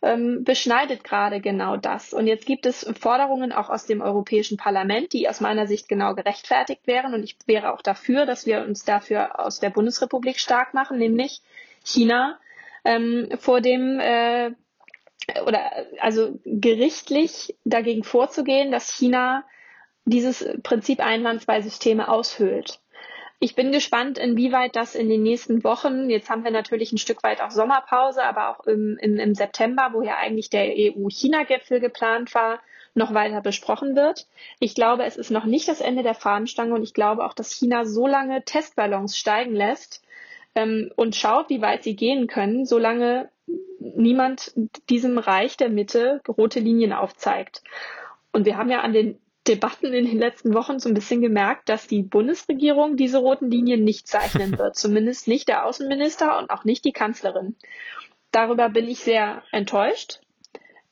ähm, 0.00 0.44
beschneidet 0.44 1.02
gerade 1.02 1.40
genau 1.40 1.76
das. 1.76 2.14
Und 2.14 2.28
jetzt 2.28 2.46
gibt 2.46 2.66
es 2.66 2.86
Forderungen 3.00 3.50
auch 3.50 3.68
aus 3.68 3.84
dem 3.84 4.00
Europäischen 4.00 4.56
Parlament, 4.56 5.12
die 5.12 5.28
aus 5.28 5.40
meiner 5.40 5.66
Sicht 5.66 5.88
genau 5.88 6.14
gerechtfertigt 6.14 6.86
wären. 6.86 7.14
Und 7.14 7.24
ich 7.24 7.36
wäre 7.46 7.74
auch 7.74 7.82
dafür, 7.82 8.26
dass 8.26 8.46
wir 8.46 8.62
uns 8.62 8.84
dafür 8.84 9.40
aus 9.40 9.58
der 9.58 9.70
Bundesrepublik 9.70 10.38
stark 10.38 10.72
machen, 10.72 10.98
nämlich 10.98 11.42
China 11.84 12.38
ähm, 12.84 13.28
vor 13.38 13.60
dem 13.60 14.00
äh, 14.00 14.52
oder 15.46 15.60
also 16.00 16.38
gerichtlich 16.44 17.56
dagegen 17.64 18.04
vorzugehen, 18.04 18.72
dass 18.72 18.90
China 18.92 19.44
dieses 20.04 20.44
Prinzip 20.62 21.00
ein 21.00 21.22
Land, 21.22 21.42
zwei 21.42 21.60
Systeme 21.60 22.08
aushöhlt. 22.08 22.80
Ich 23.38 23.54
bin 23.54 23.72
gespannt, 23.72 24.18
inwieweit 24.18 24.76
das 24.76 24.94
in 24.94 25.08
den 25.08 25.22
nächsten 25.22 25.64
Wochen, 25.64 26.10
jetzt 26.10 26.28
haben 26.28 26.44
wir 26.44 26.50
natürlich 26.50 26.92
ein 26.92 26.98
Stück 26.98 27.22
weit 27.22 27.40
auch 27.40 27.50
Sommerpause, 27.50 28.22
aber 28.22 28.50
auch 28.50 28.66
im, 28.66 28.98
im, 29.00 29.18
im 29.18 29.34
September, 29.34 29.90
wo 29.92 30.02
ja 30.02 30.16
eigentlich 30.16 30.50
der 30.50 30.74
EU-China-Gipfel 30.76 31.80
geplant 31.80 32.34
war, 32.34 32.60
noch 32.94 33.14
weiter 33.14 33.40
besprochen 33.40 33.96
wird. 33.96 34.26
Ich 34.58 34.74
glaube, 34.74 35.04
es 35.04 35.16
ist 35.16 35.30
noch 35.30 35.44
nicht 35.44 35.68
das 35.68 35.80
Ende 35.80 36.02
der 36.02 36.14
Fahnenstange 36.14 36.74
und 36.74 36.82
ich 36.82 36.92
glaube 36.92 37.24
auch, 37.24 37.32
dass 37.32 37.52
China 37.52 37.86
so 37.86 38.06
lange 38.06 38.44
Testballons 38.44 39.16
steigen 39.16 39.54
lässt 39.54 40.02
ähm, 40.54 40.90
und 40.96 41.16
schaut, 41.16 41.50
wie 41.50 41.62
weit 41.62 41.82
sie 41.84 41.96
gehen 41.96 42.26
können, 42.26 42.64
solange 42.66 43.30
niemand 43.78 44.52
diesem 44.88 45.18
Reich 45.18 45.56
der 45.56 45.70
Mitte 45.70 46.20
rote 46.28 46.60
Linien 46.60 46.92
aufzeigt. 46.92 47.62
Und 48.32 48.46
wir 48.46 48.56
haben 48.56 48.70
ja 48.70 48.80
an 48.80 48.92
den 48.92 49.18
Debatten 49.48 49.86
in 49.86 50.04
den 50.04 50.18
letzten 50.18 50.54
Wochen 50.54 50.78
so 50.78 50.88
ein 50.88 50.94
bisschen 50.94 51.22
gemerkt, 51.22 51.68
dass 51.68 51.86
die 51.86 52.02
Bundesregierung 52.02 52.96
diese 52.96 53.18
roten 53.18 53.50
Linien 53.50 53.84
nicht 53.84 54.06
zeichnen 54.06 54.58
wird. 54.58 54.76
Zumindest 54.76 55.28
nicht 55.28 55.48
der 55.48 55.64
Außenminister 55.64 56.38
und 56.38 56.50
auch 56.50 56.64
nicht 56.64 56.84
die 56.84 56.92
Kanzlerin. 56.92 57.56
Darüber 58.32 58.68
bin 58.68 58.86
ich 58.86 59.00
sehr 59.00 59.42
enttäuscht. 59.50 60.20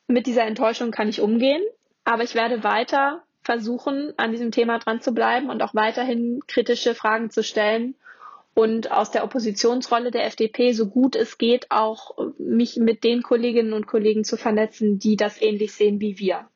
Mit 0.07 0.27
dieser 0.27 0.44
Enttäuschung 0.44 0.90
kann 0.90 1.09
ich 1.09 1.21
umgehen, 1.21 1.62
aber 2.05 2.25
ich 2.25 2.35
werde 2.35 2.64
weiter 2.64 3.23
versuchen, 3.42 4.14
an 4.16 4.33
diesem 4.33 4.51
Thema 4.51 4.79
dran 4.79 5.01
zu 5.01 5.12
bleiben 5.12 5.51
und 5.51 5.62
auch 5.62 5.75
weiterhin 5.75 6.40
kritische 6.47 6.94
Fragen 6.94 7.31
zu 7.31 7.42
stellen 7.42 7.94
und 8.59 8.90
aus 8.90 9.12
der 9.12 9.23
Oppositionsrolle 9.23 10.11
der 10.11 10.27
FDP 10.27 10.73
so 10.73 10.88
gut 10.88 11.14
es 11.14 11.38
geht 11.38 11.71
auch 11.71 12.16
mich 12.38 12.77
mit 12.77 13.05
den 13.05 13.23
Kolleginnen 13.23 13.73
und 13.73 13.87
Kollegen 13.87 14.25
zu 14.25 14.37
vernetzen, 14.37 14.99
die 14.99 15.14
das 15.14 15.40
ähnlich 15.40 15.75
sehen 15.75 16.01
wie 16.01 16.18
wir. 16.18 16.49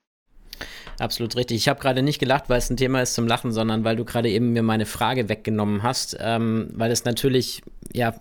Absolut 0.98 1.37
richtig. 1.37 1.57
Ich 1.57 1.68
habe 1.68 1.81
gerade 1.81 2.02
nicht 2.02 2.18
gelacht, 2.18 2.44
weil 2.48 2.59
es 2.59 2.70
ein 2.70 2.76
Thema 2.76 3.02
ist 3.02 3.14
zum 3.14 3.26
Lachen, 3.26 3.52
sondern 3.52 3.85
weil 3.85 3.96
du 3.96 4.05
gerade 4.05 4.28
eben 4.28 4.52
mir 4.52 4.62
meine 4.62 4.87
Frage 4.87 5.28
weggenommen 5.28 5.83
hast, 5.83 6.16
ähm, 6.20 6.68
weil 6.74 6.90
es 6.90 7.05
natürlich 7.05 7.62
ja 7.92 8.14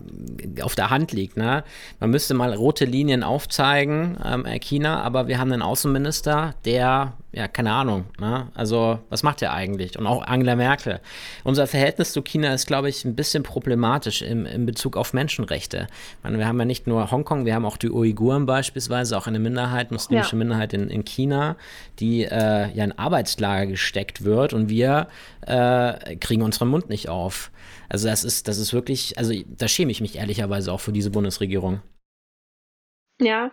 auf 0.62 0.74
der 0.74 0.90
Hand 0.90 1.12
liegt. 1.12 1.36
Ne? 1.36 1.64
Man 2.00 2.10
müsste 2.10 2.34
mal 2.34 2.52
rote 2.54 2.84
Linien 2.84 3.22
aufzeigen, 3.22 4.18
ähm, 4.24 4.46
China, 4.60 5.02
aber 5.02 5.28
wir 5.28 5.38
haben 5.38 5.52
einen 5.52 5.62
Außenminister, 5.62 6.54
der 6.64 7.14
ja, 7.34 7.48
keine 7.48 7.72
Ahnung. 7.72 8.04
Ne? 8.20 8.48
Also, 8.54 8.98
was 9.08 9.22
macht 9.22 9.40
er 9.40 9.54
eigentlich? 9.54 9.98
Und 9.98 10.06
auch 10.06 10.22
Angela 10.22 10.54
Merkel. 10.54 11.00
Unser 11.44 11.66
Verhältnis 11.66 12.12
zu 12.12 12.20
China 12.20 12.52
ist, 12.52 12.66
glaube 12.66 12.90
ich, 12.90 13.06
ein 13.06 13.16
bisschen 13.16 13.42
problematisch 13.42 14.20
im, 14.20 14.44
in 14.44 14.66
Bezug 14.66 14.98
auf 14.98 15.14
Menschenrechte. 15.14 15.86
Ich 16.18 16.24
meine, 16.24 16.38
wir 16.38 16.46
haben 16.46 16.58
ja 16.58 16.66
nicht 16.66 16.86
nur 16.86 17.10
Hongkong, 17.10 17.46
wir 17.46 17.54
haben 17.54 17.64
auch 17.64 17.78
die 17.78 17.90
Uiguren 17.90 18.44
beispielsweise, 18.44 19.16
auch 19.16 19.26
eine 19.26 19.38
Minderheit, 19.38 19.90
muslimische 19.90 20.32
ja. 20.32 20.38
Minderheit 20.38 20.74
in, 20.74 20.90
in 20.90 21.06
China, 21.06 21.56
die 22.00 22.24
äh, 22.24 22.61
ja 22.68 22.84
in 22.84 22.92
Arbeitslager 22.92 23.66
gesteckt 23.66 24.24
wird 24.24 24.52
und 24.52 24.68
wir 24.68 25.08
äh, 25.46 26.16
kriegen 26.16 26.42
unseren 26.42 26.68
Mund 26.68 26.88
nicht 26.88 27.08
auf. 27.08 27.50
Also, 27.88 28.08
das 28.08 28.24
ist, 28.24 28.48
das 28.48 28.58
ist 28.58 28.72
wirklich, 28.72 29.18
also 29.18 29.32
da 29.46 29.68
schäme 29.68 29.90
ich 29.90 30.00
mich 30.00 30.16
ehrlicherweise 30.16 30.72
auch 30.72 30.80
für 30.80 30.92
diese 30.92 31.10
Bundesregierung. 31.10 31.82
Ja, 33.20 33.52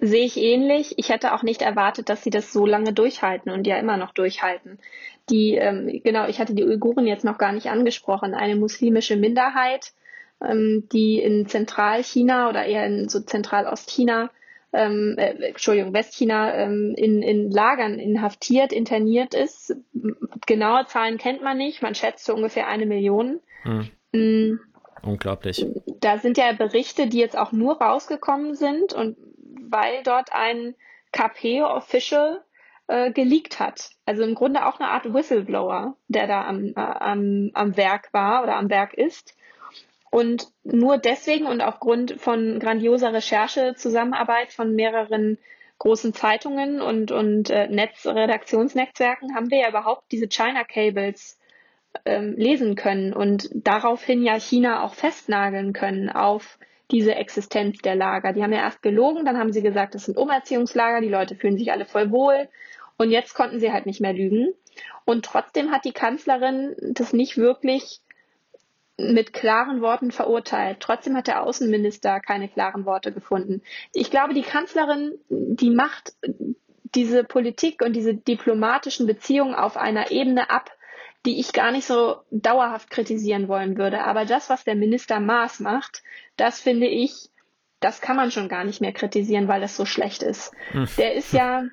sehe 0.00 0.24
ich 0.24 0.38
ähnlich. 0.38 0.94
Ich 0.96 1.10
hätte 1.10 1.34
auch 1.34 1.42
nicht 1.42 1.60
erwartet, 1.60 2.08
dass 2.08 2.24
sie 2.24 2.30
das 2.30 2.52
so 2.52 2.64
lange 2.64 2.94
durchhalten 2.94 3.52
und 3.52 3.66
ja 3.66 3.76
immer 3.76 3.98
noch 3.98 4.12
durchhalten. 4.12 4.78
Die, 5.28 5.56
ähm, 5.56 6.00
genau, 6.02 6.26
ich 6.26 6.38
hatte 6.38 6.54
die 6.54 6.64
Uiguren 6.64 7.06
jetzt 7.06 7.24
noch 7.24 7.36
gar 7.36 7.52
nicht 7.52 7.66
angesprochen. 7.66 8.34
Eine 8.34 8.56
muslimische 8.56 9.16
Minderheit, 9.16 9.92
ähm, 10.42 10.88
die 10.92 11.18
in 11.18 11.46
Zentralchina 11.46 12.48
oder 12.48 12.64
eher 12.64 12.86
in 12.86 13.08
so 13.08 13.20
Zentralostchina, 13.20 14.30
ähm, 14.74 15.14
äh, 15.18 15.48
Entschuldigung, 15.48 15.94
Westchina 15.94 16.54
ähm, 16.54 16.94
in, 16.96 17.22
in 17.22 17.50
Lagern 17.50 17.98
inhaftiert, 17.98 18.72
interniert 18.72 19.34
ist. 19.34 19.74
Genaue 20.46 20.86
Zahlen 20.86 21.18
kennt 21.18 21.42
man 21.42 21.56
nicht. 21.56 21.82
Man 21.82 21.94
schätzt 21.94 22.24
so 22.24 22.34
ungefähr 22.34 22.66
eine 22.66 22.86
Million. 22.86 23.40
Hm. 23.62 23.88
Mhm. 24.12 24.60
Unglaublich. 25.02 25.66
Da 26.00 26.18
sind 26.18 26.38
ja 26.38 26.52
Berichte, 26.52 27.06
die 27.06 27.18
jetzt 27.18 27.36
auch 27.36 27.52
nur 27.52 27.80
rausgekommen 27.80 28.54
sind 28.54 28.92
und 28.92 29.16
weil 29.68 30.02
dort 30.02 30.32
ein 30.32 30.74
KP-Official 31.12 32.42
äh, 32.86 33.12
geleakt 33.12 33.60
hat. 33.60 33.90
Also 34.06 34.22
im 34.22 34.34
Grunde 34.34 34.66
auch 34.66 34.80
eine 34.80 34.90
Art 34.90 35.12
Whistleblower, 35.12 35.96
der 36.08 36.26
da 36.26 36.46
am, 36.46 36.72
äh, 36.76 36.80
am, 36.80 37.50
am 37.54 37.76
Werk 37.76 38.12
war 38.12 38.42
oder 38.42 38.56
am 38.56 38.70
Werk 38.70 38.94
ist. 38.94 39.36
Und 40.14 40.46
nur 40.62 40.96
deswegen 40.98 41.44
und 41.46 41.60
aufgrund 41.60 42.20
von 42.20 42.60
grandioser 42.60 43.12
Recherche, 43.12 43.74
Zusammenarbeit 43.76 44.52
von 44.52 44.72
mehreren 44.76 45.38
großen 45.80 46.14
Zeitungen 46.14 46.80
und, 46.80 47.10
und 47.10 47.50
äh, 47.50 47.66
Netz, 47.66 48.06
Redaktionsnetzwerken 48.06 49.34
haben 49.34 49.50
wir 49.50 49.58
ja 49.58 49.68
überhaupt 49.68 50.12
diese 50.12 50.28
China 50.28 50.62
Cables 50.62 51.36
ähm, 52.04 52.34
lesen 52.36 52.76
können 52.76 53.12
und 53.12 53.50
daraufhin 53.54 54.22
ja 54.22 54.38
China 54.38 54.84
auch 54.84 54.94
festnageln 54.94 55.72
können 55.72 56.10
auf 56.10 56.60
diese 56.92 57.16
Existenz 57.16 57.78
der 57.78 57.96
Lager. 57.96 58.32
Die 58.32 58.44
haben 58.44 58.52
ja 58.52 58.60
erst 58.60 58.82
gelogen, 58.82 59.24
dann 59.24 59.36
haben 59.36 59.52
sie 59.52 59.62
gesagt, 59.62 59.96
das 59.96 60.04
sind 60.04 60.16
Umerziehungslager, 60.16 61.00
die 61.00 61.08
Leute 61.08 61.34
fühlen 61.34 61.58
sich 61.58 61.72
alle 61.72 61.86
voll 61.86 62.12
wohl 62.12 62.48
und 62.98 63.10
jetzt 63.10 63.34
konnten 63.34 63.58
sie 63.58 63.72
halt 63.72 63.86
nicht 63.86 64.00
mehr 64.00 64.12
lügen. 64.12 64.54
Und 65.04 65.24
trotzdem 65.24 65.72
hat 65.72 65.84
die 65.84 65.92
Kanzlerin 65.92 66.76
das 66.92 67.12
nicht 67.12 67.36
wirklich 67.36 68.00
mit 68.96 69.32
klaren 69.32 69.80
Worten 69.80 70.12
verurteilt. 70.12 70.78
Trotzdem 70.80 71.16
hat 71.16 71.26
der 71.26 71.42
Außenminister 71.42 72.20
keine 72.20 72.48
klaren 72.48 72.84
Worte 72.84 73.12
gefunden. 73.12 73.62
Ich 73.92 74.10
glaube, 74.10 74.34
die 74.34 74.42
Kanzlerin, 74.42 75.12
die 75.28 75.70
macht 75.70 76.14
diese 76.94 77.24
Politik 77.24 77.82
und 77.82 77.94
diese 77.94 78.14
diplomatischen 78.14 79.06
Beziehungen 79.06 79.54
auf 79.54 79.76
einer 79.76 80.12
Ebene 80.12 80.50
ab, 80.50 80.70
die 81.26 81.40
ich 81.40 81.52
gar 81.52 81.72
nicht 81.72 81.86
so 81.86 82.18
dauerhaft 82.30 82.90
kritisieren 82.90 83.48
wollen 83.48 83.76
würde. 83.76 84.04
Aber 84.04 84.24
das, 84.26 84.48
was 84.48 84.64
der 84.64 84.76
Minister 84.76 85.18
Maas 85.18 85.58
macht, 85.58 86.02
das 86.36 86.60
finde 86.60 86.86
ich, 86.86 87.30
das 87.80 88.00
kann 88.00 88.16
man 88.16 88.30
schon 88.30 88.48
gar 88.48 88.64
nicht 88.64 88.80
mehr 88.80 88.92
kritisieren, 88.92 89.48
weil 89.48 89.60
das 89.60 89.76
so 89.76 89.86
schlecht 89.86 90.22
ist. 90.22 90.52
Hm. 90.70 90.86
Der 90.98 91.14
ist 91.14 91.32
ja, 91.32 91.64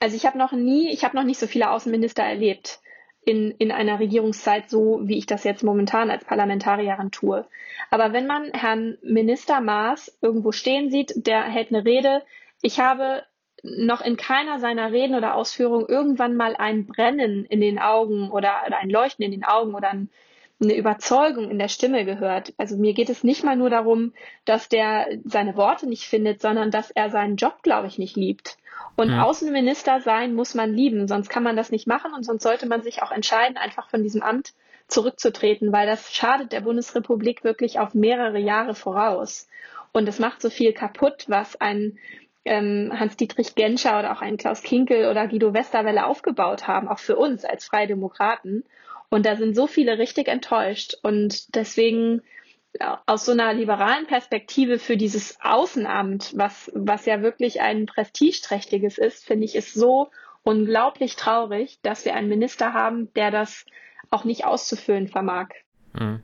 also 0.00 0.16
ich 0.16 0.24
habe 0.24 0.38
noch 0.38 0.52
nie, 0.52 0.90
ich 0.90 1.04
habe 1.04 1.16
noch 1.16 1.24
nicht 1.24 1.38
so 1.38 1.46
viele 1.46 1.70
Außenminister 1.70 2.22
erlebt 2.22 2.80
in, 3.28 3.50
in 3.50 3.70
einer 3.70 4.00
Regierungszeit, 4.00 4.70
so 4.70 5.00
wie 5.02 5.18
ich 5.18 5.26
das 5.26 5.44
jetzt 5.44 5.62
momentan 5.62 6.10
als 6.10 6.24
Parlamentarierin 6.24 7.10
tue. 7.10 7.46
Aber 7.90 8.14
wenn 8.14 8.26
man 8.26 8.50
Herrn 8.54 8.96
Minister 9.02 9.60
Maas 9.60 10.16
irgendwo 10.22 10.50
stehen 10.50 10.90
sieht, 10.90 11.26
der 11.26 11.42
hält 11.42 11.68
eine 11.68 11.84
Rede, 11.84 12.22
ich 12.62 12.80
habe 12.80 13.24
noch 13.62 14.00
in 14.00 14.16
keiner 14.16 14.60
seiner 14.60 14.92
Reden 14.92 15.14
oder 15.14 15.34
Ausführungen 15.34 15.84
irgendwann 15.86 16.36
mal 16.36 16.56
ein 16.56 16.86
Brennen 16.86 17.44
in 17.44 17.60
den 17.60 17.78
Augen 17.78 18.30
oder, 18.30 18.62
oder 18.66 18.78
ein 18.78 18.88
Leuchten 18.88 19.26
in 19.26 19.32
den 19.32 19.44
Augen 19.44 19.74
oder 19.74 19.90
ein, 19.90 20.08
eine 20.62 20.74
Überzeugung 20.74 21.50
in 21.50 21.58
der 21.58 21.68
Stimme 21.68 22.06
gehört. 22.06 22.54
Also 22.56 22.78
mir 22.78 22.94
geht 22.94 23.10
es 23.10 23.24
nicht 23.24 23.44
mal 23.44 23.56
nur 23.56 23.68
darum, 23.68 24.14
dass 24.46 24.70
der 24.70 25.06
seine 25.24 25.54
Worte 25.54 25.86
nicht 25.86 26.04
findet, 26.04 26.40
sondern 26.40 26.70
dass 26.70 26.90
er 26.90 27.10
seinen 27.10 27.36
Job, 27.36 27.62
glaube 27.62 27.88
ich, 27.88 27.98
nicht 27.98 28.16
liebt. 28.16 28.56
Und 28.98 29.10
ja. 29.10 29.22
Außenminister 29.22 30.00
sein 30.00 30.34
muss 30.34 30.56
man 30.56 30.74
lieben, 30.74 31.06
sonst 31.06 31.28
kann 31.28 31.44
man 31.44 31.54
das 31.54 31.70
nicht 31.70 31.86
machen 31.86 32.12
und 32.14 32.24
sonst 32.24 32.42
sollte 32.42 32.66
man 32.66 32.82
sich 32.82 33.00
auch 33.00 33.12
entscheiden, 33.12 33.56
einfach 33.56 33.88
von 33.88 34.02
diesem 34.02 34.24
Amt 34.24 34.54
zurückzutreten, 34.88 35.70
weil 35.70 35.86
das 35.86 36.12
schadet 36.12 36.50
der 36.50 36.62
Bundesrepublik 36.62 37.44
wirklich 37.44 37.78
auf 37.78 37.94
mehrere 37.94 38.40
Jahre 38.40 38.74
voraus. 38.74 39.46
Und 39.92 40.08
es 40.08 40.18
macht 40.18 40.42
so 40.42 40.50
viel 40.50 40.72
kaputt, 40.72 41.26
was 41.28 41.60
ein 41.60 41.96
ähm, 42.44 42.92
Hans-Dietrich 42.92 43.54
Genscher 43.54 44.00
oder 44.00 44.10
auch 44.10 44.20
ein 44.20 44.36
Klaus 44.36 44.64
Kinkel 44.64 45.08
oder 45.08 45.28
Guido 45.28 45.54
Westerwelle 45.54 46.04
aufgebaut 46.04 46.66
haben, 46.66 46.88
auch 46.88 46.98
für 46.98 47.14
uns 47.14 47.44
als 47.44 47.66
Freie 47.66 47.86
Demokraten. 47.86 48.64
Und 49.10 49.26
da 49.26 49.36
sind 49.36 49.54
so 49.54 49.68
viele 49.68 49.98
richtig 49.98 50.26
enttäuscht. 50.26 50.96
Und 51.04 51.54
deswegen 51.54 52.22
aus 53.06 53.24
so 53.24 53.32
einer 53.32 53.52
liberalen 53.52 54.06
Perspektive 54.06 54.78
für 54.78 54.96
dieses 54.96 55.38
Außenamt, 55.42 56.32
was, 56.36 56.70
was 56.74 57.06
ja 57.06 57.22
wirklich 57.22 57.60
ein 57.60 57.86
prestigeträchtiges 57.86 58.98
ist, 58.98 59.24
finde 59.24 59.44
ich 59.44 59.54
es 59.54 59.72
so 59.72 60.10
unglaublich 60.42 61.16
traurig, 61.16 61.78
dass 61.82 62.04
wir 62.04 62.14
einen 62.14 62.28
Minister 62.28 62.72
haben, 62.72 63.12
der 63.14 63.30
das 63.30 63.64
auch 64.10 64.24
nicht 64.24 64.44
auszufüllen 64.44 65.08
vermag. 65.08 65.48
Mhm. 65.92 66.22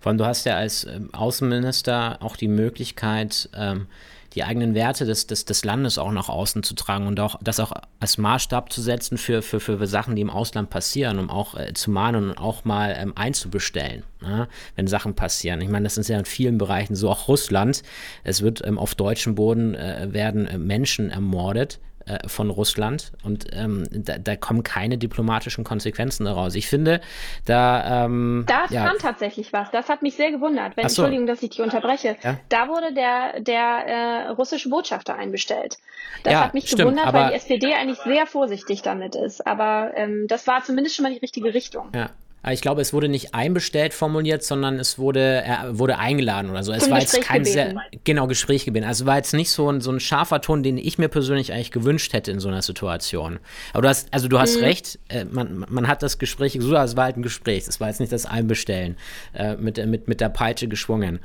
Vor 0.00 0.10
allem, 0.10 0.18
du 0.18 0.26
hast 0.26 0.44
ja 0.44 0.56
als 0.56 0.84
ähm, 0.84 1.10
Außenminister 1.12 2.18
auch 2.20 2.36
die 2.36 2.48
Möglichkeit, 2.48 3.48
ähm, 3.54 3.86
die 4.34 4.44
eigenen 4.44 4.74
Werte 4.74 5.04
des, 5.04 5.26
des, 5.26 5.44
des 5.44 5.64
Landes 5.64 5.98
auch 5.98 6.10
nach 6.10 6.28
außen 6.28 6.62
zu 6.62 6.74
tragen 6.74 7.06
und 7.06 7.20
auch 7.20 7.38
das 7.42 7.60
auch 7.60 7.72
als 8.00 8.18
Maßstab 8.18 8.72
zu 8.72 8.82
setzen 8.82 9.18
für, 9.18 9.42
für, 9.42 9.60
für 9.60 9.86
Sachen, 9.86 10.16
die 10.16 10.22
im 10.22 10.30
Ausland 10.30 10.70
passieren, 10.70 11.18
um 11.18 11.30
auch 11.30 11.54
äh, 11.54 11.72
zu 11.74 11.90
mahnen 11.90 12.30
und 12.30 12.38
auch 12.38 12.64
mal 12.64 12.94
ähm, 12.98 13.12
einzubestellen, 13.16 14.02
ne, 14.20 14.48
wenn 14.76 14.86
Sachen 14.86 15.14
passieren. 15.14 15.60
Ich 15.60 15.68
meine, 15.68 15.84
das 15.84 15.96
ist 15.96 16.08
ja 16.08 16.18
in 16.18 16.24
vielen 16.24 16.58
Bereichen 16.58 16.94
so, 16.94 17.10
auch 17.10 17.28
Russland. 17.28 17.82
Es 18.24 18.42
wird 18.42 18.64
ähm, 18.66 18.78
auf 18.78 18.94
deutschem 18.94 19.34
Boden 19.34 19.74
äh, 19.74 20.08
werden 20.10 20.46
äh, 20.46 20.58
Menschen 20.58 21.10
ermordet, 21.10 21.80
äh, 22.06 22.28
von 22.28 22.50
Russland 22.50 23.12
und 23.22 23.46
ähm, 23.52 23.84
da, 23.90 24.18
da, 24.18 24.36
kommen 24.36 24.62
keine 24.62 24.98
diplomatischen 24.98 25.64
Konsequenzen 25.64 26.24
daraus. 26.24 26.54
Ich 26.54 26.68
finde, 26.68 27.00
da 27.46 28.04
ähm, 28.04 28.44
da 28.46 28.66
ja. 28.70 28.86
kam 28.86 28.98
tatsächlich 28.98 29.52
was. 29.52 29.70
Das 29.70 29.88
hat 29.88 30.02
mich 30.02 30.14
sehr 30.14 30.30
gewundert. 30.30 30.76
Wenn, 30.76 30.88
so. 30.88 31.02
Entschuldigung, 31.02 31.26
dass 31.26 31.42
ich 31.42 31.50
dich 31.50 31.60
unterbreche. 31.60 32.16
Ja? 32.22 32.38
Da 32.48 32.68
wurde 32.68 32.92
der 32.92 33.40
der 33.40 33.86
äh, 33.86 34.28
russische 34.28 34.68
Botschafter 34.68 35.14
einbestellt. 35.14 35.78
Das 36.22 36.32
ja, 36.32 36.44
hat 36.44 36.54
mich 36.54 36.66
stimmt, 36.66 36.82
gewundert, 36.82 37.12
weil 37.12 37.28
die 37.30 37.34
SPD 37.34 37.74
eigentlich 37.74 37.98
sehr 37.98 38.26
vorsichtig 38.26 38.82
damit 38.82 39.14
ist. 39.14 39.46
Aber 39.46 39.92
ähm, 39.94 40.26
das 40.28 40.46
war 40.46 40.62
zumindest 40.62 40.96
schon 40.96 41.04
mal 41.04 41.12
die 41.12 41.20
richtige 41.20 41.54
Richtung. 41.54 41.90
Ja, 41.94 42.10
ich 42.52 42.60
glaube, 42.60 42.82
es 42.82 42.92
wurde 42.92 43.08
nicht 43.08 43.34
einbestellt 43.34 43.94
formuliert, 43.94 44.42
sondern 44.42 44.78
es 44.78 44.98
wurde, 44.98 45.42
er 45.44 45.78
wurde 45.78 45.98
eingeladen 45.98 46.50
oder 46.50 46.62
so. 46.62 46.72
Es 46.72 46.84
Zum 46.84 46.92
war 46.92 47.00
Gespräch 47.00 47.18
jetzt 47.20 47.28
kein 47.28 47.42
gebeten. 47.44 47.80
sehr, 47.80 48.00
genau, 48.04 48.26
Gespräch 48.26 48.64
gebeten. 48.64 48.86
Also 48.86 49.06
war 49.06 49.16
jetzt 49.16 49.32
nicht 49.32 49.50
so 49.50 49.70
ein, 49.70 49.80
so 49.80 49.90
ein 49.90 50.00
scharfer 50.00 50.40
Ton, 50.40 50.62
den 50.62 50.76
ich 50.76 50.98
mir 50.98 51.08
persönlich 51.08 51.52
eigentlich 51.52 51.70
gewünscht 51.70 52.12
hätte 52.12 52.30
in 52.30 52.40
so 52.40 52.48
einer 52.48 52.62
Situation. 52.62 53.38
Aber 53.72 53.82
du 53.82 53.88
hast, 53.88 54.12
also 54.12 54.28
du 54.28 54.38
hast 54.38 54.58
mhm. 54.58 54.64
recht, 54.64 54.98
äh, 55.08 55.24
man, 55.24 55.64
man 55.68 55.88
hat 55.88 56.02
das 56.02 56.18
Gespräch 56.18 56.52
gesucht, 56.52 56.76
es 56.76 56.96
war 56.96 57.04
halt 57.04 57.16
ein 57.16 57.22
Gespräch. 57.22 57.66
Es 57.66 57.80
war 57.80 57.88
jetzt 57.88 58.00
nicht 58.00 58.12
das 58.12 58.26
Einbestellen, 58.26 58.96
äh, 59.32 59.56
mit, 59.56 59.84
mit, 59.86 60.08
mit 60.08 60.20
der 60.20 60.28
Peitsche 60.28 60.68
geschwungen. 60.68 61.20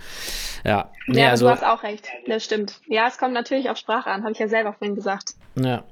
Ja, 0.63 0.91
nee, 1.07 1.21
ja 1.21 1.31
also, 1.31 1.47
du 1.47 1.51
hast 1.51 1.65
auch 1.65 1.83
recht, 1.83 2.07
das 2.27 2.45
stimmt. 2.45 2.79
Ja, 2.87 3.07
es 3.07 3.17
kommt 3.17 3.33
natürlich 3.33 3.69
auf 3.69 3.77
Sprache 3.77 4.09
an, 4.09 4.23
habe 4.23 4.31
ich 4.31 4.39
ja 4.39 4.47
selber 4.47 4.73
vorhin 4.73 4.95
gesagt. 4.95 5.33
Ja, 5.55 5.83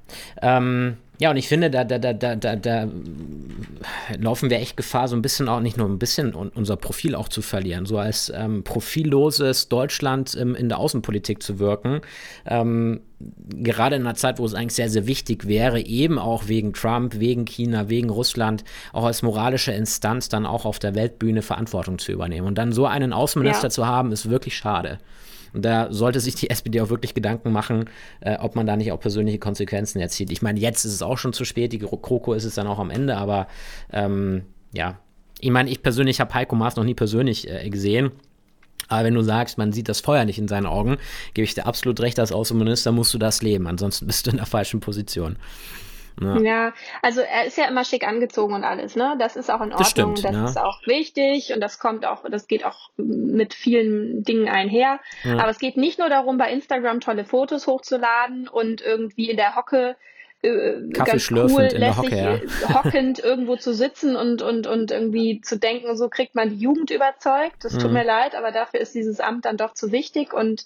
ähm, 0.42 0.98
ja, 1.20 1.32
und 1.32 1.38
ich 1.38 1.48
finde, 1.48 1.72
da, 1.72 1.84
da, 1.84 1.98
da, 1.98 2.14
da, 2.14 2.36
da, 2.36 2.56
da 2.56 2.88
laufen 4.20 4.50
wir 4.50 4.60
echt 4.60 4.78
Gefahr, 4.78 5.08
so 5.08 5.16
ein 5.16 5.24
bisschen 5.24 5.50
auch, 5.50 5.60
nicht 5.60 5.78
nur 5.78 5.88
ein 5.88 5.98
bisschen, 5.98 6.34
unser 6.34 6.78
Profil 6.78 7.16
auch 7.16 7.28
zu 7.28 7.42
verlieren, 7.42 7.86
so 7.88 7.98
als 7.98 8.32
ähm, 8.36 8.64
profilloses 8.64 9.68
Deutschland 9.68 10.38
ähm, 10.40 10.54
in 10.54 10.70
der 10.70 10.78
Außenpolitik 10.78 11.42
zu 11.42 11.58
wirken. 11.58 12.02
Ähm, 12.46 13.02
gerade 13.20 13.96
in 13.96 14.04
einer 14.04 14.14
Zeit, 14.14 14.38
wo 14.38 14.46
es 14.46 14.54
eigentlich 14.54 14.76
sehr, 14.76 14.90
sehr 14.90 15.08
wichtig 15.08 15.48
wäre, 15.48 15.80
eben 15.80 16.20
auch 16.20 16.48
wegen 16.48 16.74
Trump, 16.74 17.20
wegen 17.20 17.46
China, 17.46 17.90
wegen 17.90 18.12
Russland, 18.12 18.64
auch 18.94 19.06
als 19.06 19.24
moralische 19.24 19.72
Instanz 19.72 20.30
dann 20.30 20.46
auch 20.46 20.66
auf 20.66 20.78
der 20.78 20.94
Weltbühne 20.94 21.42
Verantwortung 21.42 21.98
zu 21.98 22.12
übernehmen. 22.12 22.46
Und 22.46 22.60
dann 22.60 22.72
so 22.72 22.86
einen 22.86 23.12
Außenminister 23.12 23.68
ja. 23.68 23.72
zu 23.72 23.88
haben, 23.88 24.12
ist 24.12 24.30
wirklich 24.30 24.56
schade. 24.56 25.00
Und 25.54 25.64
da 25.66 25.92
sollte 25.92 26.20
sich 26.20 26.36
die 26.36 26.50
SPD 26.50 26.82
auch 26.82 26.90
wirklich 26.90 27.14
Gedanken 27.14 27.52
machen, 27.52 27.86
äh, 28.22 28.38
ob 28.38 28.56
man 28.56 28.66
da 28.66 28.76
nicht 28.76 28.92
auch 28.92 29.00
persönliche 29.00 29.40
Konsequenzen 29.40 30.00
erzieht. 30.00 30.32
Ich 30.32 30.42
meine, 30.42 30.60
jetzt 30.60 30.86
ist 30.86 30.94
es 30.94 31.02
auch 31.02 31.18
schon 31.18 31.34
zu 31.34 31.46
spät, 31.46 31.74
die 31.74 31.80
Kroko 31.80 32.34
ist 32.34 32.46
es 32.46 32.56
dann 32.56 32.68
auch 32.68 32.80
am 32.80 32.90
Ende, 32.90 33.18
aber 33.18 33.48
ähm, 33.92 34.44
ja. 34.74 35.00
Ich 35.40 35.52
meine, 35.52 35.70
ich 35.70 35.84
persönlich 35.84 36.20
habe 36.20 36.34
Heiko 36.34 36.56
Maas 36.56 36.78
noch 36.78 36.84
nie 36.84 36.96
persönlich 36.96 37.48
äh, 37.48 37.70
gesehen. 37.70 38.12
Aber 38.88 39.04
wenn 39.04 39.14
du 39.14 39.22
sagst, 39.22 39.58
man 39.58 39.74
sieht 39.74 39.90
das 39.90 40.00
Feuer 40.00 40.26
nicht 40.26 40.40
in 40.40 40.48
seinen 40.48 40.66
Augen, 40.66 40.98
gebe 41.34 41.44
ich 41.44 41.54
dir 41.54 41.66
absolut 41.66 42.00
recht, 42.00 42.20
als 42.20 42.32
Außenminister 42.32 42.92
musst 42.92 43.14
du 43.14 43.18
das 43.18 43.42
leben, 43.42 43.68
ansonsten 43.68 44.08
bist 44.08 44.26
du 44.26 44.32
in 44.32 44.38
der 44.38 44.46
falschen 44.46 44.80
Position. 44.80 45.36
Ja. 46.20 46.38
ja. 46.40 46.74
also 47.02 47.22
er 47.22 47.46
ist 47.46 47.58
ja 47.58 47.68
immer 47.68 47.84
schick 47.84 48.08
angezogen 48.08 48.54
und 48.54 48.64
alles, 48.64 48.96
ne? 48.96 49.16
Das 49.20 49.36
ist 49.36 49.50
auch 49.50 49.62
in 49.62 49.72
Ordnung, 49.72 49.78
das, 49.80 49.90
stimmt, 49.90 50.24
das 50.24 50.34
ja. 50.34 50.46
ist 50.46 50.58
auch 50.58 50.86
wichtig 50.86 51.54
und 51.54 51.62
das 51.62 51.80
kommt 51.80 52.06
auch, 52.06 52.24
das 52.30 52.48
geht 52.48 52.66
auch 52.66 52.90
mit 52.98 53.54
vielen 53.54 54.24
Dingen 54.24 54.50
einher. 54.50 55.00
Ja. 55.24 55.40
Aber 55.40 55.50
es 55.50 55.60
geht 55.60 55.78
nicht 55.78 56.00
nur 56.00 56.10
darum, 56.10 56.38
bei 56.38 56.52
Instagram 56.52 57.00
tolle 57.00 57.26
Fotos 57.26 57.68
hochzuladen 57.68 58.48
und 58.48 58.82
irgendwie 58.82 59.30
in 59.30 59.38
der 59.38 59.56
Hocke 59.56 59.96
äh, 60.42 60.90
ganz 60.94 61.32
cool, 61.32 61.70
lässig, 61.72 61.98
Hocke, 61.98 62.42
ja. 62.62 62.74
hockend 62.74 63.20
irgendwo 63.20 63.56
zu 63.56 63.74
sitzen 63.74 64.16
und, 64.16 64.42
und, 64.42 64.68
und 64.68 64.92
irgendwie 64.92 65.42
zu 65.42 65.58
denken, 65.58 65.98
so 65.98 66.10
kriegt 66.10 66.36
man 66.36 66.50
die 66.50 66.58
Jugend 66.58 66.92
überzeugt. 66.92 67.64
Das 67.64 67.74
tut 67.74 67.88
mhm. 67.88 67.94
mir 67.94 68.06
leid, 68.06 68.36
aber 68.36 68.52
dafür 68.52 68.80
ist 68.80 68.94
dieses 68.94 69.20
Amt 69.20 69.46
dann 69.46 69.58
doch 69.58 69.74
zu 69.74 69.92
wichtig 69.92 70.34
und 70.34 70.66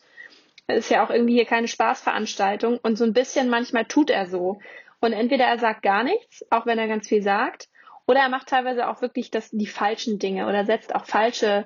ist 0.68 0.90
ja 0.90 1.06
auch 1.06 1.10
irgendwie 1.10 1.36
hier 1.36 1.46
keine 1.46 1.68
Spaßveranstaltung. 1.68 2.80
Und 2.82 2.98
so 2.98 3.04
ein 3.04 3.14
bisschen 3.14 3.50
manchmal 3.50 3.86
tut 3.86 4.10
er 4.10 4.28
so. 4.28 4.60
Und 5.02 5.14
entweder 5.14 5.46
er 5.46 5.60
sagt 5.60 5.82
gar 5.82 6.04
nichts, 6.04 6.46
auch 6.52 6.66
wenn 6.66 6.80
er 6.80 6.88
ganz 6.88 7.08
viel 7.08 7.24
sagt, 7.24 7.68
oder 8.06 8.20
er 8.20 8.30
macht 8.30 8.48
teilweise 8.48 8.88
auch 8.88 9.02
wirklich 9.02 9.32
das, 9.32 9.50
die 9.52 9.68
falschen 9.68 10.20
Dinge 10.20 10.48
oder 10.48 10.66
setzt 10.66 10.96
auch 10.96 11.06
falsche, 11.06 11.66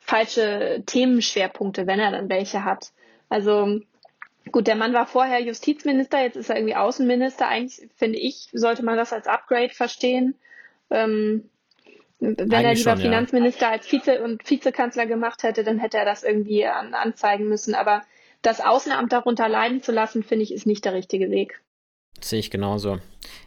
falsche 0.00 0.82
Themenschwerpunkte, 0.86 1.86
wenn 1.86 2.00
er 2.00 2.10
dann 2.10 2.28
welche 2.28 2.64
hat. 2.64 2.92
Also 3.28 3.80
gut, 4.50 4.66
der 4.66 4.76
Mann 4.76 4.94
war 4.94 5.06
vorher 5.06 5.40
Justizminister, 5.42 6.22
jetzt 6.22 6.36
ist 6.36 6.48
er 6.50 6.56
irgendwie 6.56 6.76
Außenminister. 6.76 7.46
Eigentlich 7.46 7.88
finde 7.96 8.18
ich, 8.18 8.48
sollte 8.52 8.82
man 8.82 8.96
das 8.96 9.12
als 9.12 9.26
Upgrade 9.26 9.74
verstehen. 9.74 10.34
Ähm, 10.90 11.50
wenn 12.18 12.38
Eigentlich 12.38 12.52
er 12.52 12.74
lieber 12.74 12.90
schon, 12.92 13.00
Finanzminister 13.00 13.66
ja. 13.66 13.72
als 13.72 13.86
Vize 13.86 14.22
und 14.22 14.48
Vizekanzler 14.48 15.06
gemacht 15.06 15.42
hätte, 15.42 15.64
dann 15.64 15.78
hätte 15.78 15.98
er 15.98 16.04
das 16.04 16.22
irgendwie 16.22 16.66
an, 16.66 16.94
anzeigen 16.94 17.48
müssen. 17.48 17.74
Aber 17.74 18.02
das 18.42 18.60
Außenamt 18.60 19.12
darunter 19.12 19.48
leiden 19.48 19.82
zu 19.82 19.92
lassen, 19.92 20.22
finde 20.22 20.44
ich, 20.44 20.52
ist 20.52 20.66
nicht 20.66 20.84
der 20.84 20.94
richtige 20.94 21.30
Weg. 21.30 21.60
Sehe 22.20 22.40
ich 22.40 22.50
genauso. 22.50 22.98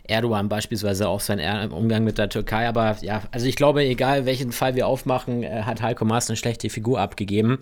Erdogan 0.06 0.50
beispielsweise 0.50 1.08
auch 1.08 1.20
sein 1.20 1.72
Umgang 1.72 2.04
mit 2.04 2.18
der 2.18 2.30
Türkei. 2.30 2.68
Aber 2.68 2.98
ja, 3.02 3.24
also 3.32 3.46
ich 3.46 3.56
glaube, 3.56 3.84
egal 3.84 4.26
welchen 4.26 4.52
Fall 4.52 4.76
wir 4.76 4.88
aufmachen, 4.88 5.44
äh, 5.44 5.64
hat 5.64 5.82
Heiko 5.82 6.06
Maas 6.06 6.30
eine 6.30 6.38
schlechte 6.38 6.70
Figur 6.70 7.00
abgegeben. 7.00 7.60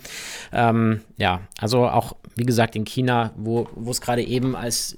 Ähm, 0.52 1.02
ja, 1.18 1.42
also 1.58 1.88
auch, 1.88 2.16
wie 2.36 2.46
gesagt, 2.46 2.76
in 2.76 2.86
China, 2.86 3.32
wo 3.36 3.68
es 3.90 4.02
gerade 4.02 4.24
eben 4.24 4.56
als 4.56 4.96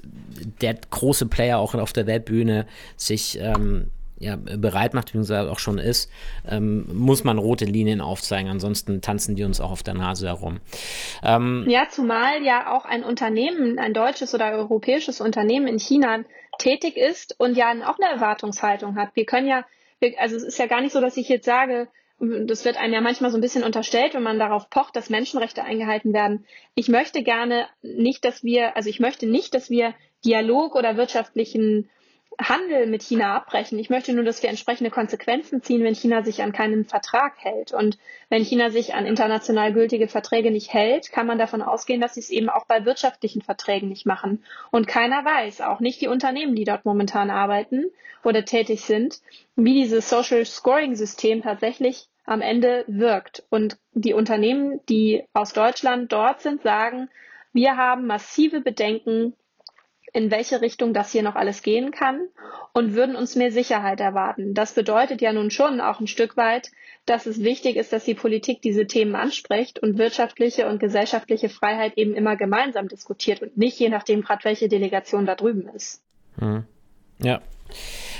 der 0.62 0.76
große 0.76 1.26
Player 1.26 1.58
auch 1.60 1.74
auf 1.74 1.94
der 1.94 2.08
Weltbühne 2.08 2.66
sich 2.96 3.40
ähm, 3.40 3.90
ja, 4.24 4.36
bereit 4.36 4.94
macht, 4.94 5.08
beziehungsweise 5.08 5.52
auch 5.52 5.60
schon 5.60 5.78
ist, 5.78 6.10
ähm, 6.48 6.86
muss 6.94 7.24
man 7.24 7.38
rote 7.38 7.66
Linien 7.66 8.02
aufzeigen. 8.02 8.50
Ansonsten 8.50 9.02
tanzen 9.02 9.36
die 9.36 9.44
uns 9.44 9.60
auch 9.60 9.72
auf 9.72 9.84
der 9.84 9.94
Nase 9.94 10.28
herum. 10.28 10.60
Ähm, 11.24 11.66
ja, 11.68 11.88
zumal 11.90 12.44
ja 12.44 12.74
auch 12.74 12.86
ein 12.86 13.04
Unternehmen, 13.04 13.80
ein 13.80 13.94
deutsches 13.94 14.34
oder 14.34 14.52
europäisches 14.52 15.22
Unternehmen 15.22 15.68
in 15.68 15.80
China 15.80 16.24
tätig 16.58 16.98
ist 16.98 17.36
und 17.40 17.58
ja 17.58 17.72
auch 17.86 18.00
eine 18.00 18.12
Erwartungshaltung 18.12 18.96
hat. 18.96 19.10
Wir 19.16 19.26
können 19.26 19.48
ja, 19.48 19.66
wir, 20.00 20.20
also 20.20 20.36
es 20.36 20.44
ist 20.44 20.60
ja 20.60 20.68
gar 20.68 20.82
nicht 20.82 20.94
so, 20.94 21.02
dass 21.02 21.18
ich 21.18 21.28
jetzt 21.30 21.46
sage, 21.46 21.88
das 22.20 22.64
wird 22.64 22.78
einem 22.78 22.94
ja 22.94 23.02
manchmal 23.02 23.32
so 23.32 23.38
ein 23.38 23.42
bisschen 23.42 23.64
unterstellt, 23.64 24.14
wenn 24.14 24.24
man 24.24 24.40
darauf 24.40 24.70
pocht, 24.70 24.96
dass 24.96 25.10
Menschenrechte 25.10 25.64
eingehalten 25.64 26.14
werden. 26.14 26.46
Ich 26.76 26.88
möchte 26.88 27.24
gerne 27.24 27.68
nicht, 27.82 28.24
dass 28.24 28.44
wir, 28.44 28.78
also 28.78 28.90
ich 28.90 29.00
möchte 29.00 29.26
nicht, 29.26 29.54
dass 29.54 29.70
wir 29.70 29.94
Dialog 30.24 30.76
oder 30.76 30.96
wirtschaftlichen 30.96 31.90
Handel 32.42 32.88
mit 32.88 33.04
China 33.04 33.36
abbrechen. 33.36 33.80
Ich 33.80 33.90
möchte 33.90 34.14
nur, 34.14 34.24
dass 34.24 34.42
wir 34.42 34.50
entsprechende 34.50 34.90
Konsequenzen 34.90 35.62
ziehen, 35.62 35.84
wenn 35.84 35.96
China 35.96 36.24
sich 36.24 36.42
an 36.42 36.52
keinen 36.52 36.86
Vertrag 36.86 37.34
hält. 37.38 37.74
Und 37.74 37.98
wenn 38.30 38.44
China 38.44 38.70
sich 38.70 38.94
an 38.94 39.06
international 39.06 39.74
gültige 39.74 40.08
Verträge 40.08 40.52
nicht 40.52 40.74
hält, 40.74 41.12
kann 41.12 41.28
man 41.28 41.38
davon 41.38 41.62
ausgehen, 41.62 42.02
dass 42.02 42.16
sie 42.16 42.22
es 42.22 42.30
eben 42.30 42.50
auch 42.50 42.66
bei 42.66 42.86
wirtschaftlichen 42.86 43.42
Verträgen 43.42 43.90
nicht 43.90 44.06
machen. 44.06 44.44
Und 44.72 44.88
keiner 44.88 45.24
weiß, 45.24 45.62
auch 45.62 45.80
nicht 45.80 46.02
die 46.02 46.08
Unternehmen, 46.08 46.56
die 46.56 46.66
dort 46.66 46.86
momentan 46.86 47.30
arbeiten 47.30 47.86
oder 48.24 48.46
tätig 48.46 48.82
sind, 48.82 49.20
wie 49.56 49.74
dieses 49.74 50.10
Social 50.10 50.46
Scoring 50.46 50.96
System 50.96 51.42
tatsächlich 51.42 52.08
am 52.26 52.42
Ende 52.42 52.86
wirkt. 52.88 53.44
Und 53.50 53.78
die 53.94 54.14
Unternehmen, 54.14 54.80
die 54.90 55.24
aus 55.34 55.54
Deutschland 55.54 56.12
dort 56.12 56.42
sind, 56.42 56.64
sagen, 56.64 57.10
wir 57.52 57.78
haben 57.78 58.08
massive 58.08 58.62
Bedenken 58.62 59.34
in 60.14 60.30
welche 60.30 60.62
Richtung 60.62 60.94
das 60.94 61.12
hier 61.12 61.24
noch 61.24 61.36
alles 61.36 61.64
gehen 61.64 61.92
kann 61.92 62.28
und 62.72 62.94
würden 62.94 63.16
uns 63.16 63.36
mehr 63.36 63.52
Sicherheit 63.52 64.00
erwarten. 64.00 64.54
Das 64.54 64.74
bedeutet 64.74 65.22
ja 65.22 65.34
nun 65.34 65.50
schon 65.50 65.82
auch 65.82 66.00
ein 66.00 66.08
Stück 66.08 66.38
weit, 66.38 66.72
dass 67.06 67.26
es 67.26 67.44
wichtig 67.44 67.76
ist, 67.76 67.92
dass 67.92 68.06
die 68.06 68.14
Politik 68.14 68.62
diese 68.62 68.86
Themen 68.86 69.16
anspricht 69.16 69.80
und 69.80 69.98
wirtschaftliche 69.98 70.68
und 70.68 70.80
gesellschaftliche 70.80 71.50
Freiheit 71.50 71.98
eben 71.98 72.14
immer 72.14 72.36
gemeinsam 72.36 72.88
diskutiert 72.88 73.42
und 73.42 73.58
nicht 73.58 73.80
je 73.80 73.90
nachdem 73.90 74.22
gerade 74.22 74.44
welche 74.46 74.70
Delegation 74.70 75.26
da 75.26 75.36
drüben 75.36 75.68
ist. 75.76 76.02
Hm. 76.38 76.64
Ja, 77.20 77.42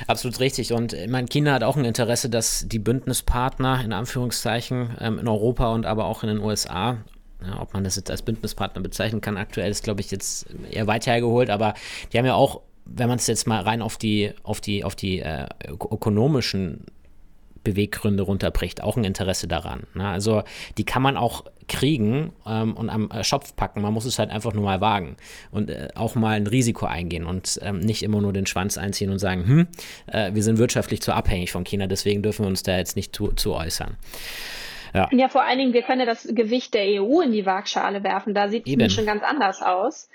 Absolut 0.08 0.40
richtig. 0.40 0.74
Und 0.74 0.94
ich 0.94 1.10
meine, 1.10 1.28
China 1.28 1.54
hat 1.54 1.64
auch 1.64 1.78
ein 1.78 1.86
Interesse, 1.86 2.30
dass 2.30 2.66
die 2.68 2.80
Bündnispartner 2.80 3.84
in 3.84 3.94
Anführungszeichen 3.94 4.98
ähm, 5.00 5.20
in 5.20 5.28
Europa 5.28 5.72
und 5.72 5.86
aber 5.86 6.06
auch 6.06 6.24
in 6.24 6.30
den 6.30 6.40
USA 6.40 6.98
ja, 7.46 7.62
ob 7.62 7.74
man 7.74 7.84
das 7.84 7.96
jetzt 7.96 8.10
als 8.10 8.22
Bündnispartner 8.22 8.82
bezeichnen 8.82 9.22
kann, 9.22 9.38
aktuell 9.38 9.70
ist, 9.70 9.84
glaube 9.84 10.02
ich, 10.02 10.12
jetzt 10.12 10.48
eher 10.72 10.88
weit 10.88 11.08
hergeholt, 11.08 11.50
aber 11.50 11.74
die 12.12 12.18
haben 12.18 12.26
ja 12.26 12.36
auch, 12.36 12.62
wenn 12.86 13.08
man 13.08 13.18
es 13.18 13.28
jetzt 13.28 13.48
mal 13.48 13.62
rein 13.62 13.82
auf 13.82 13.98
die, 13.98 14.34
auf 14.44 14.62
die, 14.62 14.84
auf 14.84 14.96
die 14.96 15.20
äh, 15.20 15.48
ökonomischen 15.68 16.86
Beweggründe 17.64 18.24
runterbricht, 18.24 18.84
auch 18.84 18.98
ein 18.98 19.04
Interesse 19.04 19.48
daran. 19.48 19.84
Ne? 19.94 20.08
Also 20.08 20.44
die 20.78 20.84
kann 20.84 21.02
man 21.02 21.18
auch 21.18 21.46
kriegen 21.68 22.34
ähm, 22.46 22.74
und 22.76 22.90
am 22.90 23.10
äh, 23.10 23.24
Schopf 23.24 23.56
packen. 23.56 23.82
Man 23.82 23.94
muss 23.94 24.06
es 24.06 24.20
halt 24.20 24.32
einfach 24.32 24.54
nur 24.54 24.64
mal 24.64 24.82
wagen 24.82 25.16
und 25.52 25.70
äh, 25.70 25.88
auch 25.96 26.16
mal 26.16 26.36
ein 26.36 26.48
Risiko 26.48 26.86
eingehen 26.86 27.26
und 27.26 27.60
ähm, 27.62 27.80
nicht 27.80 28.04
immer 28.04 28.22
nur 28.22 28.34
den 28.34 28.46
Schwanz 28.46 28.78
einziehen 28.78 29.10
und 29.10 29.20
sagen, 29.20 29.48
hm, 29.48 29.68
äh, 30.08 30.34
wir 30.34 30.44
sind 30.44 30.58
wirtschaftlich 30.58 31.02
zu 31.02 31.14
abhängig 31.14 31.52
von 31.52 31.64
China, 31.64 31.88
deswegen 31.88 32.22
dürfen 32.22 32.44
wir 32.44 32.50
uns 32.50 32.64
da 32.64 32.78
jetzt 32.78 32.98
nicht 32.98 33.16
zu, 33.16 33.30
zu 33.30 33.54
äußern. 33.54 33.96
Ja. 34.94 35.10
ja, 35.12 35.28
vor 35.28 35.44
allen 35.44 35.58
Dingen, 35.58 35.74
wir 35.74 35.82
können 35.82 36.02
ja 36.02 36.06
das 36.06 36.28
Gewicht 36.30 36.74
der 36.74 37.02
EU 37.02 37.22
in 37.22 37.32
die 37.32 37.46
Waagschale 37.46 38.04
werfen. 38.04 38.34
Da 38.34 38.50
sieht 38.50 38.68
es 38.68 38.94
schon 38.94 39.06
ganz 39.06 39.24
anders 39.24 39.62
aus. 39.62 40.10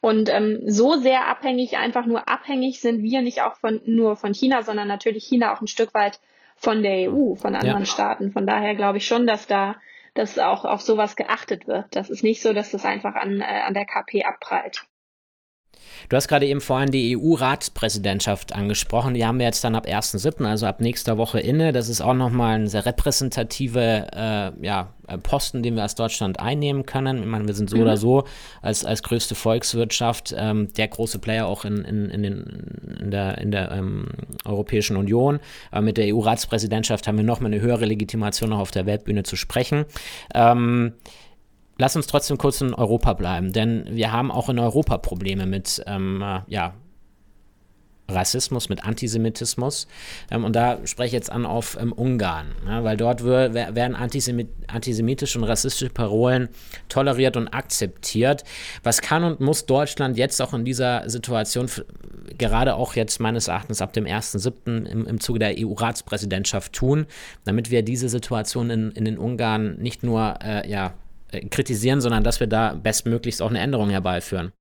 Und 0.00 0.28
ähm, 0.28 0.62
so 0.66 0.96
sehr 0.96 1.28
abhängig, 1.28 1.78
einfach 1.78 2.04
nur 2.04 2.28
abhängig 2.28 2.80
sind 2.80 3.02
wir 3.02 3.22
nicht 3.22 3.42
auch 3.42 3.54
von 3.56 3.80
nur 3.86 4.16
von 4.16 4.34
China, 4.34 4.62
sondern 4.62 4.88
natürlich 4.88 5.24
China 5.24 5.54
auch 5.54 5.62
ein 5.62 5.66
Stück 5.66 5.94
weit 5.94 6.20
von 6.56 6.82
der 6.82 7.10
EU, 7.10 7.34
von 7.36 7.54
anderen 7.54 7.80
ja. 7.80 7.86
Staaten. 7.86 8.30
Von 8.32 8.46
daher 8.46 8.74
glaube 8.74 8.98
ich 8.98 9.06
schon, 9.06 9.26
dass 9.26 9.46
da 9.46 9.76
dass 10.14 10.38
auch 10.38 10.64
auf 10.64 10.80
sowas 10.80 11.16
geachtet 11.16 11.66
wird. 11.66 11.86
Das 11.90 12.08
ist 12.08 12.22
nicht 12.22 12.40
so, 12.40 12.52
dass 12.52 12.70
das 12.70 12.84
einfach 12.84 13.16
an, 13.16 13.40
äh, 13.40 13.44
an 13.44 13.74
der 13.74 13.84
KP 13.84 14.24
abprallt. 14.24 14.86
Du 16.08 16.16
hast 16.16 16.28
gerade 16.28 16.46
eben 16.46 16.60
vorhin 16.60 16.90
die 16.90 17.16
EU-Ratspräsidentschaft 17.16 18.54
angesprochen. 18.54 19.14
Die 19.14 19.24
haben 19.24 19.38
wir 19.38 19.46
jetzt 19.46 19.64
dann 19.64 19.74
ab 19.74 19.86
1.7., 19.86 20.44
also 20.44 20.66
ab 20.66 20.80
nächster 20.80 21.18
Woche 21.18 21.40
inne. 21.40 21.72
Das 21.72 21.88
ist 21.88 22.00
auch 22.00 22.14
nochmal 22.14 22.56
ein 22.56 22.68
sehr 22.68 22.86
repräsentative 22.86 24.06
äh, 24.12 24.64
ja, 24.64 24.92
Posten, 25.22 25.62
den 25.62 25.76
wir 25.76 25.82
als 25.82 25.94
Deutschland 25.94 26.40
einnehmen 26.40 26.86
können. 26.86 27.18
Ich 27.18 27.26
meine, 27.26 27.46
wir 27.46 27.54
sind 27.54 27.70
so 27.70 27.76
mhm. 27.76 27.82
oder 27.82 27.96
so 27.96 28.24
als, 28.62 28.84
als 28.84 29.02
größte 29.02 29.34
Volkswirtschaft 29.34 30.34
ähm, 30.36 30.72
der 30.74 30.88
große 30.88 31.18
Player 31.18 31.46
auch 31.46 31.64
in, 31.64 31.84
in, 31.84 32.10
in, 32.10 32.22
den, 32.22 32.98
in 33.00 33.10
der, 33.10 33.38
in 33.38 33.50
der 33.50 33.72
ähm, 33.72 34.08
Europäischen 34.44 34.96
Union. 34.96 35.40
Aber 35.70 35.82
mit 35.82 35.96
der 35.96 36.14
EU-Ratspräsidentschaft 36.14 37.06
haben 37.06 37.16
wir 37.16 37.24
nochmal 37.24 37.52
eine 37.52 37.60
höhere 37.60 37.84
Legitimation 37.84 38.52
auch 38.52 38.60
auf 38.60 38.70
der 38.70 38.86
Weltbühne 38.86 39.22
zu 39.22 39.36
sprechen. 39.36 39.84
Ähm, 40.34 40.94
lass 41.78 41.96
uns 41.96 42.06
trotzdem 42.06 42.38
kurz 42.38 42.60
in 42.60 42.74
Europa 42.74 43.12
bleiben, 43.14 43.52
denn 43.52 43.86
wir 43.90 44.12
haben 44.12 44.30
auch 44.30 44.48
in 44.48 44.58
Europa 44.58 44.98
Probleme 44.98 45.46
mit, 45.46 45.82
ähm, 45.86 46.22
äh, 46.22 46.40
ja, 46.48 46.74
Rassismus, 48.08 48.68
mit 48.68 48.84
Antisemitismus. 48.84 49.86
Ähm, 50.30 50.44
und 50.44 50.54
da 50.54 50.78
spreche 50.86 51.08
ich 51.08 51.12
jetzt 51.12 51.32
an 51.32 51.46
auf 51.46 51.78
ähm, 51.80 51.92
Ungarn, 51.92 52.54
ja, 52.66 52.84
weil 52.84 52.96
dort 52.96 53.24
werden 53.24 53.94
Antisemit 53.94 54.48
antisemitische 54.66 55.38
und 55.38 55.44
rassistische 55.44 55.90
Parolen 55.90 56.48
toleriert 56.88 57.36
und 57.36 57.48
akzeptiert. 57.48 58.44
Was 58.82 59.00
kann 59.00 59.24
und 59.24 59.40
muss 59.40 59.66
Deutschland 59.66 60.18
jetzt 60.18 60.40
auch 60.42 60.52
in 60.52 60.64
dieser 60.64 61.08
Situation, 61.08 61.70
gerade 62.36 62.74
auch 62.74 62.94
jetzt 62.94 63.20
meines 63.20 63.48
Erachtens 63.48 63.80
ab 63.80 63.92
dem 63.92 64.04
1.7. 64.04 64.84
Im, 64.86 65.06
im 65.06 65.20
Zuge 65.20 65.38
der 65.38 65.54
EU-Ratspräsidentschaft 65.58 66.72
tun, 66.72 67.06
damit 67.44 67.70
wir 67.70 67.82
diese 67.82 68.08
Situation 68.08 68.70
in, 68.70 68.90
in 68.92 69.04
den 69.04 69.18
Ungarn 69.18 69.76
nicht 69.76 70.02
nur 70.02 70.38
äh, 70.42 70.68
ja, 70.68 70.92
kritisieren, 71.50 72.00
sondern 72.00 72.24
dass 72.24 72.40
wir 72.40 72.46
da 72.46 72.74
bestmöglichst 72.74 73.42
auch 73.42 73.50
eine 73.50 73.60
Änderung 73.60 73.90
herbeiführen. 73.90 74.52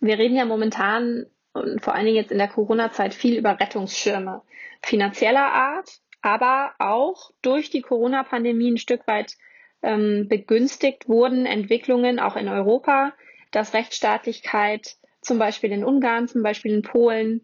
Wir 0.00 0.18
reden 0.18 0.36
ja 0.36 0.44
momentan 0.44 1.26
und 1.54 1.80
vor 1.80 1.94
allen 1.94 2.04
Dingen 2.04 2.16
jetzt 2.16 2.32
in 2.32 2.38
der 2.38 2.48
Corona-Zeit 2.48 3.14
viel 3.14 3.38
über 3.38 3.58
Rettungsschirme 3.58 4.42
finanzieller 4.82 5.52
Art, 5.52 6.00
aber 6.20 6.72
auch 6.78 7.30
durch 7.42 7.70
die 7.70 7.82
Corona-Pandemie 7.82 8.72
ein 8.72 8.78
Stück 8.78 9.06
weit 9.06 9.36
ähm, 9.82 10.26
begünstigt 10.28 11.08
wurden 11.08 11.46
Entwicklungen 11.46 12.18
auch 12.18 12.36
in 12.36 12.48
Europa, 12.48 13.12
dass 13.50 13.74
Rechtsstaatlichkeit 13.74 14.96
zum 15.20 15.38
Beispiel 15.38 15.72
in 15.72 15.84
Ungarn, 15.84 16.28
zum 16.28 16.42
Beispiel 16.42 16.72
in 16.72 16.82
Polen 16.82 17.42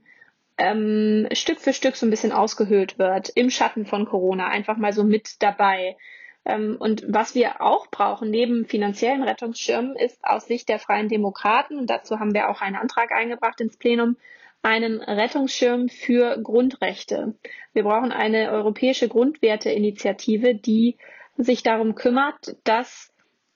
ähm, 0.59 1.29
Stück 1.33 1.61
für 1.61 1.73
Stück 1.73 1.97
so 1.97 2.07
ein 2.07 2.11
bisschen 2.11 2.33
ausgehöhlt 2.33 2.99
wird, 2.99 3.31
im 3.31 3.51
Schatten 3.51 3.87
von 3.87 4.05
Corona, 4.07 4.49
einfach 4.49 4.77
mal 4.77 4.93
so 4.93 5.05
mit 5.05 5.43
dabei. 5.43 5.97
Ähm, 6.45 6.77
und 6.79 7.05
was 7.09 7.35
wir 7.35 7.61
auch 7.61 7.87
brauchen, 7.89 8.31
neben 8.31 8.67
finanziellen 8.67 9.23
Rettungsschirmen, 9.23 9.97
ist 9.97 10.19
aus 10.25 10.47
Sicht 10.47 10.69
der 10.69 10.79
Freien 10.79 11.09
Demokraten, 11.09 11.87
dazu 11.87 12.19
haben 12.19 12.35
wir 12.35 12.49
auch 12.49 12.61
einen 12.61 12.77
Antrag 12.77 13.13
eingebracht 13.13 13.61
ins 13.61 13.77
Plenum, 13.77 14.17
einen 14.63 15.01
Rettungsschirm 15.01 15.89
für 15.89 16.39
Grundrechte. 16.43 17.35
Wir 17.73 17.83
brauchen 17.85 18.13
eine 18.13 18.51
europäische 18.53 19.09
Grundwerteinitiative, 19.09 20.55
die 20.55 20.97
sich 21.37 21.63
darum 21.63 21.95
kümmert, 21.95 22.57
dass 22.65 23.13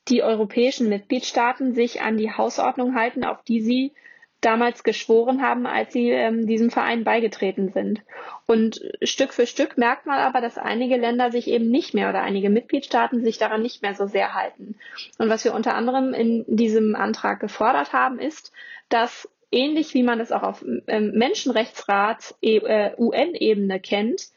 die 0.09 0.23
europäischen 0.23 0.89
Mitgliedstaaten 0.89 1.75
sich 1.75 2.03
an 2.03 2.17
die 2.17 2.31
Hausordnung 2.33 2.95
halten, 2.95 3.25
auf 3.25 3.43
die 3.43 3.61
sie 3.61 3.93
damals 4.45 4.83
geschworen 4.85 5.43
haben, 5.43 5.67
als 5.67 5.93
sie 5.93 6.11
ähm, 6.11 6.47
diesem 6.47 6.71
Verein 6.71 7.05
beigetreten 7.05 7.71
sind. 7.73 8.03
Und 8.47 8.81
Stück 9.03 9.33
für 9.33 9.47
Stück 9.47 9.79
merkt 9.79 10.07
man 10.07 10.19
aber, 10.19 10.41
dass 10.41 10.59
einige 10.59 10.97
Länder 10.97 11.31
sich 11.31 11.49
eben 11.49 11.71
nicht 11.71 11.95
mehr 11.95 12.11
oder 12.11 12.23
einige 12.23 12.51
Mitgliedstaaten 12.51 13.25
sich 13.25 13.39
daran 13.39 13.63
nicht 13.63 13.83
mehr 13.83 13.95
so 13.95 14.07
sehr 14.07 14.35
halten. 14.35 14.77
Und 15.19 15.29
was 15.31 15.45
wir 15.45 15.55
unter 15.55 15.75
anderem 15.75 16.13
in 16.13 16.45
diesem 16.47 16.95
Antrag 16.95 17.41
gefordert 17.41 17.93
haben, 17.93 18.19
ist, 18.19 18.53
dass 18.89 19.29
ähnlich 19.51 19.95
wie 19.95 20.03
man 20.03 20.19
das 20.19 20.33
auch 20.33 20.43
auf 20.43 20.65
ähm, 20.87 21.13
Menschenrechtsrat 21.15 22.35
äh, 22.43 22.91
UN-Ebene 22.99 23.81
kennt, 23.81 24.29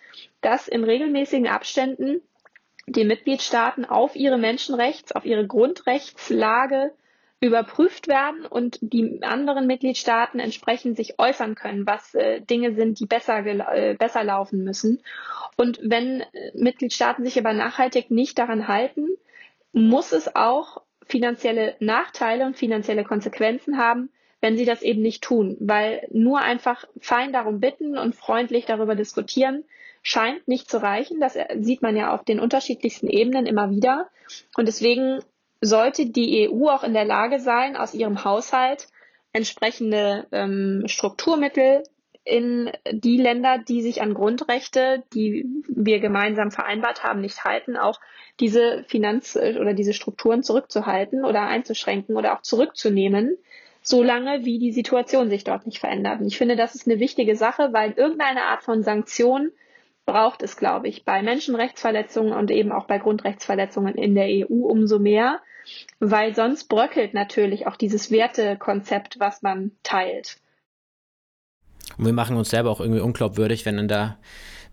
dass 0.42 0.68
in 0.68 0.84
regelmäßigen 0.84 1.48
Abständen 1.48 2.22
die 2.86 3.04
Mitgliedstaaten 3.04 3.84
auf 3.84 4.16
ihre 4.16 4.38
Menschenrechts, 4.38 5.12
auf 5.12 5.26
ihre 5.26 5.46
Grundrechtslage 5.46 6.94
überprüft 7.40 8.08
werden 8.08 8.46
und 8.46 8.80
die 8.82 9.22
anderen 9.22 9.68
Mitgliedstaaten 9.68 10.40
entsprechend 10.40 10.98
sich 10.98 11.20
äußern 11.20 11.54
können, 11.54 11.86
was 11.86 12.16
äh, 12.16 12.42
Dinge 12.42 12.74
sind, 12.74 13.00
die 13.00 13.06
besser, 13.06 13.46
äh, 13.46 13.94
besser 13.94 14.24
laufen 14.24 14.64
müssen. 14.64 15.04
Und 15.56 15.80
wenn 15.84 16.22
äh, 16.22 16.52
Mitgliedstaaten 16.56 17.24
sich 17.24 17.38
aber 17.38 17.54
nachhaltig 17.54 18.10
nicht 18.10 18.40
daran 18.40 18.68
halten, 18.68 19.10
muss 19.72 20.14
es 20.14 20.36
auch 20.36 20.82
finanzielle 21.06 21.76
Nachteile 21.80 22.46
und 22.46 22.58
finanzielle 22.58 23.04
Konsequenzen 23.04 23.78
haben, 23.78 24.10
wenn 24.42 24.58
sie 24.58 24.66
das 24.66 24.82
eben 24.82 25.02
nicht 25.02 25.24
tun, 25.24 25.58
weil 25.60 26.08
nur 26.12 26.40
einfach 26.40 26.86
fein 27.00 27.34
darum 27.34 27.60
bitten 27.60 27.98
und 27.98 28.16
freundlich 28.16 28.66
darüber 28.66 28.96
diskutieren 28.96 29.64
scheint 30.02 30.48
nicht 30.48 30.70
zu 30.70 30.82
reichen. 30.82 31.20
Das 31.20 31.38
sieht 31.60 31.82
man 31.82 31.98
ja 31.98 32.14
auf 32.14 32.24
den 32.24 32.40
unterschiedlichsten 32.40 33.08
Ebenen 33.08 33.46
immer 33.46 33.72
wieder. 33.72 34.10
Und 34.56 34.68
deswegen 34.68 35.20
sollte 35.62 36.08
die 36.08 36.50
EU 36.50 36.68
auch 36.70 36.84
in 36.84 36.94
der 36.94 37.06
Lage 37.06 37.40
sein, 37.40 37.76
aus 37.76 37.94
ihrem 37.94 38.24
Haushalt 38.24 38.88
entsprechende 39.34 40.28
ähm, 40.32 40.84
Strukturmittel 40.88 41.84
in 42.24 42.72
die 42.92 43.18
Länder, 43.18 43.58
die 43.58 43.82
sich 43.82 44.02
an 44.02 44.14
Grundrechte, 44.14 45.04
die 45.14 45.46
wir 45.68 46.00
gemeinsam 46.00 46.52
vereinbart 46.52 47.04
haben, 47.04 47.22
nicht 47.22 47.46
halten, 47.46 47.78
auch 47.78 48.00
diese 48.40 48.84
Finanz- 48.88 49.38
oder 49.38 49.74
diese 49.74 49.94
Strukturen 49.94 50.44
zurückzuhalten 50.44 51.24
oder 51.24 51.44
einzuschränken 51.44 52.18
oder 52.18 52.34
auch 52.34 52.42
zurückzunehmen, 52.42 53.38
solange 53.82 54.44
wie 54.44 54.60
die 54.60 54.74
Situation 54.74 55.30
sich 55.30 55.46
dort 55.46 55.66
nicht 55.66 55.80
verändert. 55.80 56.20
Und 56.20 56.28
ich 56.28 56.38
finde, 56.38 56.58
das 56.58 56.76
ist 56.76 56.86
eine 56.88 57.00
wichtige 57.00 57.38
Sache, 57.38 57.70
weil 57.72 57.94
irgendeine 57.94 58.44
Art 58.44 58.64
von 58.64 58.84
Sanktion 58.84 59.52
braucht 60.08 60.42
es, 60.42 60.58
glaube 60.58 60.88
ich, 60.88 61.06
bei 61.06 61.22
Menschenrechtsverletzungen 61.22 62.34
und 62.34 62.50
eben 62.50 62.72
auch 62.72 62.86
bei 62.86 62.98
Grundrechtsverletzungen 62.98 63.94
in 63.94 64.16
der 64.16 64.26
EU 64.28 64.66
umso 64.66 64.98
mehr, 64.98 65.42
weil 66.00 66.34
sonst 66.34 66.70
bröckelt 66.70 67.14
natürlich 67.14 67.68
auch 67.68 67.76
dieses 67.76 68.10
Wertekonzept, 68.10 69.20
was 69.20 69.44
man 69.44 69.74
teilt. 69.84 70.40
Und 71.98 72.06
wir 72.06 72.14
machen 72.14 72.38
uns 72.38 72.50
selber 72.50 72.72
auch 72.72 72.80
irgendwie 72.80 73.02
unglaubwürdig, 73.02 73.66
wenn 73.66 73.78
in 73.78 73.88
der, 73.88 74.18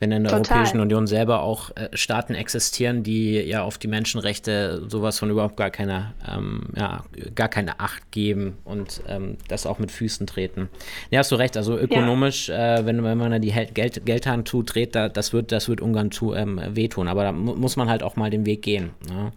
wenn 0.00 0.12
in 0.12 0.24
der 0.24 0.32
Total. 0.32 0.56
Europäischen 0.58 0.80
Union 0.80 1.06
selber 1.06 1.42
auch 1.42 1.70
äh, 1.76 1.88
Staaten 1.92 2.34
existieren, 2.34 3.02
die 3.02 3.40
ja 3.40 3.62
auf 3.62 3.78
die 3.78 3.88
Menschenrechte 3.88 4.82
sowas 4.88 5.18
von 5.18 5.30
überhaupt 5.30 5.56
gar 5.56 5.70
keine, 5.70 6.14
ähm, 6.28 6.68
ja, 6.76 7.04
gar 7.34 7.48
keine 7.48 7.80
Acht 7.80 8.10
geben 8.10 8.58
und 8.64 9.02
ähm, 9.08 9.36
das 9.48 9.66
auch 9.66 9.78
mit 9.78 9.90
Füßen 9.90 10.26
treten. 10.26 10.68
Ja, 11.10 11.20
hast 11.20 11.32
du 11.32 11.36
recht, 11.36 11.56
also 11.56 11.78
ökonomisch, 11.78 12.48
ja. 12.48 12.78
äh, 12.78 12.86
wenn, 12.86 13.02
wenn 13.02 13.18
man 13.18 13.30
da 13.30 13.38
die 13.38 13.52
Geld, 13.72 14.04
Geldhand 14.04 14.48
zudreht, 14.48 14.94
da, 14.94 15.08
das 15.08 15.32
wird, 15.32 15.52
das 15.52 15.68
wird 15.68 15.80
Ungarn 15.80 16.10
zu, 16.10 16.34
ähm, 16.34 16.60
wehtun. 16.68 17.08
Aber 17.08 17.22
da 17.22 17.32
mu 17.32 17.54
muss 17.54 17.76
man 17.76 17.88
halt 17.88 18.02
auch 18.02 18.16
mal 18.16 18.30
den 18.30 18.46
Weg 18.46 18.62
gehen. 18.62 18.90
Ne? 19.08 19.32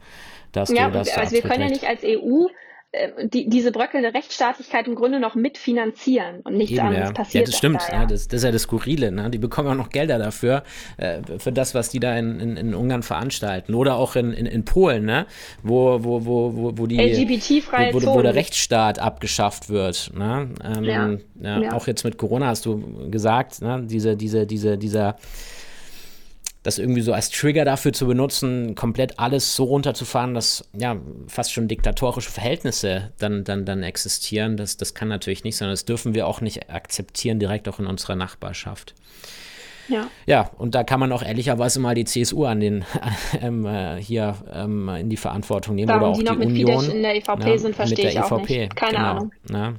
ja, 0.69 0.89
du, 0.89 0.99
also 0.99 1.31
wir 1.31 1.41
können 1.41 1.61
ja 1.61 1.69
nicht 1.69 1.85
als 1.85 2.03
EU 2.03 2.47
die, 3.33 3.49
diese 3.49 3.71
bröckelnde 3.71 4.13
Rechtsstaatlichkeit 4.13 4.87
im 4.87 4.95
Grunde 4.95 5.19
noch 5.19 5.35
mitfinanzieren 5.35 6.39
und 6.41 6.55
nichts 6.55 6.71
Eben, 6.71 6.87
anderes 6.87 7.07
ja. 7.09 7.13
passiert. 7.13 7.45
Ja, 7.45 7.51
das 7.51 7.57
stimmt. 7.57 7.81
Da, 7.87 7.93
ja. 7.93 8.05
das, 8.05 8.27
das, 8.27 8.39
ist 8.39 8.43
ja 8.43 8.51
das 8.51 8.61
Skurrile. 8.63 9.11
Ne? 9.11 9.29
Die 9.29 9.37
bekommen 9.37 9.67
auch 9.67 9.75
noch 9.75 9.89
Gelder 9.89 10.17
dafür, 10.17 10.63
äh, 10.95 11.21
für 11.37 11.51
das, 11.51 11.75
was 11.75 11.89
die 11.89 11.99
da 11.99 12.17
in, 12.17 12.39
in, 12.39 12.57
in, 12.57 12.75
Ungarn 12.75 13.03
veranstalten. 13.03 13.73
Oder 13.73 13.95
auch 13.95 14.15
in, 14.15 14.31
in, 14.31 14.45
in 14.45 14.63
Polen, 14.63 15.05
ne? 15.05 15.27
wo, 15.63 16.03
wo, 16.03 16.25
wo, 16.25 16.55
wo, 16.55 16.77
wo 16.77 16.87
die 16.87 16.97
LGBT-freie 16.97 17.93
wo, 17.93 18.01
wo, 18.01 18.15
wo, 18.15 18.21
der 18.21 18.35
Rechtsstaat 18.35 18.99
abgeschafft 18.99 19.69
wird. 19.69 20.11
Ne? 20.15 20.49
Ähm, 20.63 20.83
ja. 20.83 21.17
Ja, 21.59 21.73
Auch 21.73 21.87
jetzt 21.87 22.03
mit 22.03 22.17
Corona 22.17 22.47
hast 22.47 22.65
du 22.65 23.09
gesagt, 23.11 23.61
ne? 23.61 23.83
diese, 23.85 24.15
diese, 24.15 24.47
diese, 24.47 24.77
dieser 24.77 25.17
das 26.67 26.79
irgendwie 26.79 26.99
so 26.99 27.13
als 27.13 27.29
Trigger 27.29 27.63
dafür 27.63 27.93
zu 27.93 28.07
benutzen, 28.07 28.75
komplett 28.75 29.19
alles 29.19 29.55
so 29.55 29.63
runterzufahren, 29.63 30.33
dass 30.33 30.67
ja 30.77 30.97
fast 31.27 31.53
schon 31.53 31.69
diktatorische 31.69 32.29
Verhältnisse 32.29 33.13
dann, 33.19 33.45
dann, 33.45 33.63
dann 33.63 33.83
existieren. 33.83 34.57
Das, 34.57 34.75
das 34.75 34.93
kann 34.93 35.07
natürlich 35.07 35.45
nicht, 35.45 35.55
sondern 35.55 35.71
das 35.71 35.85
dürfen 35.85 36.13
wir 36.13 36.27
auch 36.27 36.41
nicht 36.41 36.69
akzeptieren, 36.69 37.39
direkt 37.39 37.69
auch 37.69 37.79
in 37.79 37.85
unserer 37.85 38.17
Nachbarschaft. 38.17 38.95
Ja. 39.87 40.07
ja, 40.25 40.51
und 40.57 40.75
da 40.75 40.83
kann 40.83 40.99
man 40.99 41.13
auch 41.13 41.23
ehrlicherweise 41.23 41.79
mal 41.79 41.95
die 41.95 42.03
CSU 42.03 42.43
an 42.43 42.59
den 42.59 42.83
ähm, 43.41 43.65
äh, 43.65 43.95
hier 44.01 44.35
ähm, 44.51 44.89
in 44.89 45.09
die 45.09 45.15
Verantwortung 45.15 45.75
nehmen 45.75 45.87
Warum 45.87 46.01
oder 46.01 46.11
auch 46.11 46.17
die, 46.17 46.25
die 46.25 46.25
noch 46.25 46.35
Union. 46.35 46.53
mit 46.53 46.57
Fidesz 46.57 46.93
in 46.93 47.01
der 47.01 47.15
EVP 47.15 47.45
na, 47.45 47.57
sind, 47.57 47.75
verstehe 47.77 48.09
ich 48.09 48.19
auch 48.19 48.41
EVP. 48.41 48.59
nicht. 48.59 48.75
Keine 48.75 48.97
genau, 48.97 49.09
Ahnung. 49.11 49.31
Na. 49.47 49.73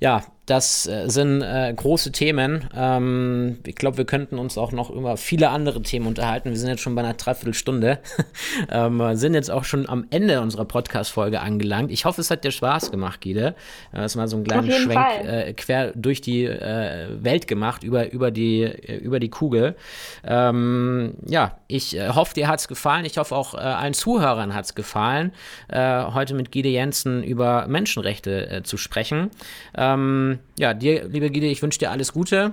Ja, 0.00 0.22
das 0.52 0.86
äh, 0.86 1.08
sind 1.08 1.40
äh, 1.40 1.72
große 1.74 2.12
Themen. 2.12 2.68
Ähm, 2.76 3.56
ich 3.66 3.74
glaube, 3.74 3.96
wir 3.96 4.04
könnten 4.04 4.38
uns 4.38 4.58
auch 4.58 4.70
noch 4.70 4.90
über 4.90 5.16
viele 5.16 5.48
andere 5.48 5.80
Themen 5.80 6.06
unterhalten. 6.06 6.50
Wir 6.50 6.58
sind 6.58 6.68
jetzt 6.68 6.82
schon 6.82 6.94
bei 6.94 7.02
einer 7.02 7.14
Dreiviertelstunde. 7.14 8.00
ähm, 8.70 9.16
sind 9.16 9.32
jetzt 9.32 9.50
auch 9.50 9.64
schon 9.64 9.88
am 9.88 10.06
Ende 10.10 10.42
unserer 10.42 10.66
Podcast-Folge 10.66 11.40
angelangt. 11.40 11.90
Ich 11.90 12.04
hoffe, 12.04 12.20
es 12.20 12.30
hat 12.30 12.44
dir 12.44 12.50
Spaß 12.50 12.90
gemacht, 12.90 13.22
Gide. 13.22 13.54
Das 13.92 14.12
ist 14.12 14.16
mal 14.16 14.28
so 14.28 14.36
ein 14.36 14.44
kleinen 14.44 14.70
Schwenk 14.70 15.24
äh, 15.24 15.54
quer 15.54 15.92
durch 15.94 16.20
die 16.20 16.44
äh, 16.44 17.06
Welt 17.18 17.48
gemacht, 17.48 17.82
über, 17.82 18.12
über, 18.12 18.30
die, 18.30 18.64
äh, 18.64 18.98
über 18.98 19.20
die 19.20 19.30
Kugel. 19.30 19.74
Ähm, 20.22 21.14
ja, 21.26 21.56
ich 21.66 21.96
äh, 21.96 22.10
hoffe, 22.10 22.34
dir 22.34 22.48
hat 22.48 22.60
es 22.60 22.68
gefallen. 22.68 23.06
Ich 23.06 23.16
hoffe, 23.16 23.34
auch 23.34 23.54
allen 23.54 23.94
Zuhörern 23.94 24.54
hat 24.54 24.66
es 24.66 24.74
gefallen, 24.74 25.32
heute 25.70 26.34
mit 26.34 26.52
Gide 26.52 26.68
Jensen 26.68 27.22
über 27.22 27.66
Menschenrechte 27.68 28.62
zu 28.64 28.76
sprechen. 28.76 29.30
Ähm, 29.76 30.40
ja, 30.58 30.74
dir, 30.74 31.08
liebe 31.08 31.30
Gide, 31.30 31.46
ich 31.46 31.62
wünsche 31.62 31.78
dir 31.78 31.90
alles 31.90 32.12
Gute. 32.12 32.52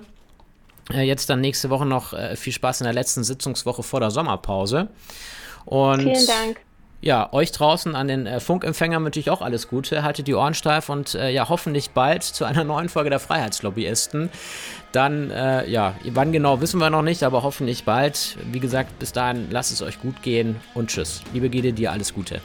Äh, 0.92 1.04
jetzt 1.04 1.30
dann 1.30 1.42
nächste 1.42 1.70
Woche 1.70 1.86
noch 1.86 2.14
äh, 2.14 2.36
viel 2.36 2.54
Spaß 2.54 2.82
in 2.82 2.86
der 2.86 2.94
letzten 2.94 3.24
Sitzungswoche 3.24 3.84
vor 3.84 4.00
der 4.00 4.12
Sommerpause. 4.12 4.90
Und 5.66 6.02
Vielen 6.02 6.28
Dank. 6.28 6.60
Ja, 7.02 7.32
euch 7.32 7.54
draußen 7.54 7.96
an 7.96 8.10
den 8.10 8.26
äh, 8.26 8.42
Funkempfängern 8.42 9.04
wünsche 9.06 9.22
ich 9.22 9.30
auch 9.30 9.42
alles 9.42 9.70
Gute. 9.70 10.04
Haltet 10.04 10.28
die 10.28 10.36
Ohren 10.36 10.54
steif 10.54 10.90
und 10.90 11.16
äh, 11.16 11.30
ja, 11.30 11.48
hoffentlich 11.48 11.92
bald 11.92 12.24
zu 12.24 12.44
einer 12.44 12.64
neuen 12.66 12.90
Folge 12.90 13.10
der 13.10 13.20
Freiheitslobbyisten. 13.20 14.30
Dann, 14.92 15.32
äh, 15.32 15.70
ja, 15.70 15.96
wann 16.12 16.34
genau 16.34 16.60
wissen 16.60 16.80
wir 16.80 16.90
noch 16.90 17.04
nicht, 17.04 17.24
aber 17.24 17.44
hoffentlich 17.44 17.86
bald. 17.86 18.38
Wie 18.52 18.60
gesagt, 18.60 19.00
bis 19.00 19.14
dahin, 19.14 19.48
lasst 19.50 19.72
es 19.72 19.82
euch 19.82 20.02
gut 20.02 20.22
gehen 20.24 20.60
und 20.74 20.90
tschüss. 20.90 21.22
Liebe 21.34 21.50
Gide, 21.50 21.72
dir 21.72 21.92
alles 21.92 22.14
Gute. 22.14 22.42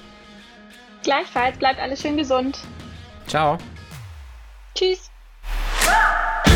Gleichfalls, 1.02 1.58
bleibt 1.58 1.80
alles 1.80 2.00
schön 2.00 2.16
gesund. 2.16 2.58
Ciao. 3.26 3.58
Tschüss. 4.74 5.13
Ah! 5.86 6.53